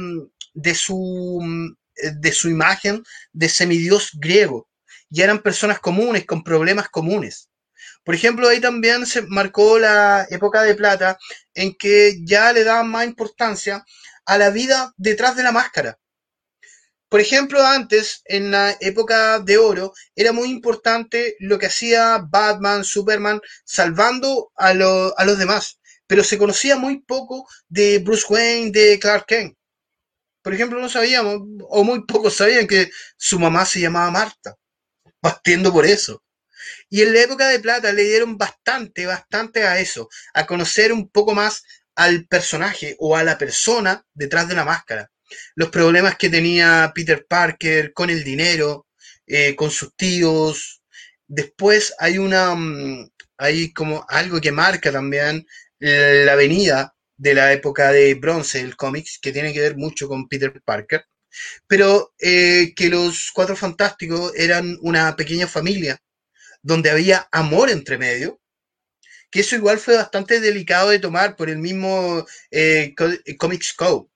de 0.53 0.73
su, 0.73 1.41
de 2.21 2.31
su 2.31 2.49
imagen 2.49 3.03
de 3.33 3.49
semidios 3.49 4.11
griego. 4.13 4.69
Y 5.09 5.21
eran 5.21 5.41
personas 5.41 5.79
comunes, 5.79 6.25
con 6.25 6.43
problemas 6.43 6.88
comunes. 6.88 7.49
Por 8.05 8.15
ejemplo, 8.15 8.47
ahí 8.47 8.61
también 8.61 9.05
se 9.05 9.23
marcó 9.23 9.79
la 9.79 10.25
época 10.29 10.63
de 10.63 10.75
plata 10.75 11.17
en 11.55 11.75
que 11.75 12.15
ya 12.23 12.53
le 12.53 12.63
daban 12.63 12.89
más 12.89 13.05
importancia 13.05 13.83
a 14.25 14.38
la 14.38 14.49
vida 14.49 14.93
detrás 14.95 15.35
de 15.35 15.43
la 15.43 15.51
máscara. 15.51 15.99
Por 17.09 17.21
ejemplo, 17.21 17.61
antes, 17.65 18.21
en 18.25 18.51
la 18.51 18.75
época 18.81 19.39
de 19.39 19.57
oro, 19.57 19.93
era 20.15 20.31
muy 20.33 20.49
importante 20.49 21.35
lo 21.39 21.57
que 21.59 21.67
hacía 21.67 22.19
Batman, 22.29 22.83
Superman, 22.83 23.39
salvando 23.65 24.51
a, 24.55 24.73
lo- 24.73 25.17
a 25.17 25.25
los 25.25 25.37
demás. 25.37 25.79
Pero 26.07 26.23
se 26.23 26.37
conocía 26.37 26.77
muy 26.77 27.01
poco 27.01 27.47
de 27.67 27.99
Bruce 27.99 28.25
Wayne, 28.29 28.71
de 28.71 28.99
Clark 28.99 29.25
Kent. 29.27 29.55
Por 30.43 30.53
ejemplo, 30.53 30.79
no 30.81 30.89
sabíamos, 30.89 31.37
o 31.69 31.83
muy 31.85 32.05
pocos 32.05 32.35
sabían 32.35 32.67
que 32.67 32.89
su 33.17 33.39
mamá 33.39 33.65
se 33.65 33.81
llamaba 33.81 34.11
Marta, 34.11 34.55
partiendo 35.21 35.73
por 35.73 35.85
eso. 35.85 36.23
Y 36.89 37.01
en 37.03 37.13
la 37.13 37.21
época 37.21 37.47
de 37.49 37.59
plata 37.59 37.93
le 37.93 38.03
dieron 38.05 38.37
bastante, 38.37 39.05
bastante 39.07 39.65
a 39.65 39.79
eso, 39.79 40.09
a 40.33 40.45
conocer 40.47 40.93
un 40.93 41.09
poco 41.09 41.33
más 41.35 41.63
al 41.95 42.27
personaje 42.27 42.95
o 42.99 43.17
a 43.17 43.23
la 43.23 43.37
persona 43.37 44.05
detrás 44.13 44.47
de 44.49 44.55
la 44.55 44.65
máscara. 44.65 45.11
Los 45.55 45.69
problemas 45.69 46.17
que 46.17 46.30
tenía 46.30 46.91
Peter 46.95 47.25
Parker 47.28 47.93
con 47.93 48.09
el 48.09 48.23
dinero, 48.23 48.88
eh, 49.25 49.55
con 49.55 49.71
sus 49.71 49.95
tíos. 49.95 50.82
Después 51.28 51.93
hay 51.99 52.17
una, 52.17 52.55
mm, 52.55 53.09
hay 53.38 53.73
como 53.73 54.05
algo 54.09 54.39
que 54.41 54.51
marca 54.51 54.91
también 54.91 55.45
la 55.80 56.36
venida 56.36 56.95
de 57.17 57.34
la 57.34 57.53
época 57.53 57.91
de 57.91 58.13
bronce 58.15 58.59
del 58.59 58.75
cómics, 58.75 59.19
que 59.21 59.32
tiene 59.32 59.53
que 59.53 59.61
ver 59.61 59.78
mucho 59.78 60.07
con 60.07 60.28
Peter 60.28 60.53
Parker, 60.65 61.05
pero 61.67 62.13
eh, 62.19 62.73
que 62.75 62.89
los 62.89 63.32
Cuatro 63.34 63.55
Fantásticos 63.55 64.34
eran 64.36 64.78
una 64.82 65.15
pequeña 65.15 65.47
familia 65.47 65.99
donde 66.63 66.91
había 66.91 67.28
amor 67.32 67.69
entre 67.71 67.97
medio, 67.97 68.41
que 69.32 69.41
eso 69.41 69.55
igual 69.55 69.78
fue 69.80 69.95
bastante 69.97 70.39
delicado 70.39 70.89
de 70.89 70.99
tomar 70.99 71.36
por 71.36 71.49
el 71.49 71.57
mismo 71.57 72.25
eh, 72.51 72.93
Co- 72.97 73.09
Comics 73.38 73.73
Code, 73.73 74.07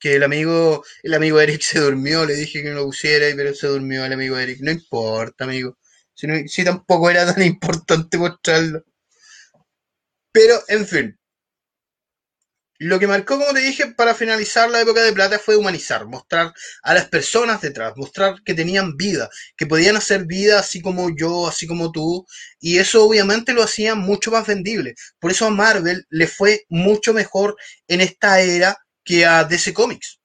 que 0.00 0.16
el 0.16 0.22
amigo, 0.24 0.84
el 1.02 1.14
amigo 1.14 1.40
Eric 1.40 1.60
se 1.62 1.80
durmió, 1.80 2.24
le 2.26 2.34
dije 2.34 2.62
que 2.62 2.70
no 2.70 2.76
lo 2.76 2.86
pusiera, 2.86 3.26
pero 3.36 3.54
se 3.54 3.66
durmió 3.68 4.04
el 4.04 4.12
amigo 4.12 4.38
Eric. 4.38 4.60
No 4.62 4.70
importa, 4.72 5.44
amigo. 5.44 5.78
Si, 6.14 6.26
no- 6.26 6.48
si 6.48 6.64
tampoco 6.64 7.10
era 7.10 7.26
tan 7.32 7.42
importante 7.54 8.18
mostrarlo. 8.18 8.84
Pero, 10.32 10.56
en 10.68 10.86
fin. 10.86 11.16
Lo 12.80 12.98
que 12.98 13.06
marcó, 13.06 13.38
como 13.38 13.52
te 13.52 13.60
dije, 13.60 13.88
para 13.92 14.14
finalizar 14.14 14.70
la 14.70 14.80
época 14.80 15.02
de 15.02 15.12
plata 15.12 15.38
fue 15.38 15.54
humanizar, 15.56 16.06
mostrar 16.06 16.52
a 16.82 16.94
las 16.94 17.08
personas 17.08 17.60
detrás, 17.60 17.92
mostrar 17.96 18.42
que 18.42 18.54
tenían 18.54 18.96
vida, 18.96 19.28
que 19.56 19.66
podían 19.66 19.96
hacer 19.96 20.24
vida 20.26 20.58
así 20.58 20.80
como 20.80 21.14
yo, 21.14 21.46
así 21.46 21.66
como 21.68 21.92
tú, 21.92 22.26
y 22.58 22.78
eso 22.78 23.04
obviamente 23.04 23.52
lo 23.52 23.62
hacía 23.62 23.94
mucho 23.94 24.30
más 24.32 24.46
vendible. 24.46 24.94
Por 25.20 25.30
eso 25.30 25.46
a 25.46 25.50
Marvel 25.50 26.06
le 26.08 26.26
fue 26.26 26.64
mucho 26.70 27.12
mejor 27.12 27.54
en 27.86 28.00
esta 28.00 28.40
era 28.40 28.76
que 29.10 29.26
a 29.26 29.42
DC 29.42 29.74
Comics. 29.74 30.20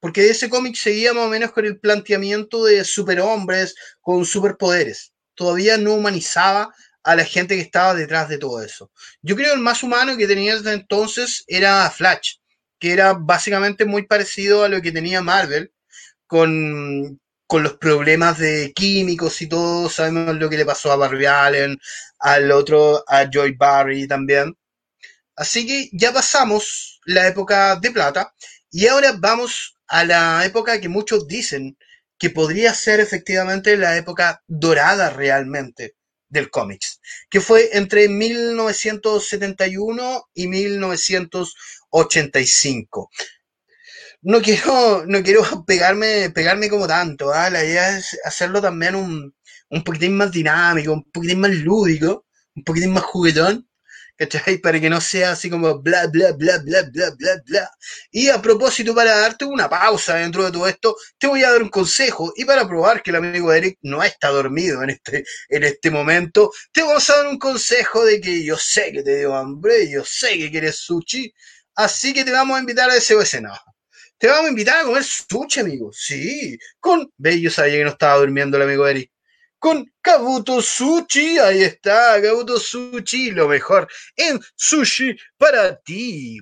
Porque 0.00 0.22
DC 0.22 0.50
Comics 0.50 0.80
seguía 0.80 1.14
más 1.14 1.26
o 1.26 1.28
menos 1.28 1.52
con 1.52 1.64
el 1.64 1.78
planteamiento 1.78 2.64
de 2.64 2.84
superhombres 2.84 3.76
con 4.00 4.26
superpoderes. 4.26 5.12
Todavía 5.36 5.78
no 5.78 5.94
humanizaba 5.94 6.74
a 7.04 7.14
la 7.14 7.24
gente 7.24 7.54
que 7.54 7.62
estaba 7.62 7.94
detrás 7.94 8.28
de 8.28 8.38
todo 8.38 8.60
eso. 8.60 8.90
Yo 9.22 9.36
creo 9.36 9.50
que 9.50 9.54
el 9.54 9.60
más 9.60 9.84
humano 9.84 10.16
que 10.16 10.26
tenía 10.26 10.56
desde 10.56 10.72
entonces 10.72 11.44
era 11.46 11.88
Flash, 11.90 12.38
que 12.80 12.92
era 12.92 13.12
básicamente 13.12 13.84
muy 13.84 14.04
parecido 14.04 14.64
a 14.64 14.68
lo 14.68 14.82
que 14.82 14.90
tenía 14.90 15.22
Marvel, 15.22 15.72
con, 16.26 17.20
con 17.46 17.62
los 17.62 17.74
problemas 17.74 18.38
de 18.38 18.72
químicos 18.74 19.40
y 19.42 19.48
todo. 19.48 19.88
Sabemos 19.88 20.34
lo 20.34 20.50
que 20.50 20.56
le 20.56 20.66
pasó 20.66 20.90
a 20.90 20.96
Barry 20.96 21.26
Allen, 21.26 21.78
al 22.18 22.50
otro, 22.50 23.04
a 23.06 23.30
Joy 23.30 23.52
Barry 23.52 24.08
también. 24.08 24.56
Así 25.36 25.66
que 25.66 25.88
ya 25.92 26.12
pasamos 26.12 26.93
la 27.06 27.26
época 27.28 27.76
de 27.76 27.90
plata 27.90 28.34
y 28.70 28.86
ahora 28.86 29.14
vamos 29.18 29.76
a 29.86 30.04
la 30.04 30.44
época 30.44 30.80
que 30.80 30.88
muchos 30.88 31.26
dicen 31.28 31.76
que 32.18 32.30
podría 32.30 32.72
ser 32.74 33.00
efectivamente 33.00 33.76
la 33.76 33.96
época 33.96 34.42
dorada 34.46 35.10
realmente 35.10 35.96
del 36.28 36.50
cómics, 36.50 37.00
que 37.30 37.40
fue 37.40 37.76
entre 37.76 38.08
1971 38.08 40.24
y 40.34 40.48
1985. 40.48 43.10
No 44.22 44.40
quiero, 44.42 45.04
no 45.06 45.22
quiero 45.22 45.42
pegarme, 45.66 46.30
pegarme 46.30 46.68
como 46.68 46.86
tanto, 46.88 47.32
¿ah? 47.32 47.50
La 47.50 47.64
idea 47.64 47.96
es 47.98 48.18
hacerlo 48.24 48.60
también 48.60 48.94
un, 48.94 49.34
un 49.68 49.84
poquitín 49.84 50.16
más 50.16 50.32
dinámico, 50.32 50.92
un 50.92 51.04
poquitín 51.10 51.40
más 51.40 51.52
lúdico, 51.52 52.26
un 52.54 52.64
poquitín 52.64 52.92
más 52.92 53.04
juguetón. 53.04 53.68
¿Cachai? 54.16 54.58
Para 54.58 54.80
que 54.80 54.88
no 54.88 55.00
sea 55.00 55.32
así 55.32 55.50
como 55.50 55.80
bla, 55.80 56.06
bla, 56.06 56.32
bla, 56.32 56.58
bla, 56.58 56.82
bla, 56.82 57.10
bla, 57.18 57.42
bla. 57.46 57.70
Y 58.12 58.28
a 58.28 58.40
propósito, 58.40 58.94
para 58.94 59.16
darte 59.18 59.44
una 59.44 59.68
pausa 59.68 60.14
dentro 60.16 60.44
de 60.44 60.52
todo 60.52 60.68
esto, 60.68 60.96
te 61.18 61.26
voy 61.26 61.42
a 61.42 61.50
dar 61.50 61.62
un 61.62 61.68
consejo. 61.68 62.32
Y 62.36 62.44
para 62.44 62.66
probar 62.68 63.02
que 63.02 63.10
el 63.10 63.16
amigo 63.16 63.52
Eric 63.52 63.78
no 63.82 64.04
está 64.04 64.28
dormido 64.28 64.82
en 64.84 64.90
este, 64.90 65.24
en 65.48 65.64
este 65.64 65.90
momento, 65.90 66.52
te 66.72 66.82
vamos 66.82 67.10
a 67.10 67.16
dar 67.16 67.26
un 67.26 67.38
consejo 67.38 68.04
de 68.04 68.20
que 68.20 68.44
yo 68.44 68.56
sé 68.56 68.92
que 68.92 69.02
te 69.02 69.18
dio 69.18 69.34
hambre, 69.34 69.90
yo 69.90 70.04
sé 70.04 70.38
que 70.38 70.50
quieres 70.50 70.76
sushi, 70.76 71.34
así 71.74 72.14
que 72.14 72.24
te 72.24 72.30
vamos 72.30 72.56
a 72.56 72.60
invitar 72.60 72.90
a 72.90 72.96
ese 72.96 73.40
no. 73.40 73.52
Te 74.16 74.28
vamos 74.28 74.46
a 74.46 74.50
invitar 74.50 74.80
a 74.80 74.84
comer 74.84 75.02
sushi, 75.02 75.60
amigo. 75.60 75.90
Sí, 75.92 76.56
con... 76.78 77.12
Yo 77.18 77.50
sabía 77.50 77.78
que 77.78 77.84
no 77.84 77.90
estaba 77.90 78.16
durmiendo 78.18 78.56
el 78.56 78.62
amigo 78.62 78.86
Eric 78.86 79.10
con 79.64 79.90
Kabuto 80.02 80.60
Sushi. 80.60 81.38
Ahí 81.38 81.62
está, 81.62 82.20
Kabuto 82.20 82.60
Sushi, 82.60 83.30
lo 83.30 83.48
mejor 83.48 83.88
en 84.14 84.38
sushi 84.54 85.16
para 85.38 85.80
ti. 85.80 86.38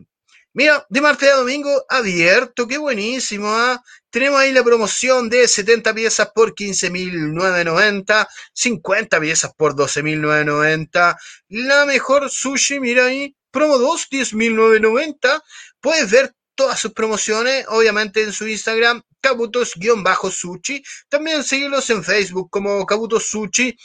Mira, 0.54 0.84
de 0.88 1.00
martes 1.00 1.30
a 1.30 1.36
domingo 1.36 1.70
abierto, 1.88 2.66
qué 2.66 2.78
buenísimo, 2.78 3.46
¿ah? 3.46 3.80
Tenemos 4.10 4.40
ahí 4.40 4.50
la 4.50 4.64
promoción 4.64 5.30
de 5.30 5.46
70 5.46 5.94
piezas 5.94 6.32
por 6.34 6.52
15.990, 6.52 8.26
50 8.54 9.20
piezas 9.20 9.52
por 9.56 9.76
12.990. 9.76 11.16
La 11.50 11.86
mejor 11.86 12.28
sushi, 12.28 12.80
mira 12.80 13.06
ahí, 13.06 13.36
promo 13.52 13.78
2, 13.78 14.08
10.990. 14.10 15.40
Puedes 15.80 16.10
ver 16.10 16.34
todas 16.62 16.78
sus 16.78 16.92
promociones, 16.92 17.66
obviamente 17.70 18.22
en 18.22 18.32
su 18.32 18.46
Instagram, 18.46 19.02
Kabutos-Sushi. 19.20 20.84
También 21.08 21.42
seguirlos 21.42 21.90
en 21.90 22.04
Facebook 22.04 22.50
como 22.50 22.86
Kabutos 22.86 23.26
Sushi. 23.26 23.76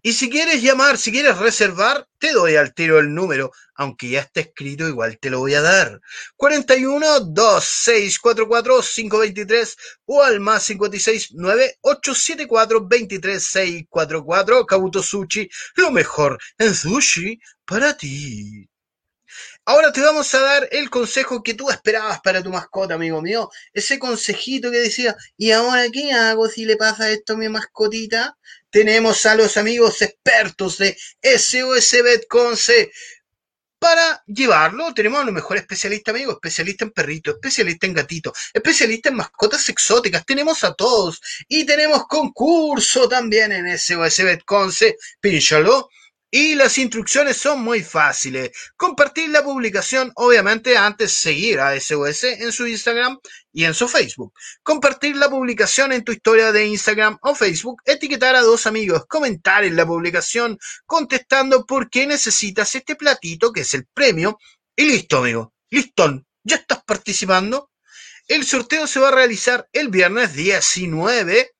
Y 0.00 0.12
si 0.12 0.30
quieres 0.30 0.62
llamar, 0.62 0.96
si 0.96 1.10
quieres 1.10 1.38
reservar, 1.38 2.06
te 2.18 2.30
doy 2.30 2.54
al 2.54 2.72
tiro 2.72 3.00
el 3.00 3.12
número, 3.12 3.50
aunque 3.74 4.10
ya 4.10 4.20
está 4.20 4.42
escrito, 4.42 4.86
igual 4.86 5.18
te 5.18 5.28
lo 5.28 5.40
voy 5.40 5.54
a 5.54 5.60
dar. 5.60 6.00
41 6.36 7.18
2644 7.18 8.80
523 8.80 9.76
o 10.04 10.22
al 10.22 10.38
más 10.38 10.62
56 10.62 11.32
9874 11.34 12.80
23644 12.88 14.66
Kabuto 14.66 15.02
Sushi, 15.02 15.50
lo 15.74 15.90
mejor 15.90 16.38
en 16.58 16.76
sushi 16.76 17.40
para 17.64 17.96
ti. 17.96 18.69
Ahora 19.66 19.92
te 19.92 20.00
vamos 20.00 20.34
a 20.34 20.40
dar 20.40 20.68
el 20.72 20.90
consejo 20.90 21.42
que 21.42 21.54
tú 21.54 21.70
esperabas 21.70 22.20
para 22.22 22.42
tu 22.42 22.50
mascota, 22.50 22.94
amigo 22.94 23.20
mío. 23.22 23.50
Ese 23.72 23.98
consejito 23.98 24.70
que 24.70 24.78
decía, 24.78 25.14
¿y 25.36 25.52
ahora 25.52 25.84
qué 25.92 26.12
hago 26.12 26.48
si 26.48 26.64
le 26.64 26.76
pasa 26.76 27.10
esto 27.10 27.34
a 27.34 27.36
mi 27.36 27.48
mascotita? 27.48 28.36
Tenemos 28.70 29.26
a 29.26 29.34
los 29.34 29.56
amigos 29.56 30.02
expertos 30.02 30.78
de 30.78 30.96
SOS 31.22 32.02
Betconce. 32.02 32.90
Para 33.78 34.22
llevarlo, 34.26 34.92
tenemos 34.92 35.20
a 35.20 35.24
los 35.24 35.34
mejores 35.34 35.62
especialistas, 35.62 36.14
amigos. 36.14 36.34
Especialista 36.34 36.84
en 36.84 36.90
perrito, 36.90 37.30
especialista 37.30 37.86
en 37.86 37.94
gatito, 37.94 38.32
especialista 38.52 39.08
en 39.08 39.16
mascotas 39.16 39.68
exóticas. 39.68 40.26
Tenemos 40.26 40.64
a 40.64 40.74
todos. 40.74 41.20
Y 41.48 41.64
tenemos 41.64 42.06
concurso 42.06 43.08
también 43.08 43.52
en 43.52 43.78
SOS 43.78 44.24
Betconce. 44.24 44.96
Pínchalo. 45.20 45.88
Y 46.32 46.54
las 46.54 46.78
instrucciones 46.78 47.38
son 47.38 47.60
muy 47.60 47.82
fáciles. 47.82 48.52
Compartir 48.76 49.30
la 49.30 49.42
publicación, 49.42 50.12
obviamente, 50.14 50.76
antes 50.76 51.12
seguir 51.12 51.58
a 51.58 51.78
SOS 51.78 52.22
en 52.24 52.52
su 52.52 52.68
Instagram 52.68 53.18
y 53.52 53.64
en 53.64 53.74
su 53.74 53.88
Facebook. 53.88 54.32
Compartir 54.62 55.16
la 55.16 55.28
publicación 55.28 55.92
en 55.92 56.04
tu 56.04 56.12
historia 56.12 56.52
de 56.52 56.66
Instagram 56.66 57.18
o 57.22 57.34
Facebook. 57.34 57.82
Etiquetar 57.84 58.36
a 58.36 58.42
dos 58.42 58.68
amigos. 58.68 59.06
Comentar 59.08 59.64
en 59.64 59.74
la 59.74 59.84
publicación 59.84 60.56
contestando 60.86 61.66
por 61.66 61.90
qué 61.90 62.06
necesitas 62.06 62.76
este 62.76 62.94
platito 62.94 63.52
que 63.52 63.62
es 63.62 63.74
el 63.74 63.86
premio. 63.86 64.38
Y 64.76 64.84
listo, 64.84 65.18
amigo. 65.18 65.52
Listón. 65.68 66.28
Ya 66.44 66.56
estás 66.56 66.84
participando. 66.84 67.72
El 68.28 68.46
sorteo 68.46 68.86
se 68.86 69.00
va 69.00 69.08
a 69.08 69.12
realizar 69.16 69.68
el 69.72 69.88
viernes 69.88 70.34
19. 70.34 71.50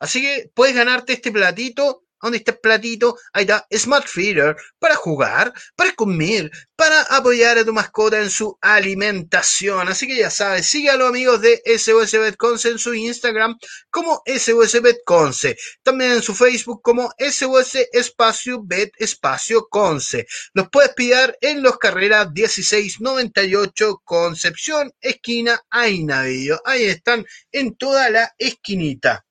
Así 0.00 0.22
que 0.22 0.50
puedes 0.54 0.74
ganarte 0.74 1.12
este 1.12 1.30
platito 1.30 2.03
¿Dónde 2.24 2.38
está 2.38 2.52
el 2.52 2.58
platito? 2.58 3.18
Ahí 3.34 3.42
está, 3.42 3.66
Smart 3.70 4.08
Feeder, 4.08 4.56
para 4.78 4.94
jugar, 4.94 5.52
para 5.76 5.92
comer, 5.92 6.50
para 6.74 7.02
apoyar 7.02 7.58
a 7.58 7.66
tu 7.66 7.74
mascota 7.74 8.18
en 8.18 8.30
su 8.30 8.56
alimentación. 8.62 9.88
Así 9.88 10.06
que 10.06 10.16
ya 10.16 10.30
sabes, 10.30 10.66
sigue 10.66 10.88
amigos 10.90 11.42
de 11.42 11.60
SOS 11.66 12.12
Betconce 12.12 12.70
en 12.70 12.78
su 12.78 12.94
Instagram 12.94 13.58
como 13.90 14.22
SOS 14.24 14.80
Betconce. 14.80 15.58
También 15.82 16.12
en 16.12 16.22
su 16.22 16.34
Facebook 16.34 16.80
como 16.82 17.12
SOS 17.18 17.74
Espacio 17.92 18.62
Bet 18.64 18.94
Espacio 18.96 19.68
Conce. 19.68 20.26
Los 20.54 20.70
puedes 20.70 20.94
pillar 20.94 21.36
en 21.42 21.62
los 21.62 21.76
carreras 21.76 22.32
1698 22.32 24.00
Concepción, 24.02 24.90
esquina 24.98 25.60
Ainavillo. 25.68 26.58
Ahí 26.64 26.84
están 26.84 27.26
en 27.52 27.76
toda 27.76 28.08
la 28.08 28.34
esquinita. 28.38 29.26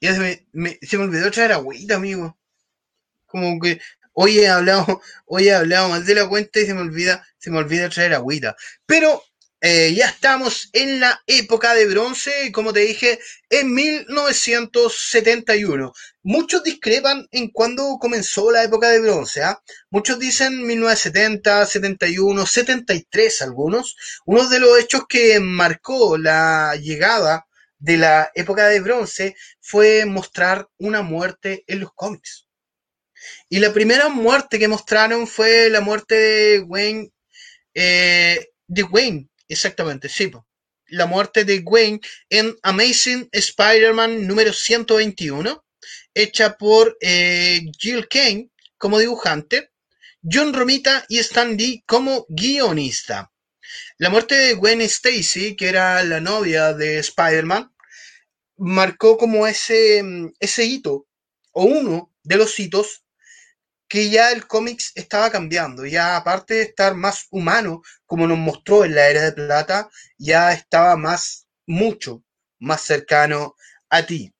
Ya 0.00 0.14
se 0.14 0.20
me, 0.20 0.46
me- 0.52 0.78
se 0.82 0.98
me 0.98 1.04
olvidó 1.04 1.30
traer 1.30 1.52
agüita, 1.52 1.96
amigo. 1.96 2.38
Como 3.26 3.58
que 3.60 3.80
hoy 4.14 4.38
he 4.40 4.48
hablado, 4.48 5.00
hoy 5.26 5.48
he 5.48 5.54
hablado 5.54 5.88
más 5.90 6.06
de 6.06 6.14
la 6.14 6.28
cuenta 6.28 6.60
y 6.60 6.66
se 6.66 6.74
me 6.74 6.80
olvida, 6.82 7.26
se 7.38 7.50
me 7.50 7.58
olvida 7.58 7.88
traer 7.90 8.14
agüita. 8.14 8.56
Pero 8.86 9.22
eh, 9.60 9.94
ya 9.96 10.06
estamos 10.08 10.68
en 10.72 11.00
la 11.00 11.20
época 11.26 11.74
de 11.74 11.86
bronce, 11.86 12.52
como 12.52 12.72
te 12.72 12.80
dije, 12.80 13.18
en 13.50 13.72
1971. 13.74 15.92
Muchos 16.22 16.62
discrepan 16.62 17.26
en 17.32 17.50
cuándo 17.50 17.98
comenzó 18.00 18.50
la 18.52 18.62
época 18.64 18.88
de 18.90 19.00
bronce. 19.00 19.42
¿ah? 19.42 19.60
Muchos 19.90 20.18
dicen 20.18 20.66
1970, 20.66 21.66
71, 21.66 22.46
73 22.46 23.42
algunos. 23.42 23.96
Uno 24.26 24.48
de 24.48 24.60
los 24.60 24.78
hechos 24.78 25.02
que 25.08 25.40
marcó 25.40 26.16
la 26.18 26.76
llegada 26.76 27.46
de 27.78 27.96
la 27.96 28.30
época 28.34 28.68
de 28.68 28.80
bronce 28.80 29.36
fue 29.60 30.04
mostrar 30.06 30.68
una 30.78 31.02
muerte 31.02 31.64
en 31.66 31.80
los 31.80 31.92
cómics. 31.94 32.46
Y 33.48 33.58
la 33.58 33.72
primera 33.72 34.08
muerte 34.08 34.58
que 34.58 34.68
mostraron 34.68 35.26
fue 35.26 35.70
la 35.70 35.80
muerte 35.80 36.14
de 36.14 36.60
Wayne, 36.60 37.10
eh, 37.74 38.48
de 38.66 38.82
Wayne, 38.82 39.28
exactamente, 39.48 40.08
sí. 40.08 40.30
La 40.88 41.06
muerte 41.06 41.44
de 41.44 41.62
Wayne 41.64 42.00
en 42.30 42.56
Amazing 42.62 43.28
Spider-Man 43.32 44.26
número 44.26 44.52
121, 44.52 45.64
hecha 46.14 46.56
por 46.56 46.96
eh, 47.00 47.62
Jill 47.78 48.08
Kane 48.08 48.50
como 48.78 48.98
dibujante, 48.98 49.70
John 50.22 50.52
Romita 50.52 51.04
y 51.08 51.18
Stan 51.18 51.56
Lee 51.56 51.82
como 51.86 52.26
guionista. 52.28 53.32
La 53.98 54.10
muerte 54.10 54.34
de 54.34 54.54
Gwen 54.54 54.82
Stacy, 54.82 55.56
que 55.56 55.70
era 55.70 56.02
la 56.04 56.20
novia 56.20 56.74
de 56.74 56.98
Spider-Man, 56.98 57.72
marcó 58.58 59.16
como 59.16 59.46
ese, 59.46 60.02
mm, 60.02 60.32
ese 60.38 60.66
hito, 60.66 61.06
o 61.52 61.64
uno 61.64 62.12
de 62.22 62.36
los 62.36 62.58
hitos, 62.60 63.04
que 63.88 64.10
ya 64.10 64.32
el 64.32 64.46
cómics 64.46 64.92
estaba 64.96 65.30
cambiando. 65.30 65.86
Ya 65.86 66.16
aparte 66.16 66.54
de 66.54 66.62
estar 66.62 66.94
más 66.94 67.26
humano, 67.30 67.80
como 68.04 68.26
nos 68.26 68.36
mostró 68.36 68.84
en 68.84 68.94
la 68.94 69.08
Era 69.08 69.22
de 69.22 69.32
Plata, 69.32 69.88
ya 70.18 70.52
estaba 70.52 70.96
más, 70.96 71.46
mucho 71.66 72.22
más 72.58 72.82
cercano 72.82 73.54
a 73.88 74.02
ti. 74.04 74.30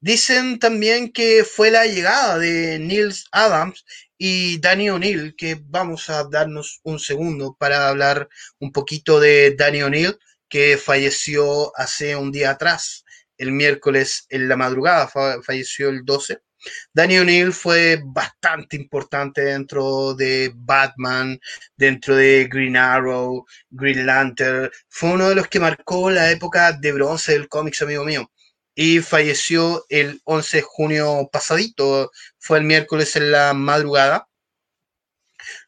Dicen 0.00 0.58
también 0.58 1.12
que 1.12 1.44
fue 1.44 1.70
la 1.70 1.86
llegada 1.86 2.36
de 2.38 2.80
Niels 2.80 3.26
Adams 3.30 3.84
y 4.18 4.58
Danny 4.60 4.90
O'Neill, 4.90 5.34
que 5.36 5.60
vamos 5.64 6.08
a 6.10 6.24
darnos 6.24 6.80
un 6.84 6.98
segundo 6.98 7.56
para 7.58 7.88
hablar 7.88 8.28
un 8.60 8.72
poquito 8.72 9.20
de 9.20 9.54
Danny 9.56 9.82
O'Neill, 9.82 10.18
que 10.48 10.76
falleció 10.78 11.76
hace 11.76 12.16
un 12.16 12.30
día 12.32 12.50
atrás, 12.50 13.04
el 13.38 13.52
miércoles 13.52 14.26
en 14.28 14.48
la 14.48 14.56
madrugada, 14.56 15.08
fa- 15.08 15.42
falleció 15.42 15.88
el 15.88 16.04
12. 16.04 16.38
Danny 16.94 17.18
O'Neill 17.18 17.52
fue 17.52 18.00
bastante 18.04 18.76
importante 18.76 19.42
dentro 19.42 20.14
de 20.14 20.52
Batman, 20.54 21.38
dentro 21.76 22.16
de 22.16 22.48
Green 22.50 22.76
Arrow, 22.76 23.44
Green 23.70 24.06
Lantern. 24.06 24.70
Fue 24.88 25.10
uno 25.12 25.28
de 25.28 25.34
los 25.34 25.48
que 25.48 25.60
marcó 25.60 26.10
la 26.10 26.30
época 26.30 26.72
de 26.72 26.92
bronce 26.92 27.32
del 27.32 27.48
cómics, 27.48 27.82
amigo 27.82 28.04
mío. 28.04 28.30
Y 28.74 29.00
falleció 29.00 29.84
el 29.88 30.20
11 30.24 30.56
de 30.58 30.62
junio 30.62 31.28
pasadito, 31.32 32.10
fue 32.38 32.58
el 32.58 32.64
miércoles 32.64 33.14
en 33.16 33.30
la 33.30 33.54
madrugada. 33.54 34.28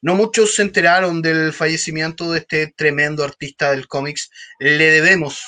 No 0.03 0.15
muchos 0.15 0.55
se 0.55 0.63
enteraron 0.63 1.23
del 1.23 1.53
fallecimiento 1.53 2.33
de 2.33 2.41
este 2.41 2.73
tremendo 2.77 3.25
artista 3.25 3.71
del 3.71 3.89
cómics. 3.89 4.31
Le 4.59 4.91
debemos, 4.91 5.43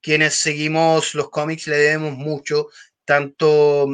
quienes 0.00 0.34
seguimos 0.34 1.14
los 1.14 1.30
cómics, 1.30 1.66
le 1.66 1.76
debemos 1.76 2.16
mucho, 2.16 2.68
tanto 3.04 3.88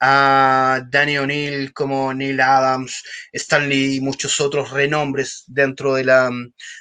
a 0.00 0.82
Danny 0.90 1.18
O'Neill 1.18 1.72
como 1.72 2.12
Neil 2.12 2.40
Adams, 2.40 3.02
Stan 3.32 3.68
Lee 3.68 3.96
y 3.96 4.00
muchos 4.00 4.40
otros 4.40 4.70
renombres 4.70 5.44
dentro 5.46 5.94
de 5.94 6.04
la, 6.04 6.30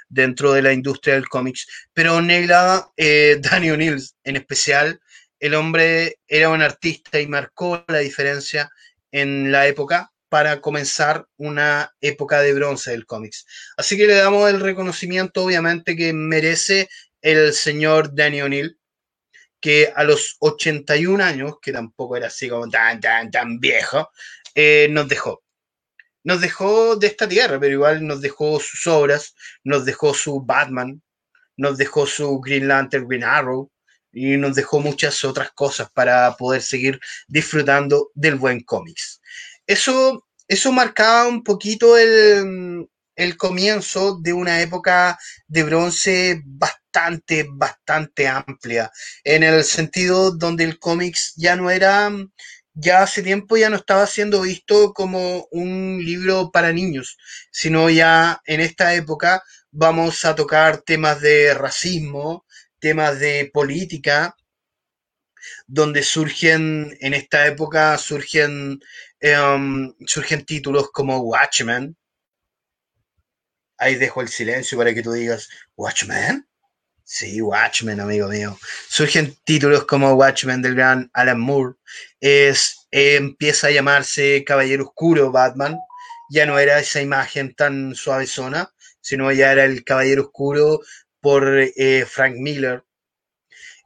dentro 0.09 0.51
de 0.53 0.61
la 0.61 0.73
industria 0.73 1.15
del 1.15 1.29
cómics. 1.29 1.67
Pero 1.93 2.21
Neil 2.21 2.51
Adams, 2.51 2.85
eh, 2.97 3.37
Danny 3.41 3.71
O'Neill 3.71 4.01
en 4.23 4.35
especial, 4.35 4.99
el 5.45 5.53
hombre 5.53 6.19
era 6.27 6.49
un 6.49 6.61
artista 6.61 7.19
y 7.19 7.27
marcó 7.27 7.83
la 7.87 7.99
diferencia 7.99 8.71
en 9.11 9.51
la 9.51 9.67
época 9.67 10.11
para 10.27 10.59
comenzar 10.59 11.27
una 11.37 11.93
época 12.01 12.41
de 12.41 12.53
bronce 12.53 12.91
del 12.91 13.05
cómics. 13.05 13.45
Así 13.77 13.95
que 13.95 14.07
le 14.07 14.15
damos 14.15 14.49
el 14.49 14.59
reconocimiento, 14.59 15.43
obviamente, 15.43 15.95
que 15.95 16.13
merece 16.13 16.89
el 17.21 17.53
señor 17.53 18.13
Danny 18.13 18.41
O'Neill, 18.41 18.79
que 19.59 19.93
a 19.95 20.03
los 20.03 20.35
81 20.39 21.23
años, 21.23 21.53
que 21.61 21.71
tampoco 21.71 22.17
era 22.17 22.27
así 22.27 22.49
como 22.49 22.67
tan, 22.67 22.99
tan, 22.99 23.29
tan 23.29 23.59
viejo, 23.59 24.09
eh, 24.55 24.87
nos 24.89 25.07
dejó. 25.07 25.43
Nos 26.23 26.41
dejó 26.41 26.95
de 26.95 27.07
esta 27.07 27.27
tierra, 27.27 27.59
pero 27.59 27.73
igual 27.73 28.05
nos 28.05 28.19
dejó 28.19 28.59
sus 28.59 28.87
obras, 28.87 29.35
nos 29.63 29.85
dejó 29.85 30.13
su 30.15 30.41
Batman, 30.41 31.03
nos 31.55 31.77
dejó 31.77 32.07
su 32.07 32.39
Green 32.41 32.67
Lantern, 32.67 33.07
Green 33.07 33.23
Arrow, 33.23 33.71
y 34.15 34.37
nos 34.37 34.55
dejó 34.55 34.79
muchas 34.79 35.25
otras 35.25 35.51
cosas 35.51 35.89
para 35.93 36.35
poder 36.37 36.61
seguir 36.61 36.99
disfrutando 37.27 38.11
del 38.15 38.35
buen 38.35 38.61
cómics. 38.61 39.21
Eso, 39.67 40.25
eso 40.47 40.71
marcaba 40.71 41.27
un 41.27 41.43
poquito 41.43 41.97
el, 41.97 42.87
el 43.15 43.35
comienzo 43.35 44.17
de 44.21 44.31
una 44.31 44.61
época 44.61 45.19
de 45.47 45.63
bronce 45.63 46.41
bastante, 46.45 47.45
bastante 47.51 48.27
amplia, 48.29 48.89
en 49.25 49.43
el 49.43 49.65
sentido 49.65 50.31
donde 50.31 50.63
el 50.63 50.79
cómics 50.79 51.33
ya 51.35 51.57
no 51.57 51.69
era, 51.69 52.09
ya 52.73 53.03
hace 53.03 53.21
tiempo 53.21 53.57
ya 53.57 53.69
no 53.69 53.75
estaba 53.75 54.07
siendo 54.07 54.41
visto 54.41 54.93
como 54.93 55.47
un 55.51 55.99
libro 56.03 56.51
para 56.51 56.71
niños, 56.71 57.17
sino 57.51 57.89
ya 57.89 58.41
en 58.45 58.61
esta 58.61 58.93
época 58.95 59.43
vamos 59.71 60.23
a 60.23 60.35
tocar 60.35 60.81
temas 60.81 61.19
de 61.19 61.53
racismo, 61.53 62.44
temas 62.85 63.19
de 63.19 63.49
política, 63.51 64.37
donde 65.65 66.03
surgen, 66.03 66.95
en 66.99 67.15
esta 67.15 67.47
época 67.47 67.97
surgen, 67.97 68.79
em, 69.19 69.91
surgen 70.05 70.45
títulos 70.45 70.91
como 70.91 71.17
Watchmen. 71.17 71.97
Ahí 73.79 73.95
dejo 73.95 74.21
el 74.21 74.27
silencio 74.27 74.77
para 74.77 74.93
que 74.93 75.01
tú 75.01 75.13
digas, 75.13 75.49
¿Watchmen? 75.75 76.47
Sí, 77.03 77.41
Watchmen, 77.41 77.99
amigo 77.99 78.27
mío. 78.27 78.55
Surgen 78.87 79.35
títulos 79.43 79.85
como 79.85 80.13
Watchmen 80.13 80.61
del 80.61 80.75
gran 80.75 81.09
Alan 81.13 81.39
Moore. 81.39 81.77
Es, 82.19 82.87
empieza 82.91 83.65
a 83.65 83.71
llamarse 83.71 84.43
Caballero 84.45 84.83
Oscuro 84.83 85.31
Batman. 85.31 85.75
Ya 86.29 86.45
no 86.45 86.59
era 86.59 86.79
esa 86.79 87.01
imagen 87.01 87.55
tan 87.55 87.95
suavezona, 87.95 88.71
sino 89.01 89.31
ya 89.31 89.51
era 89.51 89.65
el 89.65 89.83
Caballero 89.83 90.25
Oscuro 90.25 90.81
por 91.25 91.57
eh, 91.57 92.05
Frank 92.07 92.35
Miller. 92.37 92.83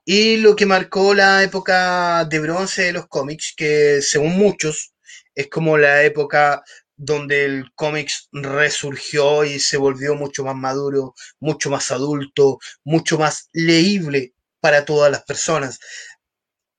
Y 0.04 0.36
lo 0.36 0.58
que 0.58 0.66
marcó 0.66 1.14
la 1.14 1.42
época 1.42 2.26
de 2.26 2.38
bronce 2.38 2.82
de 2.82 2.92
los 2.92 3.08
cómics, 3.08 3.54
que 3.56 4.02
según 4.02 4.34
muchos 4.34 4.94
es 5.34 5.48
como 5.48 5.78
la 5.78 6.04
época 6.04 6.62
donde 6.98 7.46
el 7.46 7.72
cómics 7.76 8.28
resurgió 8.34 9.46
y 9.46 9.58
se 9.62 9.78
volvió 9.78 10.16
mucho 10.16 10.44
más 10.44 10.56
maduro, 10.58 11.16
mucho 11.40 11.70
más 11.70 11.92
adulto, 11.92 12.60
mucho 12.84 13.18
más 13.18 13.48
leíble 13.54 14.34
para 14.60 14.84
todas 14.84 15.10
las 15.10 15.24
personas. 15.24 15.80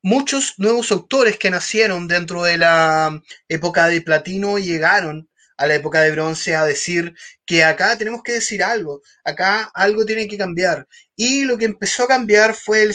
Muchos 0.02 0.56
nuevos 0.58 0.92
autores 0.92 1.38
que 1.38 1.48
nacieron 1.48 2.06
dentro 2.06 2.42
de 2.42 2.58
la 2.58 3.18
época 3.48 3.86
de 3.86 4.02
platino 4.02 4.58
llegaron 4.58 5.29
a 5.60 5.66
la 5.66 5.74
época 5.74 6.00
de 6.00 6.10
bronce 6.12 6.56
a 6.56 6.64
decir 6.64 7.14
que 7.44 7.62
acá 7.64 7.96
tenemos 7.98 8.22
que 8.22 8.32
decir 8.32 8.62
algo, 8.64 9.02
acá 9.24 9.70
algo 9.74 10.06
tiene 10.06 10.26
que 10.26 10.38
cambiar. 10.38 10.88
Y 11.14 11.44
lo 11.44 11.58
que 11.58 11.66
empezó 11.66 12.04
a 12.04 12.08
cambiar 12.08 12.54
fue 12.54 12.82
el 12.82 12.94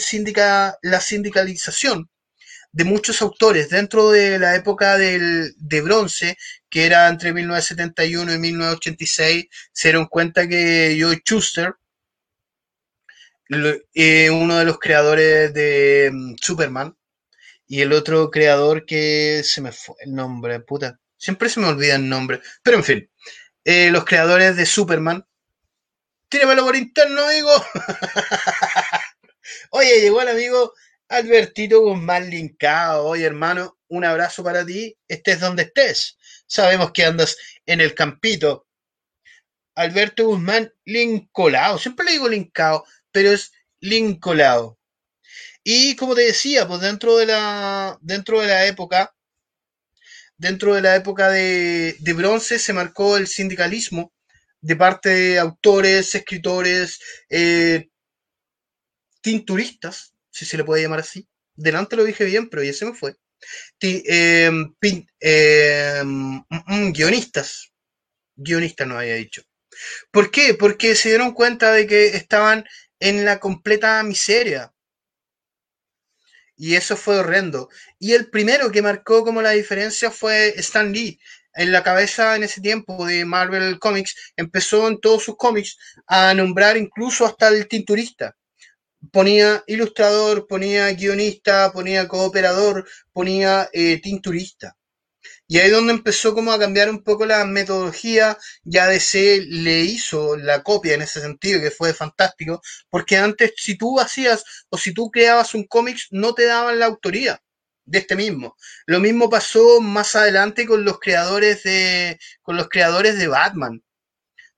la 0.82 1.00
sindicalización 1.00 2.10
de 2.72 2.84
muchos 2.84 3.22
autores 3.22 3.70
dentro 3.70 4.10
de 4.10 4.40
la 4.40 4.56
época 4.56 4.98
del, 4.98 5.54
de 5.58 5.80
bronce, 5.80 6.36
que 6.68 6.86
era 6.86 7.08
entre 7.08 7.32
1971 7.32 8.34
y 8.34 8.38
1986, 8.38 9.46
se 9.72 9.88
dieron 9.88 10.06
cuenta 10.06 10.48
que 10.48 10.98
Joe 11.00 11.22
Schuster, 11.24 11.74
eh, 13.94 14.30
uno 14.30 14.58
de 14.58 14.64
los 14.64 14.78
creadores 14.78 15.54
de 15.54 16.10
mm, 16.12 16.34
Superman, 16.42 16.96
y 17.68 17.80
el 17.82 17.92
otro 17.92 18.30
creador 18.30 18.84
que 18.86 19.42
se 19.44 19.60
me 19.60 19.72
fue 19.72 19.94
el 20.00 20.14
nombre, 20.14 20.60
puta. 20.60 20.98
Siempre 21.16 21.48
se 21.48 21.60
me 21.60 21.66
olvida 21.66 21.96
el 21.96 22.08
nombre. 22.08 22.40
Pero 22.62 22.78
en 22.78 22.84
fin, 22.84 23.10
eh, 23.64 23.90
los 23.90 24.04
creadores 24.04 24.56
de 24.56 24.66
Superman. 24.66 25.26
Tíremelo 26.28 26.64
por 26.64 26.76
interno, 26.76 27.22
amigo. 27.22 27.50
Oye, 29.70 30.00
llegó 30.00 30.22
el 30.22 30.28
amigo 30.28 30.74
Albertito 31.08 31.80
Guzmán 31.80 32.30
linkado. 32.30 33.04
Oye, 33.04 33.24
hermano, 33.24 33.78
un 33.88 34.04
abrazo 34.04 34.44
para 34.44 34.64
ti. 34.64 34.96
Estés 35.08 35.40
donde 35.40 35.64
estés. 35.64 36.18
Sabemos 36.46 36.92
que 36.92 37.04
andas 37.04 37.36
en 37.64 37.80
el 37.80 37.94
campito. 37.94 38.66
Alberto 39.74 40.26
Guzmán 40.26 40.72
lincolado. 40.84 41.78
Siempre 41.78 42.06
le 42.06 42.12
digo 42.12 42.28
linkado, 42.28 42.84
pero 43.10 43.30
es 43.30 43.52
lincolado. 43.80 44.78
Y 45.64 45.96
como 45.96 46.14
te 46.14 46.22
decía, 46.22 46.68
pues 46.68 46.80
dentro 46.80 47.16
de 47.16 47.26
la, 47.26 47.98
dentro 48.00 48.40
de 48.40 48.46
la 48.46 48.66
época, 48.66 49.15
dentro 50.38 50.74
de 50.74 50.82
la 50.82 50.96
época 50.96 51.30
de, 51.30 51.96
bronce 52.14 52.58
se 52.58 52.72
marcó 52.72 53.16
el 53.16 53.26
sindicalismo 53.26 54.12
de 54.60 54.76
parte 54.76 55.08
de 55.08 55.38
autores, 55.38 56.14
escritores, 56.14 56.98
eh, 57.28 57.88
tinturistas, 59.20 60.14
si 60.30 60.44
se 60.44 60.56
le 60.56 60.64
puede 60.64 60.82
llamar 60.82 61.00
así. 61.00 61.26
Delante 61.54 61.96
lo 61.96 62.04
dije 62.04 62.24
bien, 62.24 62.48
pero 62.48 62.62
ya 62.62 62.72
se 62.72 62.86
me 62.86 62.94
fue. 62.94 63.14
Eh, 63.80 64.50
eh, 65.20 66.02
mm, 66.04 66.40
mm, 66.48 66.92
guionistas. 66.92 67.72
Guionistas 68.36 68.86
no 68.86 68.98
había 68.98 69.14
dicho. 69.14 69.42
¿Por 70.10 70.30
qué? 70.30 70.54
Porque 70.54 70.94
se 70.94 71.10
dieron 71.10 71.32
cuenta 71.32 71.72
de 71.72 71.86
que 71.86 72.08
estaban 72.08 72.64
en 73.00 73.24
la 73.24 73.38
completa 73.40 74.02
miseria. 74.02 74.72
Y 76.56 76.74
eso 76.74 76.96
fue 76.96 77.18
horrendo. 77.18 77.68
Y 77.98 78.12
el 78.14 78.30
primero 78.30 78.70
que 78.70 78.82
marcó 78.82 79.24
como 79.24 79.42
la 79.42 79.50
diferencia 79.50 80.10
fue 80.10 80.54
Stan 80.58 80.92
Lee. 80.92 81.18
En 81.54 81.72
la 81.72 81.82
cabeza 81.82 82.36
en 82.36 82.44
ese 82.44 82.60
tiempo 82.60 83.06
de 83.06 83.24
Marvel 83.24 83.78
Comics, 83.78 84.14
empezó 84.36 84.88
en 84.88 85.00
todos 85.00 85.24
sus 85.24 85.36
cómics 85.36 85.78
a 86.06 86.34
nombrar 86.34 86.76
incluso 86.76 87.24
hasta 87.24 87.48
el 87.48 87.66
tinturista. 87.68 88.36
Ponía 89.12 89.62
ilustrador, 89.66 90.46
ponía 90.46 90.92
guionista, 90.92 91.72
ponía 91.72 92.08
cooperador, 92.08 92.86
ponía 93.12 93.68
eh, 93.72 94.00
tinturista. 94.02 94.75
Y 95.48 95.58
ahí 95.58 95.66
es 95.66 95.72
donde 95.72 95.92
empezó 95.92 96.34
como 96.34 96.52
a 96.52 96.58
cambiar 96.58 96.90
un 96.90 97.02
poco 97.04 97.24
la 97.24 97.44
metodología, 97.44 98.36
ya 98.64 98.88
DC 98.88 99.42
le 99.48 99.82
hizo 99.82 100.36
la 100.36 100.62
copia 100.62 100.94
en 100.94 101.02
ese 101.02 101.20
sentido, 101.20 101.60
que 101.60 101.70
fue 101.70 101.94
fantástico, 101.94 102.60
porque 102.90 103.16
antes 103.16 103.52
si 103.56 103.76
tú 103.76 104.00
hacías 104.00 104.44
o 104.70 104.78
si 104.78 104.92
tú 104.92 105.10
creabas 105.10 105.54
un 105.54 105.64
cómic 105.64 105.98
no 106.10 106.34
te 106.34 106.46
daban 106.46 106.78
la 106.80 106.86
autoría 106.86 107.40
de 107.84 107.98
este 107.98 108.16
mismo. 108.16 108.56
Lo 108.86 109.00
mismo 109.00 109.30
pasó 109.30 109.80
más 109.80 110.16
adelante 110.16 110.66
con 110.66 110.84
los 110.84 110.98
creadores 110.98 111.62
de 111.62 112.18
con 112.42 112.56
los 112.56 112.68
creadores 112.68 113.18
de 113.18 113.28
Batman. 113.28 113.82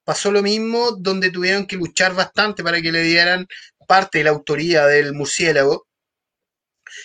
Pasó 0.04 0.32
lo 0.32 0.42
mismo 0.42 0.92
donde 0.92 1.30
tuvieron 1.30 1.66
que 1.66 1.76
luchar 1.76 2.14
bastante 2.14 2.62
para 2.64 2.80
que 2.82 2.92
le 2.92 3.02
dieran 3.02 3.46
parte 3.86 4.18
de 4.18 4.24
la 4.24 4.30
autoría 4.30 4.86
del 4.86 5.14
murciélago. 5.14 5.86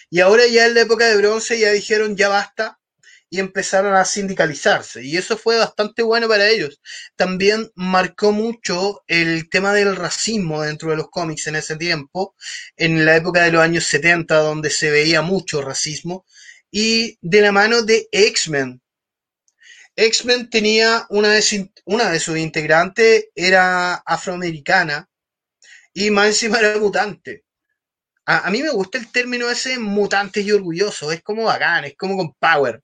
Y 0.09 0.21
ahora 0.21 0.47
ya 0.47 0.65
en 0.67 0.75
la 0.75 0.81
época 0.81 1.07
de 1.07 1.17
bronce 1.17 1.59
ya 1.59 1.71
dijeron 1.71 2.15
ya 2.15 2.29
basta 2.29 2.79
y 3.33 3.39
empezaron 3.39 3.95
a 3.95 4.05
sindicalizarse. 4.05 5.03
Y 5.03 5.17
eso 5.17 5.37
fue 5.37 5.57
bastante 5.57 6.03
bueno 6.03 6.27
para 6.27 6.47
ellos. 6.49 6.79
También 7.15 7.71
marcó 7.75 8.31
mucho 8.31 9.01
el 9.07 9.49
tema 9.49 9.73
del 9.73 9.95
racismo 9.95 10.61
dentro 10.61 10.91
de 10.91 10.97
los 10.97 11.09
cómics 11.09 11.47
en 11.47 11.55
ese 11.55 11.75
tiempo, 11.77 12.35
en 12.77 13.05
la 13.05 13.15
época 13.17 13.43
de 13.43 13.51
los 13.51 13.61
años 13.61 13.85
70, 13.85 14.37
donde 14.37 14.69
se 14.69 14.91
veía 14.91 15.21
mucho 15.21 15.61
racismo, 15.61 16.25
y 16.71 17.17
de 17.21 17.41
la 17.41 17.51
mano 17.51 17.81
de 17.83 18.07
X-Men. 18.11 18.81
X-Men 19.95 20.49
tenía 20.49 21.05
una 21.09 21.29
de, 21.31 21.41
sus- 21.41 21.69
una 21.85 22.09
de 22.11 22.19
sus 22.19 22.37
integrantes, 22.37 23.25
era 23.35 23.95
afroamericana, 23.95 25.09
y 25.93 26.11
más 26.11 26.27
encima 26.27 26.59
era 26.59 26.77
mutante. 26.79 27.45
A, 28.25 28.47
a 28.47 28.51
mí 28.51 28.61
me 28.63 28.71
gusta 28.71 28.97
el 28.99 29.11
término 29.11 29.49
ese 29.49 29.79
mutante 29.79 30.41
y 30.41 30.51
orgulloso, 30.51 31.11
es 31.11 31.23
como 31.23 31.45
bacán, 31.45 31.85
es 31.85 31.95
como 31.97 32.17
con 32.17 32.33
power. 32.35 32.81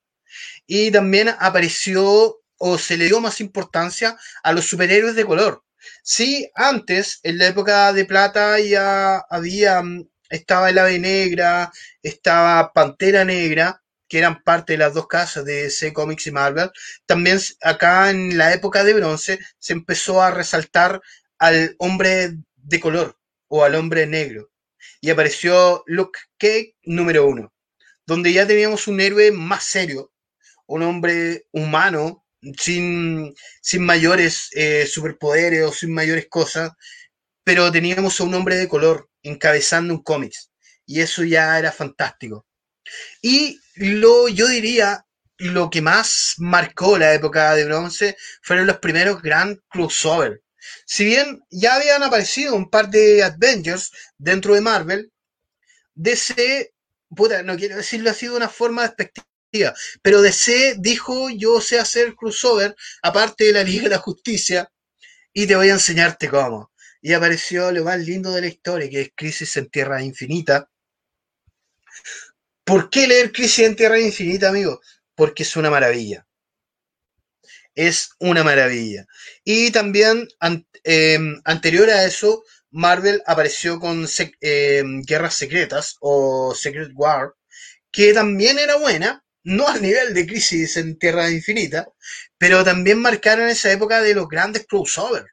Y 0.67 0.91
también 0.91 1.29
apareció 1.39 2.39
o 2.57 2.77
se 2.77 2.97
le 2.97 3.05
dio 3.05 3.19
más 3.21 3.41
importancia 3.41 4.17
a 4.43 4.51
los 4.51 4.65
superhéroes 4.65 5.15
de 5.15 5.25
color. 5.25 5.63
Sí, 6.03 6.49
antes, 6.55 7.19
en 7.23 7.37
la 7.37 7.47
época 7.47 7.93
de 7.93 8.05
plata, 8.05 8.59
ya 8.59 9.17
había, 9.29 9.81
mm, 9.81 10.07
estaba 10.29 10.69
el 10.69 10.77
Ave 10.77 10.99
Negra, 10.99 11.71
estaba 12.03 12.73
Pantera 12.73 13.25
Negra, 13.25 13.81
que 14.07 14.17
eran 14.17 14.43
parte 14.43 14.73
de 14.73 14.79
las 14.79 14.93
dos 14.93 15.07
casas 15.07 15.45
de 15.45 15.63
DC 15.63 15.93
Comics 15.93 16.27
y 16.27 16.31
Marvel. 16.31 16.71
También 17.05 17.39
acá 17.61 18.09
en 18.09 18.37
la 18.37 18.53
época 18.53 18.83
de 18.83 18.93
bronce 18.93 19.39
se 19.59 19.73
empezó 19.73 20.21
a 20.21 20.31
resaltar 20.31 21.01
al 21.37 21.75
hombre 21.79 22.33
de 22.55 22.79
color 22.79 23.17
o 23.47 23.63
al 23.63 23.75
hombre 23.75 24.07
negro. 24.07 24.51
Y 25.01 25.09
apareció 25.11 25.83
Luke 25.87 26.19
Cage 26.37 26.75
número 26.83 27.25
uno, 27.25 27.53
donde 28.05 28.33
ya 28.33 28.47
teníamos 28.47 28.87
un 28.87 28.99
héroe 28.99 29.31
más 29.31 29.63
serio, 29.63 30.11
un 30.69 30.83
hombre 30.83 31.45
humano, 31.51 32.25
sin, 32.57 33.33
sin 33.61 33.83
mayores 33.83 34.49
eh, 34.53 34.85
superpoderes 34.87 35.65
o 35.65 35.73
sin 35.73 35.93
mayores 35.93 36.27
cosas, 36.29 36.71
pero 37.43 37.71
teníamos 37.71 38.19
a 38.19 38.23
un 38.23 38.35
hombre 38.35 38.55
de 38.55 38.67
color 38.67 39.09
encabezando 39.23 39.93
un 39.93 40.03
cómics. 40.03 40.51
Y 40.85 41.01
eso 41.01 41.23
ya 41.23 41.57
era 41.57 41.71
fantástico. 41.71 42.45
Y 43.21 43.59
lo, 43.75 44.27
yo 44.27 44.47
diría, 44.47 45.05
lo 45.37 45.69
que 45.69 45.81
más 45.81 46.35
marcó 46.37 46.97
la 46.97 47.13
época 47.13 47.55
de 47.55 47.65
bronce 47.65 48.15
fueron 48.43 48.67
los 48.67 48.77
primeros 48.77 49.21
Grand 49.21 49.59
Crossover. 49.69 50.41
Si 50.85 51.03
bien 51.05 51.41
ya 51.49 51.75
habían 51.75 52.03
aparecido 52.03 52.55
un 52.55 52.69
par 52.69 52.89
de 52.89 53.23
Avengers 53.23 53.91
dentro 54.17 54.53
de 54.53 54.61
Marvel, 54.61 55.11
DC, 55.95 56.73
puta, 57.15 57.41
no 57.41 57.57
quiero 57.57 57.77
decirlo 57.77 58.11
así 58.11 58.27
de 58.27 58.35
una 58.35 58.49
forma 58.49 58.83
despectiva, 58.83 59.28
pero 60.01 60.21
DC 60.21 60.75
dijo, 60.79 61.29
yo 61.29 61.61
sé 61.61 61.79
hacer 61.79 62.15
crossover, 62.15 62.75
aparte 63.01 63.45
de 63.45 63.53
la 63.53 63.63
Liga 63.63 63.83
de 63.83 63.89
la 63.89 63.97
Justicia, 63.99 64.71
y 65.33 65.47
te 65.47 65.55
voy 65.55 65.69
a 65.69 65.73
enseñarte 65.73 66.29
cómo. 66.29 66.71
Y 67.01 67.13
apareció 67.13 67.71
lo 67.71 67.83
más 67.85 67.99
lindo 67.99 68.31
de 68.31 68.41
la 68.41 68.47
historia, 68.47 68.89
que 68.89 69.01
es 69.01 69.11
Crisis 69.15 69.57
en 69.57 69.69
Tierra 69.69 70.03
Infinita. 70.03 70.69
¿Por 72.63 72.89
qué 72.89 73.05
leer 73.05 73.33
Crisis 73.33 73.65
en 73.65 73.75
Tierra 73.75 73.99
Infinita, 73.99 74.47
amigo? 74.47 74.79
Porque 75.13 75.43
es 75.43 75.57
una 75.57 75.69
maravilla. 75.69 76.25
Es 77.75 78.11
una 78.19 78.43
maravilla. 78.43 79.05
Y 79.43 79.71
también, 79.71 80.27
an- 80.39 80.67
eh, 80.83 81.17
anterior 81.45 81.89
a 81.89 82.05
eso, 82.05 82.43
Marvel 82.71 83.21
apareció 83.25 83.79
con 83.79 84.07
eh, 84.41 84.83
Guerras 85.05 85.35
Secretas 85.35 85.95
o 86.01 86.53
Secret 86.55 86.91
War, 86.95 87.33
que 87.91 88.13
también 88.13 88.59
era 88.59 88.77
buena, 88.77 89.23
no 89.43 89.67
al 89.67 89.81
nivel 89.81 90.13
de 90.13 90.25
Crisis 90.27 90.77
en 90.77 90.97
Tierra 90.97 91.29
Infinita, 91.29 91.87
pero 92.37 92.63
también 92.63 92.99
marcaron 92.99 93.49
esa 93.49 93.71
época 93.71 94.01
de 94.01 94.15
los 94.15 94.27
grandes 94.27 94.65
crossover, 94.67 95.25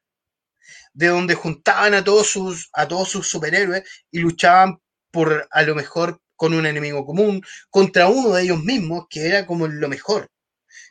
de 0.95 1.09
donde 1.09 1.35
juntaban 1.35 1.95
a 1.95 2.05
todos 2.05 2.29
sus, 2.29 2.69
a 2.73 2.89
todos 2.89 3.09
sus 3.09 3.29
superhéroes 3.29 3.83
y 4.11 4.21
luchaban 4.21 4.79
por 5.11 5.49
a 5.51 5.63
lo 5.63 5.75
mejor 5.75 6.21
con 6.37 6.55
un 6.55 6.67
enemigo 6.67 7.05
común, 7.05 7.43
contra 7.71 8.09
uno 8.09 8.35
de 8.35 8.43
ellos 8.45 8.63
mismos, 8.63 9.07
que 9.09 9.27
era 9.27 9.47
como 9.47 9.67
lo 9.67 9.89
mejor. 9.89 10.31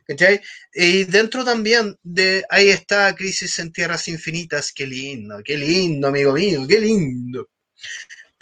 ¿cachai? 0.08 0.42
Y 0.74 1.04
dentro 1.06 1.44
también 1.44 1.96
de 2.04 2.44
ahí 2.50 2.70
está 2.70 3.16
Crisis 3.16 3.60
en 3.60 3.72
Tierras 3.72 4.08
Infinitas, 4.08 4.72
qué 4.72 4.86
lindo, 4.88 5.42
qué 5.44 5.58
lindo, 5.58 6.08
amigo 6.08 6.34
mío, 6.34 6.66
qué 6.68 6.80
lindo. 6.80 7.50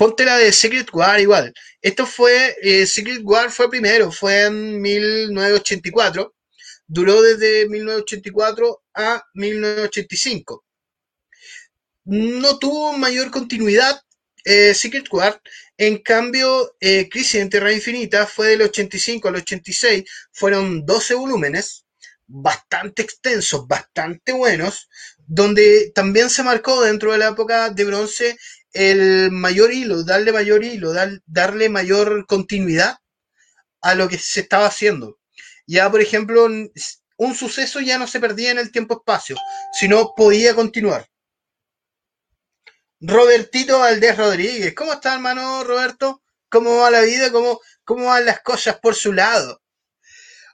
Ponte 0.03 0.25
la 0.25 0.37
de 0.37 0.51
Secret 0.51 0.89
War 0.91 1.17
igual. 1.21 1.53
Esto 1.81 2.05
fue, 2.05 2.57
eh, 2.61 2.85
Secret 2.85 3.21
War 3.23 3.49
fue 3.49 3.69
primero, 3.69 4.11
fue 4.11 4.47
en 4.47 4.81
1984. 4.81 6.35
Duró 6.85 7.21
desde 7.21 7.69
1984 7.69 8.83
a 8.95 9.23
1985. 9.33 10.65
No 12.03 12.59
tuvo 12.59 12.97
mayor 12.97 13.31
continuidad 13.31 13.97
eh, 14.43 14.73
Secret 14.73 15.07
War. 15.09 15.41
En 15.77 15.99
cambio, 15.99 16.75
eh, 16.81 17.07
Crisis 17.09 17.35
en 17.35 17.49
Tierra 17.49 17.71
Infinita 17.71 18.27
fue 18.27 18.49
del 18.49 18.63
85 18.63 19.29
al 19.29 19.35
86. 19.35 20.03
Fueron 20.33 20.85
12 20.85 21.13
volúmenes, 21.13 21.85
bastante 22.27 23.03
extensos, 23.03 23.65
bastante 23.69 24.33
buenos, 24.33 24.89
donde 25.25 25.93
también 25.95 26.29
se 26.29 26.43
marcó 26.43 26.81
dentro 26.81 27.13
de 27.13 27.19
la 27.19 27.29
época 27.29 27.69
de 27.69 27.85
bronce 27.85 28.35
el 28.73 29.31
mayor 29.31 29.71
hilo, 29.73 30.03
darle 30.03 30.31
mayor 30.33 30.63
hilo, 30.63 30.93
dar- 30.93 31.21
darle 31.25 31.69
mayor 31.69 32.25
continuidad 32.27 32.97
a 33.81 33.95
lo 33.95 34.07
que 34.09 34.17
se 34.17 34.41
estaba 34.41 34.67
haciendo. 34.67 35.19
Ya, 35.67 35.89
por 35.91 36.01
ejemplo, 36.01 36.45
un 37.17 37.35
suceso 37.35 37.79
ya 37.79 37.97
no 37.97 38.07
se 38.07 38.19
perdía 38.19 38.51
en 38.51 38.59
el 38.59 38.71
tiempo-espacio, 38.71 39.35
sino 39.79 40.13
podía 40.15 40.55
continuar. 40.55 41.07
Robertito 43.01 43.79
Valdés 43.79 44.17
Rodríguez, 44.17 44.73
¿cómo 44.73 44.93
está, 44.93 45.13
hermano 45.13 45.63
Roberto? 45.63 46.23
¿Cómo 46.49 46.77
va 46.77 46.89
la 46.89 47.01
vida? 47.01 47.31
¿Cómo, 47.31 47.59
cómo 47.83 48.05
van 48.05 48.25
las 48.25 48.41
cosas 48.41 48.79
por 48.79 48.95
su 48.95 49.13
lado. 49.13 49.61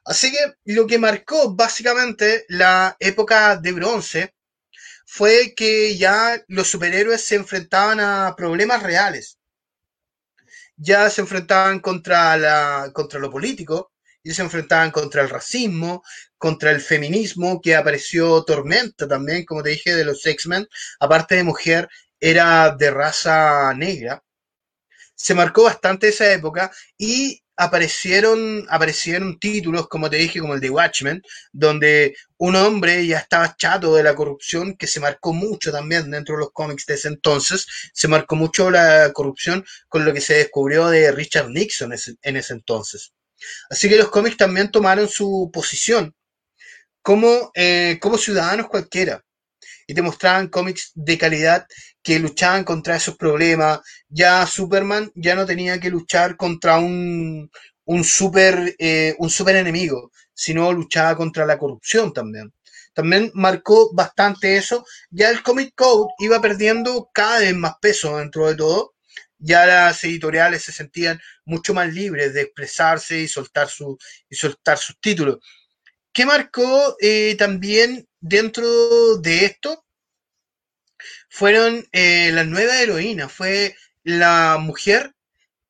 Así 0.05 0.31
que 0.31 0.39
lo 0.65 0.87
que 0.87 0.97
marcó 0.97 1.53
básicamente 1.55 2.45
la 2.49 2.95
época 2.99 3.55
de 3.57 3.71
bronce 3.71 4.33
fue 5.11 5.55
que 5.55 5.97
ya 5.97 6.39
los 6.47 6.67
superhéroes 6.67 7.23
se 7.23 7.35
enfrentaban 7.35 7.99
a 7.99 8.35
problemas 8.37 8.83
reales. 8.83 9.39
Ya 10.77 11.09
se 11.09 11.21
enfrentaban 11.21 11.79
contra, 11.79 12.37
la, 12.37 12.91
contra 12.93 13.19
lo 13.19 13.31
político, 13.31 13.91
y 14.21 14.33
se 14.33 14.43
enfrentaban 14.43 14.91
contra 14.91 15.23
el 15.23 15.29
racismo, 15.29 16.03
contra 16.37 16.69
el 16.69 16.79
feminismo, 16.79 17.59
que 17.59 17.75
apareció 17.75 18.43
Tormenta 18.43 19.07
también, 19.07 19.45
como 19.45 19.63
te 19.63 19.71
dije, 19.71 19.95
de 19.95 20.05
los 20.05 20.23
X-Men, 20.23 20.67
aparte 20.99 21.35
de 21.35 21.43
mujer, 21.43 21.89
era 22.19 22.75
de 22.77 22.91
raza 22.91 23.73
negra. 23.73 24.23
Se 25.15 25.33
marcó 25.33 25.63
bastante 25.63 26.09
esa 26.09 26.31
época 26.31 26.71
y 26.99 27.41
aparecieron, 27.59 28.65
aparecieron 28.69 29.37
títulos, 29.37 29.89
como 29.89 30.09
te 30.09 30.15
dije, 30.15 30.39
como 30.39 30.53
el 30.53 30.61
de 30.61 30.69
Watchmen, 30.69 31.21
donde 31.51 32.15
un 32.37 32.55
hombre 32.55 33.05
ya 33.05 33.17
estaba 33.19 33.55
chato 33.57 33.93
de 33.95 34.03
la 34.03 34.15
corrupción, 34.15 34.77
que 34.77 34.87
se 34.87 35.01
marcó 35.01 35.33
mucho 35.33 35.69
también 35.69 36.09
dentro 36.09 36.35
de 36.35 36.39
los 36.39 36.51
cómics 36.53 36.85
de 36.85 36.93
ese 36.93 37.09
entonces, 37.09 37.67
se 37.93 38.07
marcó 38.07 38.37
mucho 38.37 38.71
la 38.71 39.11
corrupción 39.13 39.65
con 39.89 40.05
lo 40.05 40.13
que 40.13 40.21
se 40.21 40.35
descubrió 40.35 40.87
de 40.87 41.11
Richard 41.11 41.49
Nixon 41.49 41.93
en 42.21 42.37
ese 42.37 42.53
entonces. 42.53 43.11
Así 43.69 43.89
que 43.89 43.97
los 43.97 44.09
cómics 44.09 44.37
también 44.37 44.71
tomaron 44.71 45.09
su 45.09 45.49
posición 45.53 46.15
como, 47.01 47.51
eh, 47.55 47.97
como 48.01 48.17
ciudadanos 48.17 48.67
cualquiera 48.69 49.23
y 49.89 49.95
te 49.95 50.03
mostraban 50.03 50.49
cómics 50.49 50.91
de 50.93 51.17
calidad 51.17 51.65
que 52.03 52.19
luchaban 52.19 52.63
contra 52.63 52.95
esos 52.95 53.17
problemas. 53.17 53.79
Ya 54.07 54.45
Superman 54.45 55.11
ya 55.15 55.33
no 55.33 55.47
tenía 55.47 55.79
que 55.79 55.89
luchar 55.89 56.37
contra 56.37 56.77
un, 56.77 57.49
un 57.85 58.03
super, 58.03 58.75
eh, 58.77 59.15
un 59.17 59.31
super 59.31 59.55
enemigo, 59.55 60.11
sino 60.31 60.71
luchaba 60.71 61.17
contra 61.17 61.43
la 61.43 61.57
corrupción 61.57 62.13
también. 62.13 62.53
También 62.93 63.31
marcó 63.33 63.91
bastante 63.91 64.57
eso. 64.57 64.85
Ya 65.09 65.31
el 65.31 65.41
Comic 65.41 65.73
Code 65.73 66.13
iba 66.19 66.39
perdiendo 66.39 67.09
cada 67.11 67.39
vez 67.39 67.55
más 67.55 67.73
peso 67.81 68.19
dentro 68.19 68.47
de 68.47 68.55
todo. 68.55 68.93
Ya 69.39 69.65
las 69.65 70.03
editoriales 70.03 70.61
se 70.61 70.71
sentían 70.71 71.19
mucho 71.45 71.73
más 71.73 71.91
libres 71.91 72.35
de 72.35 72.41
expresarse 72.41 73.21
y 73.21 73.27
soltar, 73.27 73.67
su, 73.67 73.97
y 74.29 74.35
soltar 74.35 74.77
sus 74.77 74.99
títulos. 74.99 75.39
¿Qué 76.13 76.27
marcó 76.27 76.95
eh, 77.01 77.35
también 77.39 78.08
dentro 78.21 79.17
de 79.17 79.45
esto? 79.45 79.85
fueron 81.29 81.87
eh, 81.91 82.31
la 82.33 82.43
nueva 82.43 82.81
heroína, 82.81 83.29
fue 83.29 83.75
la 84.03 84.57
mujer 84.59 85.15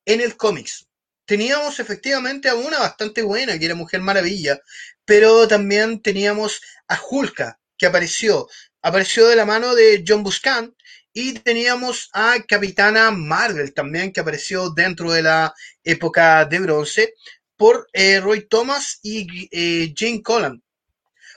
en 0.04 0.20
el 0.20 0.36
cómics. 0.36 0.88
Teníamos 1.26 1.78
efectivamente 1.78 2.48
a 2.48 2.56
una 2.56 2.80
bastante 2.80 3.22
buena, 3.22 3.58
que 3.58 3.66
era 3.66 3.74
Mujer 3.74 4.00
Maravilla, 4.00 4.60
pero 5.04 5.46
también 5.46 6.02
teníamos 6.02 6.60
a 6.88 6.98
Hulka, 7.00 7.60
que 7.78 7.86
apareció, 7.86 8.48
apareció 8.82 9.28
de 9.28 9.36
la 9.36 9.44
mano 9.44 9.74
de 9.74 10.02
John 10.06 10.24
Buscant, 10.24 10.74
y 11.12 11.34
teníamos 11.34 12.08
a 12.12 12.36
Capitana 12.48 13.10
Marvel 13.10 13.74
también, 13.74 14.12
que 14.12 14.20
apareció 14.20 14.70
dentro 14.70 15.12
de 15.12 15.22
la 15.22 15.54
época 15.84 16.44
de 16.46 16.58
bronce, 16.60 17.14
por 17.56 17.88
eh, 17.92 18.20
Roy 18.20 18.48
Thomas 18.48 18.98
y 19.02 19.48
eh, 19.52 19.92
Jane 19.96 20.22
Collan. 20.22 20.62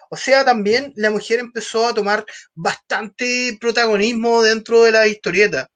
O 0.10 0.18
sea, 0.18 0.46
también 0.46 0.94
la 0.96 1.12
mujer 1.12 1.40
empezó 1.40 1.88
a 1.88 1.94
tomar 1.94 2.26
bastante 2.54 3.58
protagonismo 3.60 4.42
dentro 4.44 4.84
de 4.84 4.92
la 4.92 5.08
historieta. 5.08 5.70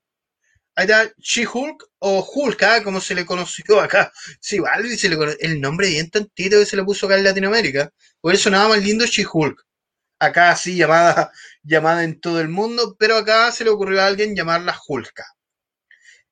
Ahí 0.76 0.86
está 0.86 1.12
She-Hulk 1.18 1.84
o 2.00 2.24
Hulk, 2.34 2.64
¿ah? 2.64 2.84
como 2.84 3.02
se 3.02 3.16
le 3.16 3.26
conoció 3.26 3.82
acá. 3.82 4.12
Sí, 4.40 4.60
vale, 4.60 4.96
se 4.98 5.10
le 5.10 5.18
el 5.40 5.60
nombre 5.60 5.90
bien 5.90 6.10
tantito 6.10 6.60
que 6.60 6.66
se 6.66 6.78
le 6.78 6.84
puso 6.84 7.08
acá 7.08 7.18
en 7.18 7.24
Latinoamérica. 7.24 7.92
Por 8.22 8.34
eso 8.36 8.50
nada 8.50 8.70
más 8.70 8.84
lindo 8.84 9.06
She-Hulk. 9.06 9.68
Acá 10.20 10.56
sí, 10.56 10.76
llamada, 10.76 11.32
llamada 11.64 12.04
en 12.04 12.20
todo 12.20 12.42
el 12.42 12.50
mundo, 12.50 12.96
pero 13.00 13.18
acá 13.18 13.52
se 13.52 13.64
le 13.64 13.70
ocurrió 13.70 14.02
a 14.02 14.08
alguien 14.08 14.36
llamarla 14.36 14.80
Hulka. 14.88 15.26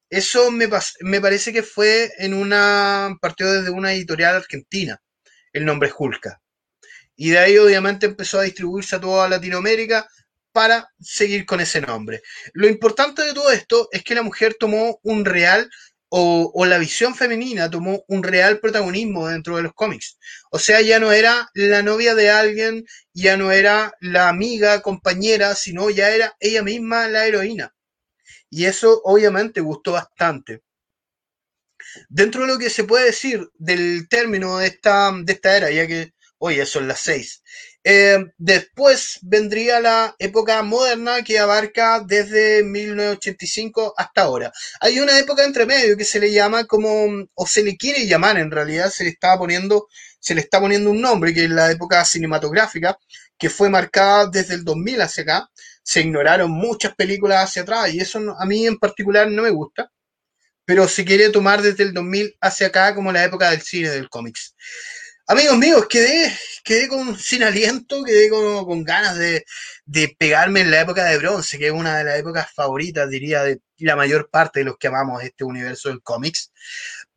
Eso 0.10 0.50
me, 0.52 0.68
me 1.02 1.22
parece 1.22 1.54
que 1.54 1.62
fue 1.64 2.12
en 2.18 2.34
una, 2.34 3.16
partido 3.22 3.54
desde 3.54 3.70
una 3.70 3.94
editorial 3.94 4.36
argentina, 4.36 5.00
el 5.54 5.66
nombre 5.66 5.92
Hulka. 5.96 6.42
Y 7.16 7.30
de 7.30 7.40
ahí 7.40 7.58
obviamente 7.58 8.06
empezó 8.06 8.40
a 8.40 8.44
distribuirse 8.44 8.96
a 8.96 9.02
toda 9.02 9.30
Latinoamérica 9.30 10.08
para 10.52 10.90
seguir 11.00 11.46
con 11.46 11.60
ese 11.60 11.82
nombre. 11.82 12.22
Lo 12.54 12.68
importante 12.68 13.24
de 13.24 13.34
todo 13.34 13.52
esto 13.52 13.90
es 13.92 14.04
que 14.04 14.16
la 14.16 14.24
mujer 14.24 14.56
tomó 14.60 15.00
un 15.04 15.26
real 15.26 15.70
o, 16.18 16.66
la 16.66 16.78
visión 16.78 17.14
femenina 17.14 17.70
tomó 17.70 18.06
un 18.08 18.24
real 18.24 18.60
protagonismo 18.60 19.28
dentro 19.28 19.58
de 19.58 19.64
los 19.64 19.74
cómics. 19.74 20.18
O 20.50 20.60
sea, 20.60 20.80
ya 20.80 20.98
no 20.98 21.12
era 21.12 21.50
la 21.54 21.84
novia 21.84 22.16
de 22.16 22.30
alguien, 22.30 22.86
ya 23.14 23.36
no 23.36 23.52
era 23.52 23.94
la 24.00 24.30
amiga, 24.30 24.82
compañera, 24.82 25.56
sino 25.56 25.90
ya 25.90 26.12
era 26.12 26.36
ella 26.40 26.64
misma 26.64 27.10
la 27.10 27.28
heroína. 27.28 27.76
Y 28.50 28.66
eso 28.66 29.02
obviamente 29.04 29.60
gustó 29.60 29.92
bastante. 29.94 30.62
Dentro 32.08 32.42
de 32.42 32.48
lo 32.48 32.58
que 32.58 32.70
se 32.70 32.86
puede 32.86 33.08
decir 33.08 33.50
del 33.56 34.08
término 34.08 34.60
de 34.60 34.68
esta, 34.68 35.12
de 35.12 35.34
esta 35.34 35.58
era, 35.58 35.72
ya 35.72 35.86
que 35.86 36.14
Oye, 36.38 36.66
son 36.66 36.88
las 36.88 37.00
seis. 37.00 37.42
Eh, 37.84 38.18
después 38.38 39.20
vendría 39.22 39.80
la 39.80 40.16
época 40.20 40.62
moderna 40.64 41.24
que 41.24 41.40
abarca 41.40 42.02
desde 42.06 42.64
1985 42.64 43.94
hasta 43.98 44.24
ahora. 44.24 44.52
Hay 44.82 45.00
una 45.00 45.18
época 45.18 45.46
entre 45.46 45.66
medio 45.66 45.96
que 45.96 46.04
se 46.04 46.20
le 46.20 46.32
llama 46.32 46.66
como, 46.66 47.28
o 47.34 47.48
se 47.48 47.64
le 47.64 47.78
quiere 47.78 48.06
llamar 48.08 48.38
en 48.38 48.52
realidad, 48.52 48.90
se 48.90 49.04
le 49.06 49.12
está 49.12 49.38
poniendo, 49.38 49.88
se 50.20 50.36
le 50.36 50.42
está 50.42 50.60
poniendo 50.60 50.90
un 50.90 51.02
nombre, 51.02 51.34
que 51.34 51.46
es 51.46 51.50
la 51.50 51.72
época 51.72 52.04
cinematográfica, 52.04 52.98
que 53.38 53.50
fue 53.50 53.70
marcada 53.70 54.28
desde 54.28 54.56
el 54.56 54.64
2000 54.66 55.02
hacia 55.02 55.24
acá. 55.24 55.50
Se 55.84 56.02
ignoraron 56.02 56.52
muchas 56.52 56.96
películas 56.96 57.44
hacia 57.46 57.62
atrás 57.62 57.94
y 57.94 58.00
eso 58.00 58.20
a 58.38 58.46
mí 58.46 58.66
en 58.68 58.78
particular 58.78 59.30
no 59.30 59.44
me 59.44 59.52
gusta 59.52 59.92
pero 60.66 60.88
se 60.88 61.06
quiere 61.06 61.30
tomar 61.30 61.62
desde 61.62 61.84
el 61.84 61.94
2000 61.94 62.36
hacia 62.42 62.68
acá 62.68 62.96
como 62.96 63.12
la 63.12 63.24
época 63.24 63.52
del 63.52 63.62
cine 63.62 63.90
del 63.90 64.10
cómics. 64.10 64.56
Amigos 65.28 65.58
míos, 65.58 65.88
quedé, 65.90 66.32
quedé 66.64 66.88
con, 66.88 67.18
sin 67.18 67.42
aliento, 67.42 68.04
quedé 68.04 68.30
con, 68.30 68.64
con 68.64 68.84
ganas 68.84 69.18
de, 69.18 69.44
de, 69.86 70.16
pegarme 70.20 70.62
en 70.62 70.70
la 70.70 70.82
época 70.82 71.04
de 71.06 71.18
bronce, 71.18 71.58
que 71.58 71.68
es 71.68 71.72
una 71.72 71.98
de 71.98 72.04
las 72.04 72.20
épocas 72.20 72.52
favoritas, 72.54 73.10
diría, 73.10 73.42
de 73.42 73.60
la 73.80 73.96
mayor 73.96 74.30
parte 74.30 74.60
de 74.60 74.66
los 74.66 74.78
que 74.78 74.88
amamos 74.88 75.24
este 75.24 75.44
universo 75.44 75.90
del 75.90 76.04
cómics. 76.04 76.52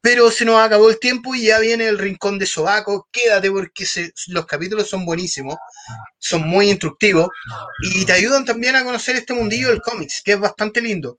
Pero 0.01 0.31
se 0.31 0.47
nos 0.47 0.59
acabó 0.59 0.89
el 0.89 0.99
tiempo 0.99 1.35
y 1.35 1.47
ya 1.47 1.59
viene 1.59 1.87
el 1.87 1.99
rincón 1.99 2.39
de 2.39 2.47
Sobaco. 2.47 3.09
Quédate 3.13 3.51
porque 3.51 3.85
se, 3.85 4.13
los 4.29 4.47
capítulos 4.47 4.89
son 4.89 5.05
buenísimos, 5.05 5.57
son 6.19 6.49
muy 6.49 6.71
instructivos 6.71 7.29
y 7.83 8.07
te 8.07 8.13
ayudan 8.13 8.47
también 8.47 8.75
a 8.77 8.85
conocer 8.85 9.17
este 9.17 9.35
mundillo 9.35 9.69
del 9.69 9.83
cómics, 9.83 10.23
que 10.25 10.33
es 10.33 10.41
bastante 10.41 10.81
lindo. 10.81 11.19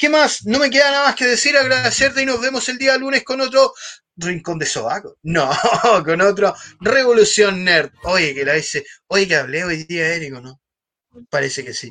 ¿Qué 0.00 0.08
más? 0.08 0.46
No 0.46 0.58
me 0.58 0.70
queda 0.70 0.90
nada 0.90 1.08
más 1.08 1.14
que 1.14 1.26
decir, 1.26 1.54
agradecerte 1.58 2.22
y 2.22 2.24
nos 2.24 2.40
vemos 2.40 2.66
el 2.70 2.78
día 2.78 2.96
lunes 2.96 3.22
con 3.22 3.38
otro 3.42 3.74
Rincón 4.16 4.58
de 4.58 4.64
Sobaco. 4.64 5.18
No, 5.24 5.50
con 6.06 6.22
otro 6.22 6.54
Revolución 6.80 7.62
Nerd. 7.62 7.92
Oye, 8.04 8.34
que 8.34 8.46
la 8.46 8.54
dice, 8.54 8.86
oye, 9.08 9.28
que 9.28 9.36
hablé 9.36 9.62
hoy 9.62 9.84
día, 9.84 10.14
Eric, 10.14 10.32
¿no? 10.40 10.58
Parece 11.28 11.62
que 11.62 11.74
sí. 11.74 11.90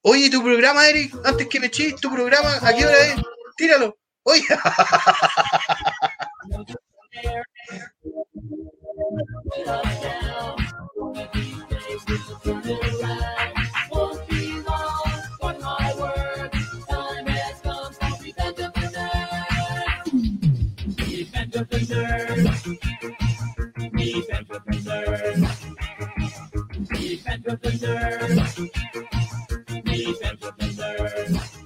Oye, 0.00 0.30
tu 0.30 0.42
programa, 0.42 0.88
Eric, 0.88 1.14
antes 1.26 1.46
que 1.46 1.60
me 1.60 1.66
eches, 1.66 1.96
tu 1.96 2.10
programa, 2.10 2.56
¿a 2.62 2.74
qué 2.74 2.86
hora 2.86 2.98
es? 2.98 3.16
Tíralo. 3.54 3.98
Oye. 4.22 4.46
Central 21.54 21.66
Pacers. 21.66 22.62
The 23.92 24.24
Central 24.26 24.60
Pacers. 24.66 25.40
The 26.90 27.18
Central 27.22 27.56
Pacers. 27.58 28.60
The 29.84 31.63